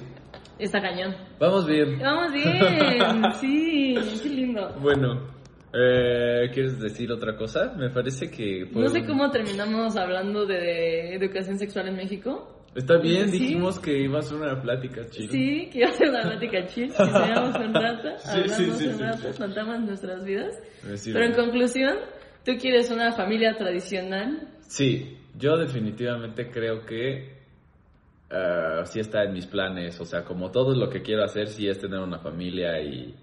Está 0.59 0.79
cañón. 0.81 1.15
vamos 1.39 1.65
bien. 1.67 1.97
Vamos 1.99 2.31
bien, 2.33 3.23
sí, 3.39 3.95
qué 4.21 4.29
lindo. 4.29 4.69
Bueno, 4.79 5.27
eh, 5.73 6.49
¿quieres 6.53 6.79
decir 6.79 7.11
otra 7.11 7.35
cosa? 7.35 7.73
Me 7.75 7.89
parece 7.89 8.29
que... 8.29 8.67
fue 8.71 8.83
No 8.83 8.87
sé 8.89 9.03
cómo 9.05 9.29
terminamos 9.31 9.97
hablando 9.97 10.45
de 10.45 11.15
educación 11.15 11.57
sexual 11.57 11.87
en 11.89 11.95
México. 11.95 12.49
Está 12.75 12.97
bien, 12.97 13.29
Sí. 13.29 13.37
dijimos 13.39 13.79
que 13.79 13.99
iba 13.99 14.19
a 14.19 14.21
ser 14.21 14.37
una 14.37 14.61
plática 14.61 15.01
chida. 15.09 15.31
Sí, 15.31 15.69
que 15.71 15.79
iba 15.79 15.89
a 15.89 15.93
ser 15.93 16.09
una 16.09 16.21
plática 16.21 16.65
chill, 16.67 16.89
que 16.91 17.03
teníamos 17.03 17.55
un 17.55 17.73
rato, 17.73 18.09
Sí, 18.17 18.29
hablamos 18.31 18.55
sí, 18.57 18.71
sí, 18.77 18.87
un 18.87 18.99
rato, 18.99 19.27
contamos 19.37 19.79
nuestras 19.81 20.23
vidas. 20.25 20.59
Pero 21.05 21.25
en 21.25 21.33
conclusión, 21.33 21.97
tú 22.45 22.53
quieres 22.59 22.89
una 22.89 23.11
familia 23.11 23.55
tradicional. 23.57 24.47
Sí, 24.61 25.17
yo 25.37 25.57
definitivamente 25.57 26.49
creo 26.49 26.85
que 26.85 27.33
eh, 28.29 28.81
sí 28.85 28.99
está 28.99 29.23
en 29.23 29.33
mis 29.33 29.45
planes. 29.47 29.99
O 29.99 30.05
sea, 30.05 30.23
como 30.23 30.51
todo 30.51 30.75
lo 30.75 30.89
que 30.89 31.01
quiero 31.01 31.23
hacer, 31.23 31.47
sí 31.47 31.67
es 31.67 31.79
tener 31.79 31.99
una 31.99 32.19
familia 32.19 32.81
y 32.81 33.15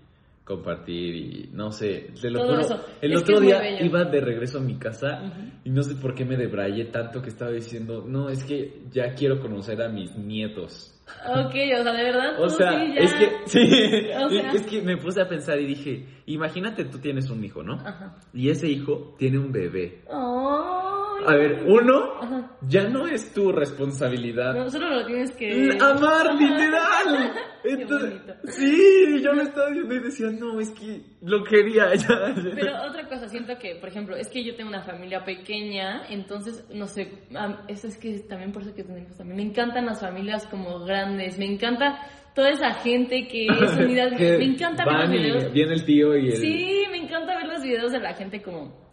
compartir 0.45 1.15
y 1.15 1.51
no 1.53 1.71
sé. 1.71 2.11
Te 2.21 2.29
lo 2.31 2.41
Todo 2.41 2.49
juro, 2.51 2.61
eso. 2.63 2.85
el 3.01 3.13
Es 3.13 3.21
otro 3.23 3.39
día 3.41 3.61
bello. 3.61 3.85
iba 3.85 4.05
de 4.05 4.21
regreso 4.21 4.59
a 4.59 4.61
mi 4.61 4.77
casa 4.79 5.33
y 5.65 5.71
no 5.71 5.83
sé 5.83 5.95
por 5.95 6.15
qué 6.15 6.25
me 6.25 6.37
debrayé 6.37 6.87
tanto 6.87 7.23
que 7.23 7.29
estaba 7.29 7.53
diciendo, 7.53 8.05
no, 8.07 8.29
es 8.29 8.43
que 8.45 8.83
ya 8.91 9.15
quiero 9.15 9.39
conocer 9.41 9.81
a 9.83 9.89
mis 9.89 10.17
nietos. 10.17 10.97
Ok, 11.27 11.55
o 11.79 11.83
sea, 11.83 11.93
de 11.93 12.03
verdad, 12.05 12.41
O 12.41 12.49
sea, 12.49 12.71
sí 12.81 12.95
ya... 12.95 13.01
es 13.01 13.15
que, 13.15 13.31
sí, 13.47 14.11
O 14.25 14.29
sea- 14.31 14.53
es 14.53 14.63
que 14.67 14.83
me 14.83 14.97
puse 14.97 15.21
a 15.21 15.29
pensar 15.29 15.59
y 15.61 15.67
dije, 15.67 16.07
imagínate 16.27 16.85
tú 16.85 16.99
tienes 16.99 17.31
un 17.31 17.45
hijo, 17.45 17.63
¿no? 17.63 17.75
Ajá. 17.75 18.17
Y 18.33 18.49
ese 18.49 18.69
hijo 18.69 19.15
tiene 19.19 19.39
un 19.39 19.51
bebé. 19.53 20.03
Ay. 20.09 21.00
A 21.27 21.35
ver, 21.35 21.65
uno, 21.67 22.15
Ajá. 22.21 22.51
ya 22.69 22.89
no 22.89 23.07
es 23.07 23.33
tu 23.33 23.53
responsabilidad. 23.53 24.55
No, 24.55 24.71
solo 24.71 24.91
lo 24.91 25.07
tienes 25.07 25.33
que... 25.33 25.71
Amar, 25.81 26.35
literal. 26.35 27.33
Entonces, 27.65 28.21
sí, 28.45 29.21
yo 29.23 29.33
lo 29.33 29.43
estaba 29.43 29.71
viendo 29.71 29.95
y 29.95 29.99
decía, 30.01 30.29
no, 30.31 30.61
es 30.61 30.71
que 30.71 31.03
lo 31.23 31.45
quería 31.45 31.95
ya. 31.95 32.35
Pero 32.55 32.83
otra 32.89 33.07
cosa, 33.09 33.29
siento 33.29 33.59
que, 33.59 33.77
por 33.77 33.89
ejemplo, 33.89 34.17
es 34.17 34.29
que 34.29 34.45
yo 34.45 34.55
tengo 34.55 34.71
una 34.71 34.83
familia 34.83 35.25
pequeña, 35.25 36.03
entonces, 36.09 36.67
no 36.73 36.87
sé, 36.87 37.13
eso 37.69 37.87
es 37.89 37.99
que 37.99 38.21
también 38.21 38.53
por 38.53 38.63
eso 38.63 38.75
que 38.75 38.85
tenemos 38.85 39.17
también. 39.17 39.37
Me 39.37 39.43
encantan 39.43 39.87
las 39.87 40.01
familias 40.01 40.47
como 40.47 40.81
grandes, 40.81 41.39
me 41.39 41.47
encanta 41.47 42.01
toda 42.35 42.51
esa 42.51 42.75
gente 42.75 43.27
que 43.29 43.47
es 43.47 43.77
unidad. 43.79 44.11
Me 44.13 44.45
encanta 44.45 44.85
ver 44.85 44.95
los 44.95 45.11
videos. 45.11 45.53
viene 45.53 45.75
el 45.75 45.85
tío 45.85 46.17
y 46.17 46.29
el... 46.29 46.37
Sí, 46.37 46.83
me 46.91 46.99
encanta 46.99 47.37
ver 47.37 47.47
los 47.47 47.63
videos 47.63 47.93
de 47.93 48.01
la 48.01 48.15
gente 48.15 48.43
como 48.43 48.90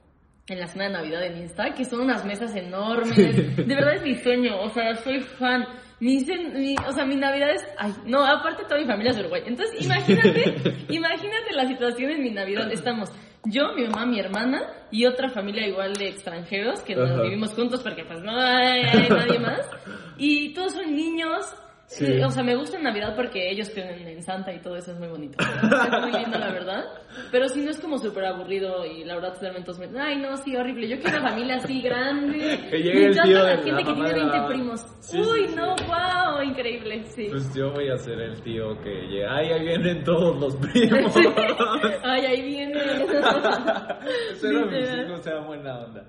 en 0.49 0.59
la 0.59 0.67
cena 0.67 0.85
de 0.85 0.91
Navidad 0.91 1.23
en 1.25 1.37
Insta, 1.39 1.73
que 1.73 1.83
son 1.85 2.01
unas 2.01 2.23
mesas 2.25 2.55
enormes. 2.55 3.15
De 3.15 3.75
verdad 3.75 3.95
es 3.95 4.03
mi 4.03 4.15
sueño, 4.15 4.61
o 4.61 4.69
sea, 4.69 4.95
soy 4.95 5.19
fan. 5.19 5.65
Mi, 5.99 6.23
mi- 6.53 6.75
o 6.87 6.91
sea, 6.91 7.05
mi 7.05 7.15
Navidad 7.15 7.49
es... 7.51 7.65
Ay, 7.77 7.91
no, 8.05 8.23
aparte 8.25 8.63
toda 8.63 8.79
mi 8.79 8.85
familia 8.85 9.11
es 9.11 9.19
Uruguay. 9.19 9.41
Entonces, 9.45 9.83
imagínate, 9.83 10.55
imagínate 10.89 11.53
la 11.53 11.65
situación 11.67 12.11
en 12.11 12.21
mi 12.23 12.29
Navidad. 12.31 12.71
Estamos 12.71 13.09
yo, 13.45 13.73
mi 13.75 13.83
mamá, 13.87 14.05
mi 14.05 14.19
hermana 14.19 14.61
y 14.91 15.05
otra 15.05 15.29
familia 15.29 15.67
igual 15.67 15.93
de 15.93 16.09
extranjeros 16.09 16.81
que 16.81 16.95
nos 16.95 17.09
Ajá. 17.11 17.23
vivimos 17.23 17.53
juntos 17.53 17.81
porque 17.83 18.03
pues 18.05 18.21
no 18.21 18.31
hay, 18.39 18.83
hay 18.83 19.09
nadie 19.09 19.39
más. 19.39 19.61
Y 20.19 20.53
todos 20.55 20.73
son 20.73 20.95
niños. 20.95 21.45
Sí. 21.89 22.03
Eh, 22.05 22.25
O 22.25 22.29
sea, 22.29 22.43
me 22.43 22.53
gusta 22.53 22.75
en 22.75 22.83
Navidad 22.83 23.15
porque 23.15 23.49
ellos 23.49 23.69
creen 23.69 24.05
en 24.05 24.21
Santa 24.21 24.51
y 24.53 24.59
todo 24.59 24.75
eso 24.75 24.91
es 24.91 24.99
muy 24.99 25.07
bonito. 25.07 25.37
Es 25.41 26.01
muy 26.01 26.11
lindo, 26.11 26.37
la 26.37 26.51
verdad. 26.51 26.83
Pero 27.31 27.47
si 27.47 27.61
no 27.61 27.71
es 27.71 27.79
como 27.79 27.97
súper 27.97 28.25
aburrido 28.25 28.85
y 28.85 29.05
la 29.05 29.15
verdad 29.15 29.33
todos 29.35 29.79
me 29.79 29.87
ay 29.97 30.17
no, 30.17 30.35
sí, 30.35 30.53
horrible. 30.57 30.89
Yo 30.89 30.99
quiero 30.99 31.19
una 31.19 31.29
familia 31.29 31.55
así 31.55 31.81
grande. 31.81 32.59
Que 32.69 32.77
llegue 32.79 32.99
me 32.99 33.05
el 33.05 33.21
tío 33.21 33.37
la 33.39 33.45
de 33.45 33.55
gente 33.55 33.71
la 33.71 33.77
que 33.77 33.83
tiene 33.85 34.09
de 34.09 34.17
la 34.17 34.17
20 34.17 34.35
mamá. 34.37 34.47
primos. 34.49 34.81
Sí, 34.99 35.17
Uy, 35.17 35.25
sí, 35.25 35.47
sí. 35.47 35.55
no, 35.55 35.75
wow, 35.87 36.41
increíble, 36.43 37.03
sí. 37.05 37.27
Pues 37.29 37.55
yo 37.55 37.71
voy 37.71 37.89
a 37.89 37.97
ser 37.97 38.19
el 38.19 38.41
tío 38.41 38.77
que 38.81 38.89
llega. 39.07 39.37
Ay, 39.37 39.47
ahí 39.53 39.61
vienen 39.65 40.03
todos 40.03 40.37
los 40.41 40.55
primos. 40.57 41.13
Sí. 41.13 41.21
Ay, 42.03 42.25
ahí 42.25 42.41
viene. 42.41 42.81
Espero 44.33 44.65
mis 44.65 44.89
hijos 45.05 45.21
sean 45.23 45.45
buena 45.47 45.79
onda. 45.85 46.03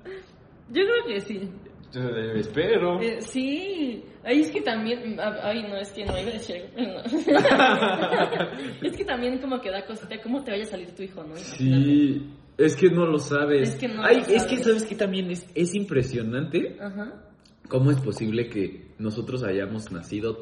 Yo 0.71 0.83
creo 0.85 1.05
que 1.07 1.21
sí. 1.21 1.51
Espero. 1.93 3.01
Eh, 3.01 3.21
sí, 3.21 4.05
ay, 4.25 4.41
es 4.41 4.51
que 4.51 4.61
también, 4.61 5.19
ah, 5.19 5.37
ay, 5.43 5.63
no, 5.63 5.77
es 5.79 5.91
que 5.93 6.05
no 6.05 6.19
iba 6.19 6.29
a 6.31 6.33
decir 6.33 6.65
no. 6.77 7.01
es 8.89 8.97
que 8.97 9.05
también 9.05 9.39
como 9.39 9.61
que 9.61 9.71
da 9.71 9.87
cosita 9.87 10.21
cómo 10.23 10.45
te 10.45 10.51
vaya 10.51 10.65
a 10.65 10.67
salir 10.67 10.95
tu 10.95 11.03
hijo, 11.03 11.25
¿no? 11.25 11.35
Sí, 11.37 12.27
es 12.59 12.77
que 12.77 12.91
no 12.91 13.07
lo 13.07 13.19
sabes. 13.19 13.71
Es 13.71 13.77
que 13.77 13.89
no 13.89 14.03
Ay, 14.05 14.17
lo 14.17 14.23
es 14.23 14.45
que 14.45 14.57
sabes. 14.57 14.65
sabes 14.65 14.85
que 14.85 14.95
también 14.97 15.31
es, 15.31 15.47
es 15.55 15.75
impresionante 15.75 16.77
Ajá. 16.81 17.23
cómo 17.69 17.91
es 17.91 18.01
posible 18.01 18.49
que 18.51 18.89
nosotros 18.99 19.43
hayamos 19.45 19.91
nacido 19.91 20.41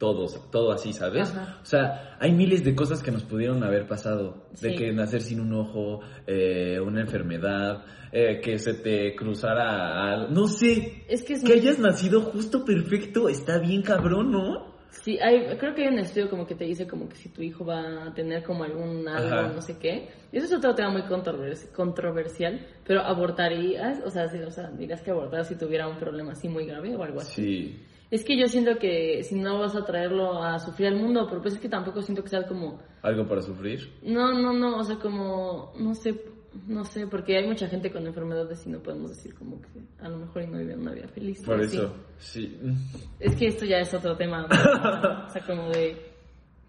todos, 0.00 0.50
todo 0.50 0.72
así, 0.72 0.92
¿sabes? 0.92 1.30
Ajá. 1.30 1.60
O 1.62 1.64
sea, 1.66 2.16
hay 2.18 2.32
miles 2.32 2.64
de 2.64 2.74
cosas 2.74 3.02
que 3.02 3.12
nos 3.12 3.22
pudieron 3.22 3.62
haber 3.62 3.86
pasado. 3.86 4.46
De 4.60 4.74
que 4.74 4.92
nacer 4.92 5.20
sin 5.20 5.40
un 5.40 5.52
ojo, 5.52 6.00
eh, 6.26 6.80
una 6.80 7.02
enfermedad, 7.02 7.84
eh, 8.10 8.40
que 8.42 8.58
se 8.58 8.74
te 8.74 9.14
cruzara 9.14 10.10
algo. 10.10 10.28
No 10.32 10.46
sé. 10.48 11.04
Es 11.06 11.22
que 11.22 11.34
es 11.34 11.44
Que 11.44 11.52
muy- 11.52 11.60
hayas 11.60 11.78
nacido 11.78 12.22
justo 12.22 12.64
perfecto 12.64 13.28
está 13.28 13.58
bien 13.58 13.82
cabrón, 13.82 14.32
¿no? 14.32 14.70
Sí, 14.90 15.18
hay, 15.20 15.56
creo 15.58 15.72
que 15.74 15.82
hay 15.82 15.88
un 15.92 16.00
estudio 16.00 16.28
como 16.28 16.46
que 16.46 16.54
te 16.56 16.64
dice 16.64 16.86
como 16.86 17.08
que 17.08 17.14
si 17.14 17.28
tu 17.28 17.42
hijo 17.42 17.64
va 17.64 18.06
a 18.08 18.12
tener 18.14 18.42
como 18.42 18.64
algún 18.64 19.06
algo, 19.06 19.34
Ajá. 19.34 19.52
no 19.54 19.60
sé 19.62 19.78
qué. 19.78 20.08
Y 20.32 20.38
eso 20.38 20.46
es 20.46 20.52
otro 20.54 20.74
tema 20.74 20.90
muy 20.90 21.02
controvers- 21.02 21.70
controversial, 21.72 22.66
pero 22.86 23.02
abortarías, 23.02 24.00
o 24.04 24.10
sea, 24.10 24.28
sí, 24.28 24.38
o 24.38 24.50
sea, 24.50 24.70
dirías 24.70 25.00
que 25.02 25.10
abortar 25.12 25.44
si 25.44 25.56
tuviera 25.56 25.86
un 25.88 25.96
problema 25.98 26.32
así 26.32 26.48
muy 26.48 26.66
grave 26.66 26.96
o 26.96 27.02
algo 27.04 27.20
así. 27.20 27.42
Sí. 27.42 27.82
Es 28.10 28.24
que 28.24 28.36
yo 28.36 28.46
siento 28.46 28.76
que 28.78 29.22
si 29.22 29.36
no 29.36 29.60
vas 29.60 29.76
a 29.76 29.84
traerlo 29.84 30.42
a 30.42 30.58
sufrir 30.58 30.88
al 30.88 30.96
mundo, 30.96 31.26
pero 31.28 31.40
pues 31.40 31.54
es 31.54 31.60
que 31.60 31.68
tampoco 31.68 32.02
siento 32.02 32.22
que 32.22 32.28
sea 32.28 32.46
como 32.46 32.80
¿Algo 33.02 33.26
para 33.26 33.40
sufrir? 33.40 33.92
No, 34.02 34.32
no, 34.32 34.52
no, 34.52 34.78
o 34.78 34.84
sea, 34.84 34.96
como, 34.96 35.72
no 35.78 35.94
sé, 35.94 36.20
no 36.66 36.84
sé, 36.84 37.06
porque 37.06 37.36
hay 37.36 37.46
mucha 37.46 37.68
gente 37.68 37.90
con 37.90 38.06
enfermedades 38.06 38.66
y 38.66 38.70
no 38.70 38.80
podemos 38.80 39.10
decir 39.10 39.34
como 39.34 39.60
que 39.60 39.68
a 40.00 40.08
lo 40.08 40.18
mejor 40.18 40.42
y 40.42 40.46
no 40.48 40.58
viven 40.58 40.80
una 40.80 40.92
vida 40.92 41.08
feliz. 41.08 41.42
Por 41.42 41.60
eso, 41.60 41.94
sí. 42.18 42.58
Es 43.20 43.36
que 43.36 43.46
esto 43.46 43.64
ya 43.64 43.78
es 43.78 43.94
otro 43.94 44.16
tema, 44.16 44.42
¿no? 44.42 45.26
o 45.26 45.30
sea, 45.30 45.46
como 45.46 45.70
de 45.70 46.10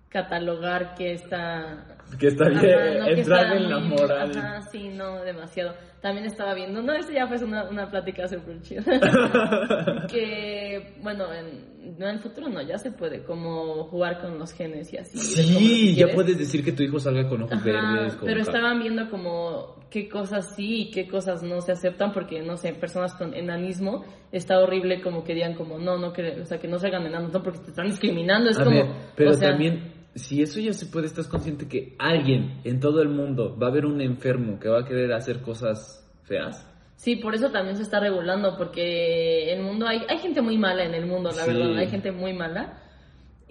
catalogar 0.09 0.93
que 0.95 1.13
está 1.13 1.97
Que 2.19 2.27
está 2.27 2.49
bien, 2.49 2.99
no, 2.99 3.07
entrar 3.07 3.55
en 3.57 3.69
la 3.69 3.79
moral. 3.79 4.31
Ajá, 4.35 4.61
sí, 4.71 4.89
no, 4.89 5.21
demasiado. 5.21 5.73
También 6.01 6.25
estaba 6.25 6.53
viendo, 6.53 6.81
no, 6.81 6.93
eso 6.93 7.11
ya 7.11 7.27
fue 7.27 7.37
una, 7.43 7.69
una 7.69 7.89
plática 7.89 8.27
súper 8.27 8.61
chida. 8.61 8.83
que, 10.09 10.95
bueno, 11.01 11.31
en, 11.33 11.97
no 11.97 12.07
en 12.07 12.15
el 12.15 12.19
futuro 12.19 12.49
no, 12.49 12.61
ya 12.61 12.77
se 12.77 12.91
puede, 12.91 13.23
como 13.23 13.85
jugar 13.85 14.19
con 14.19 14.37
los 14.37 14.51
genes 14.53 14.91
y 14.93 14.97
así. 14.97 15.17
Sí, 15.17 15.95
ya 15.95 16.07
puedes 16.07 16.37
decir 16.37 16.63
que 16.63 16.71
tu 16.71 16.83
hijo 16.83 16.99
salga 16.99 17.27
con 17.27 17.43
ojos 17.43 17.53
Ajá, 17.53 17.65
verdes. 17.65 18.15
con 18.15 18.27
pero 18.27 18.41
estaban 18.41 18.79
viendo 18.79 19.09
como 19.09 19.75
qué 19.89 20.07
cosas 20.07 20.55
sí 20.55 20.83
y 20.83 20.91
qué 20.91 21.07
cosas 21.07 21.43
no 21.43 21.61
se 21.61 21.73
aceptan 21.73 22.13
porque 22.13 22.41
no 22.41 22.55
sé 22.57 22.73
personas 22.73 23.13
con 23.13 23.33
enanismo 23.33 24.05
está 24.31 24.59
horrible 24.59 25.01
como 25.01 25.23
que 25.23 25.33
digan 25.33 25.53
como 25.53 25.77
no 25.77 25.97
no 25.97 26.13
que 26.13 26.39
o 26.41 26.45
sea 26.45 26.59
que 26.59 26.67
no 26.67 26.79
se 26.79 26.87
hagan 26.87 27.05
enanos 27.05 27.33
no 27.33 27.43
porque 27.43 27.59
te 27.59 27.69
están 27.71 27.87
discriminando 27.87 28.49
es 28.49 28.57
A 28.57 28.63
como 28.63 28.77
ver, 28.77 28.85
pero 29.15 29.31
o 29.31 29.33
sea, 29.33 29.49
también, 29.49 30.00
si 30.15 30.41
eso 30.41 30.59
ya 30.59 30.73
se 30.73 30.85
puede, 30.87 31.05
estás 31.07 31.27
consciente 31.27 31.67
que 31.67 31.95
alguien 31.99 32.59
en 32.63 32.79
todo 32.79 33.01
el 33.01 33.09
mundo 33.09 33.57
va 33.57 33.67
a 33.67 33.69
haber 33.69 33.85
un 33.85 34.01
enfermo 34.01 34.59
que 34.59 34.67
va 34.69 34.79
a 34.81 34.85
querer 34.85 35.13
hacer 35.13 35.41
cosas 35.41 36.05
feas. 36.23 36.67
sí 36.97 37.15
por 37.15 37.33
eso 37.33 37.49
también 37.51 37.77
se 37.77 37.83
está 37.83 37.99
regulando 37.99 38.57
porque 38.57 39.51
el 39.53 39.61
mundo 39.63 39.87
hay 39.87 40.01
hay 40.09 40.17
gente 40.19 40.41
muy 40.41 40.57
mala 40.57 40.83
en 40.83 40.93
el 40.93 41.05
mundo 41.05 41.29
la 41.29 41.43
Sí. 41.45 41.53
verdad 41.53 41.77
hay 41.77 41.87
gente 41.89 42.11
muy 42.11 42.33
mala 42.33 42.77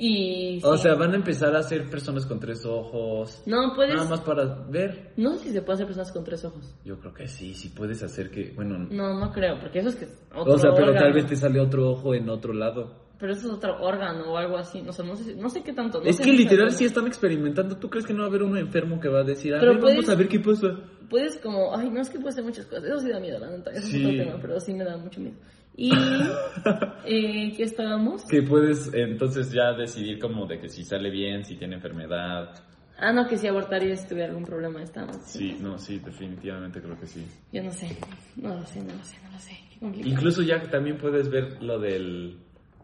y 0.03 0.61
O 0.65 0.77
sí. 0.79 0.85
sea, 0.85 0.95
van 0.95 1.13
a 1.13 1.17
empezar 1.17 1.55
a 1.55 1.63
ser 1.63 1.91
personas 1.91 2.25
con 2.25 2.41
tres 2.41 2.65
ojos. 2.65 3.43
no 3.47 3.75
puedes 3.75 3.95
Nada 3.95 4.09
más 4.09 4.21
para 4.21 4.45
ver. 4.69 5.13
no 5.17 5.35
sé 5.37 5.49
si 5.49 5.51
se 5.53 5.61
puede 5.63 5.75
hacer 5.75 5.87
personas 5.87 6.11
con 6.13 6.25
tres 6.25 6.43
ojos 6.45 6.75
Yo 6.85 6.99
creo 7.01 7.13
que 7.13 7.27
sí, 7.29 7.53
sí 7.55 7.69
puedes 7.71 8.03
hacer 8.03 8.31
que, 8.31 8.53
bueno, 8.55 8.79
no 8.79 9.19
no 9.19 9.31
creo 9.33 9.59
porque 9.61 9.81
eso 9.81 9.91
es 9.91 9.97
que 9.97 10.07
otro 10.35 10.55
o 10.55 10.59
sea, 10.59 10.71
pero 10.73 10.87
órgano. 10.89 11.01
tal 11.07 11.13
vez 11.13 11.27
te 11.27 11.37
sale 11.37 11.61
otro 11.61 11.91
ojo 11.91 12.15
en 12.15 12.29
otro 12.31 12.53
lado. 12.55 13.10
Pero 13.21 13.33
eso 13.35 13.47
es 13.49 13.53
otro 13.53 13.81
órgano 13.83 14.33
o 14.33 14.37
algo 14.39 14.57
así 14.57 14.83
o 14.87 14.93
sea 14.93 15.05
no 15.05 15.15
sé 15.15 15.25
si- 15.25 15.35
no 15.35 15.49
sé 15.51 15.63
qué 15.63 15.73
tanto 15.75 16.01
no 16.01 16.07
es 16.07 16.17
sé 16.17 16.23
que 16.25 16.33
literal 16.33 16.73
sí 16.73 16.85
están 16.87 17.07
experimentando. 17.07 17.77
¿Tú 17.77 17.91
crees 17.91 18.07
que 18.07 18.15
no 18.15 18.21
va 18.21 18.25
a 18.25 18.29
haber 18.29 18.43
uno 18.43 18.57
enfermo 18.59 18.99
que 18.99 19.09
va 19.09 19.21
a 19.21 19.25
decir, 19.25 19.55
a 19.55 19.61
Pero 19.61 19.73
ver, 19.75 19.81
vamos 19.83 19.95
puedes- 19.97 20.09
a 20.11 20.15
ver 20.17 20.29
qué 20.29 20.41
pasa? 20.41 20.81
puedes 21.11 21.37
como, 21.39 21.77
ay, 21.77 21.91
no 21.91 22.01
es 22.01 22.09
que 22.09 22.19
puede 22.19 22.33
ser 22.35 22.45
muchas 22.45 22.65
cosas, 22.67 22.85
eso 22.85 23.01
sí 23.01 23.09
da 23.11 23.21
miedo, 23.21 23.39
la 23.39 23.51
neta, 23.51 23.71
eso 23.73 23.87
Sí. 23.89 24.01
es 24.01 24.07
otro 24.07 24.25
tema, 24.25 24.39
pero 24.41 24.59
sí 24.61 24.73
me 24.75 24.85
da 24.85 24.97
mucho 24.97 25.21
miedo. 25.21 25.37
Y, 25.77 25.91
eh, 27.05 27.53
¿qué 27.57 27.63
estábamos? 27.63 28.25
Que 28.27 28.43
puedes 28.43 28.93
entonces 28.95 29.51
ya 29.53 29.73
decidir 29.73 30.19
como 30.19 30.47
de 30.47 30.59
que 30.61 30.69
si 30.69 30.85
sale 30.85 31.11
bien, 31.11 31.45
si 31.45 31.57
tiene 31.57 31.77
enfermedad. 31.77 32.55
Ah, 32.99 33.13
no, 33.13 33.27
que 33.27 33.37
si 33.39 33.47
abortaría 33.47 33.97
si 33.97 34.07
tuviera 34.09 34.29
algún 34.29 34.45
problema, 34.45 34.83
estamos. 34.83 35.17
Sí, 35.25 35.57
no, 35.61 35.79
sí, 35.79 35.99
definitivamente 36.01 36.83
creo 36.83 36.99
que 36.99 37.07
sí. 37.07 37.25
Yo 37.53 37.63
no 37.63 37.71
sé, 37.73 37.97
no 38.37 38.55
lo 38.57 38.67
sé, 38.67 38.81
no 38.83 38.93
lo 38.95 39.05
sé, 39.05 39.17
no 39.25 39.31
lo 39.33 39.39
sé, 39.39 39.57
qué 39.73 39.79
complicado. 39.81 40.13
Incluso 40.15 40.43
ya 40.43 40.61
también 40.71 40.99
puedes 40.99 41.31
ver 41.31 41.63
lo 41.63 41.79
del 41.79 42.37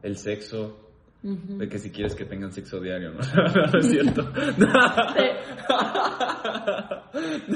el 0.02 0.16
sexo, 0.16 0.86
de 1.22 1.68
que 1.68 1.78
si 1.78 1.90
quieres 1.90 2.14
que 2.14 2.24
tengan 2.24 2.52
sexo 2.52 2.80
diario, 2.80 3.10
¿no? 3.10 3.18
no, 3.72 3.78
es 3.78 3.88
cierto. 3.88 4.30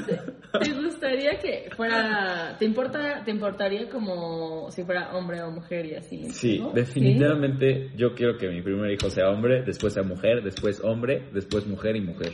¿Te, 0.05 0.19
te 0.59 0.73
gustaría 0.73 1.39
que 1.39 1.69
fuera, 1.75 2.57
te 2.59 2.65
importa, 2.65 3.23
te 3.23 3.31
importaría 3.31 3.87
como 3.89 4.69
si 4.71 4.83
fuera 4.83 5.15
hombre 5.15 5.41
o 5.41 5.51
mujer 5.51 5.85
y 5.85 5.95
así? 5.95 6.29
Sí, 6.31 6.59
¿no? 6.59 6.71
definitivamente 6.71 7.91
yo 7.95 8.13
quiero 8.13 8.37
que 8.37 8.49
mi 8.49 8.61
primer 8.61 8.91
hijo 8.91 9.09
sea 9.09 9.29
hombre, 9.29 9.63
después 9.63 9.93
sea 9.93 10.03
mujer, 10.03 10.43
después 10.43 10.81
hombre, 10.83 11.29
después 11.31 11.65
mujer 11.65 11.95
y 11.95 12.01
mujer. 12.01 12.33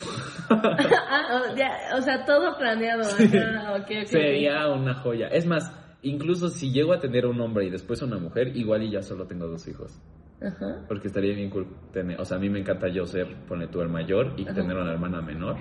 ah, 0.50 1.54
ya, 1.56 1.96
o 1.96 2.02
sea, 2.02 2.24
todo 2.24 2.58
planeado. 2.58 3.04
Sería 3.04 4.68
una 4.68 4.94
joya. 4.94 5.28
Es 5.28 5.46
más, 5.46 5.72
incluso 6.04 6.48
si 6.48 6.70
llego 6.72 6.92
a 6.92 7.00
tener 7.00 7.26
un 7.26 7.40
hombre 7.40 7.66
y 7.66 7.70
después 7.70 8.00
una 8.02 8.18
mujer, 8.18 8.56
igual 8.56 8.82
y 8.84 8.90
ya 8.90 9.02
solo 9.02 9.26
tengo 9.26 9.46
dos 9.46 9.66
hijos. 9.68 10.00
Ajá. 10.42 10.84
Porque 10.88 11.08
estaría 11.08 11.34
bien 11.34 11.48
cool 11.48 11.66
tener, 11.92 12.20
o 12.20 12.24
sea, 12.24 12.36
a 12.36 12.40
mí 12.40 12.50
me 12.50 12.60
encanta 12.60 12.88
yo 12.88 13.06
ser, 13.06 13.26
pone 13.48 13.66
tú 13.68 13.80
el 13.80 13.88
mayor 13.88 14.34
y 14.36 14.42
Ajá. 14.44 14.54
tener 14.54 14.76
una 14.76 14.92
hermana 14.92 15.22
menor. 15.22 15.56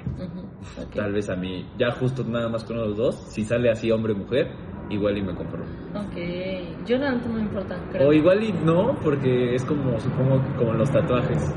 Tal 0.94 1.14
vez 1.14 1.30
a 1.30 1.36
mí, 1.36 1.66
ya 1.78 1.92
justo 1.92 2.24
nada 2.24 2.50
más 2.50 2.64
con 2.64 2.78
los 2.78 2.98
dos, 2.98 3.16
si 3.32 3.44
sale 3.44 3.70
así 3.70 3.92
hombre-mujer, 3.92 4.48
igual 4.90 5.18
y 5.18 5.22
me 5.22 5.34
compro. 5.36 5.64
Ok, 5.96 6.86
yo 6.86 6.98
neta 6.98 7.12
no 7.14 7.34
me 7.34 7.42
importa, 7.42 7.78
creo. 7.92 8.10
O 8.10 8.14
igual 8.14 8.44
y 8.44 8.52
no, 8.52 8.98
porque 9.02 9.56
es 9.56 9.64
como, 9.64 9.98
supongo 10.00 10.44
que 10.44 10.56
como 10.58 10.74
los 10.74 10.92
tatuajes. 10.92 11.56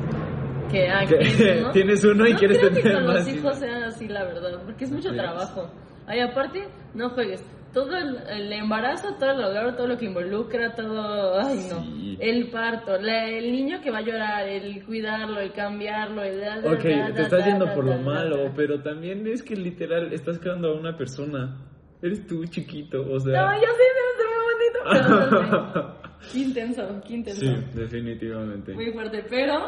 que, 0.71 0.89
ah, 0.89 1.05
que 1.07 1.19
que 1.19 1.61
¿no? 1.63 1.71
tienes 1.73 2.05
uno 2.05 2.27
y 2.29 2.33
No 2.33 2.39
quieres 2.39 2.59
creo 2.59 2.71
que 2.71 2.81
tener 2.83 2.95
con 2.99 3.07
más. 3.07 3.27
los 3.27 3.29
hijos 3.35 3.57
sean 3.59 3.83
así, 3.85 4.07
la 4.09 4.25
verdad, 4.25 4.63
porque 4.65 4.85
es 4.85 4.93
mucho 4.93 5.13
trabajo. 5.13 5.69
Ay, 6.07 6.21
aparte, 6.21 6.69
no 6.95 7.11
juegues. 7.11 7.43
Todo 7.77 7.95
el, 7.95 8.17
el 8.31 8.53
embarazo, 8.55 9.17
todo 9.19 9.33
el 9.33 9.37
dolor, 9.37 9.77
todo 9.77 9.87
lo 9.87 9.99
que 9.99 10.07
involucra, 10.07 10.75
todo... 10.75 11.39
Ay, 11.39 11.59
no. 11.71 11.83
Sí. 11.85 12.17
El 12.19 12.49
parto, 12.49 12.97
la- 12.99 13.29
el 13.29 13.53
niño 13.53 13.83
que 13.83 13.91
va 13.91 13.99
a 13.99 14.01
llorar, 14.01 14.49
el 14.49 14.83
cuidarlo, 14.87 15.39
el 15.41 15.53
cambiarlo, 15.53 16.23
el... 16.23 16.41
da, 16.41 16.59
da, 16.63 16.73
Ok, 16.73 16.85
da, 16.85 17.13
te 17.13 17.23
estás 17.25 17.45
yendo 17.45 17.67
por 17.75 17.85
lo 17.85 17.99
malo, 17.99 18.51
pero 18.57 18.81
también 18.81 19.27
es 19.27 19.43
que 19.43 19.55
literal 19.57 20.11
estás 20.15 20.39
creando 20.39 20.71
a 20.71 20.75
una 20.75 20.97
persona. 20.97 21.55
Eres 22.01 22.27
tú 22.27 22.47
chiquito, 22.47 23.03
o 23.13 23.21
sea. 23.21 23.43
No, 23.43 23.53
yo 23.61 23.69
sí, 23.77 23.85
es 23.93 24.25
muy 24.25 25.03
bonito, 25.13 25.51
pero. 25.51 25.97
Qué 26.33 26.39
intenso, 26.39 27.01
qué 27.07 27.13
intenso. 27.15 27.41
Sí, 27.41 27.55
definitivamente. 27.75 28.73
Muy 28.73 28.91
fuerte, 28.93 29.23
pero... 29.29 29.67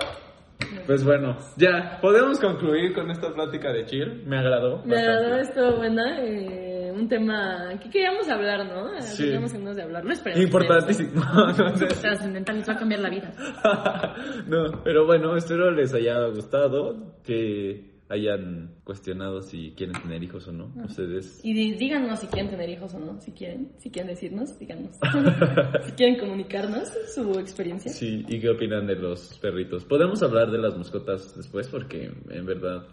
Pues 0.87 1.05
bueno, 1.05 1.37
ya, 1.57 1.99
podemos 2.01 2.41
concluir 2.41 2.93
con 2.95 3.11
esta 3.11 3.33
plática 3.33 3.71
de 3.71 3.85
chill. 3.85 4.23
Me 4.27 4.39
agradó. 4.39 4.83
Me 4.85 4.97
agradó 4.99 5.37
esto, 5.37 5.77
buena. 5.77 6.19
eh, 6.25 6.78
un 6.99 7.09
tema 7.09 7.79
que 7.81 7.91
queríamos 7.91 8.29
hablar, 8.29 8.67
¿no? 8.67 9.01
Sí. 9.01 9.25
Teníamos 9.25 9.53
ganas 9.53 9.77
de 9.77 9.83
hablar. 9.83 10.05
No 10.05 10.13
esperemos. 10.13 10.45
Importantísimo. 10.45 11.23
Trascendental, 12.01 12.57
les 12.57 12.69
va 12.69 12.73
a 12.73 12.79
cambiar 12.79 13.01
la 13.01 13.11
vida. 13.11 13.33
no, 14.47 14.83
pero 14.83 15.07
bueno, 15.07 15.37
espero 15.37 15.71
les 15.71 15.95
haya 15.95 16.27
gustado, 16.29 17.19
que 17.23 17.99
hayan 18.09 18.75
cuestionado 18.85 19.43
si 19.43 19.73
quieren 19.73 20.01
tener 20.01 20.23
hijos 20.23 20.49
o 20.49 20.53
no. 20.53 20.73
Ustedes. 20.85 21.41
Y 21.45 21.53
díganos 21.75 22.21
si 22.21 22.27
quieren 22.27 22.51
tener 22.51 22.69
hijos 22.71 22.95
o 22.95 22.99
no, 22.99 23.21
si 23.21 23.33
quieren, 23.33 23.73
si 23.79 23.91
quieren 23.91 24.11
decirnos, 24.11 24.59
díganos. 24.59 24.97
si 25.85 25.93
quieren 25.93 26.19
comunicarnos 26.19 26.89
su 27.15 27.39
experiencia. 27.39 27.91
Sí, 27.93 28.25
¿y 28.27 28.41
qué 28.41 28.49
opinan 28.49 28.87
de 28.87 28.97
los 28.97 29.39
perritos? 29.39 29.85
Podemos 29.85 30.23
hablar 30.23 30.51
de 30.51 30.59
las 30.59 30.77
mascotas 30.77 31.37
después 31.37 31.69
porque 31.69 32.11
en 32.31 32.47
verdad... 32.47 32.87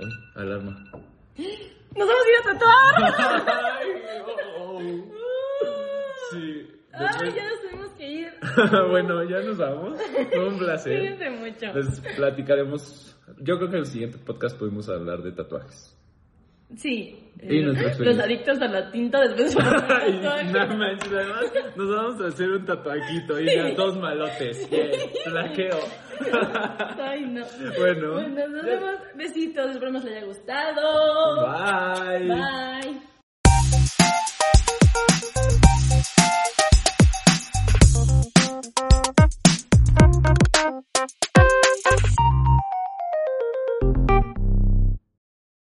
Uy, 0.00 0.10
alarma. 0.34 0.84
¡Nos 1.96 2.08
vamos 2.08 2.24
a 2.24 2.28
ir 2.30 2.36
a 2.38 2.42
tatuar! 2.52 2.94
Sí. 6.30 6.66
¡Ay, 6.92 7.06
después- 7.08 7.34
ya 7.34 7.48
nos 7.50 7.60
tenemos 7.60 7.90
que 7.92 8.08
ir! 8.10 8.32
bueno, 8.90 9.22
ya 9.24 9.40
nos 9.40 9.58
vamos. 9.58 9.98
Fue 10.30 10.48
un 10.48 10.58
placer. 10.58 10.98
Cuídense 11.18 11.30
mucho. 11.30 11.72
Les 11.74 12.00
platicaremos. 12.16 13.16
Yo 13.38 13.56
creo 13.58 13.68
que 13.68 13.76
en 13.76 13.80
el 13.82 13.86
siguiente 13.86 14.18
podcast 14.18 14.58
podemos 14.58 14.88
hablar 14.88 15.22
de 15.22 15.32
tatuajes. 15.32 15.94
Sí. 16.76 17.18
Eh, 17.44 17.60
los 17.60 18.18
adictos 18.20 18.60
a 18.62 18.68
la 18.68 18.88
tinta 18.92 19.20
después 19.20 19.56
Ay, 19.88 20.20
no 20.52 20.76
manches, 20.76 21.12
además 21.12 21.52
nos 21.74 21.96
vamos 21.96 22.20
a 22.20 22.28
hacer 22.28 22.50
un 22.50 22.64
tatuajito 22.64 23.40
y 23.40 23.46
ya, 23.46 23.70
dos 23.74 23.96
malotes. 23.96 24.68
Plaqueo. 25.24 25.80
Ay, 27.00 27.22
no. 27.22 27.44
Bueno. 27.78 28.12
Bueno, 28.12 28.48
nos 28.48 28.64
vemos. 28.64 28.94
Besitos, 29.16 29.70
espero 29.72 29.90
que 29.90 29.98
les 29.98 30.06
haya 30.06 30.24
gustado. 30.24 31.46
Bye. 31.48 32.28
Bye. 32.28 33.12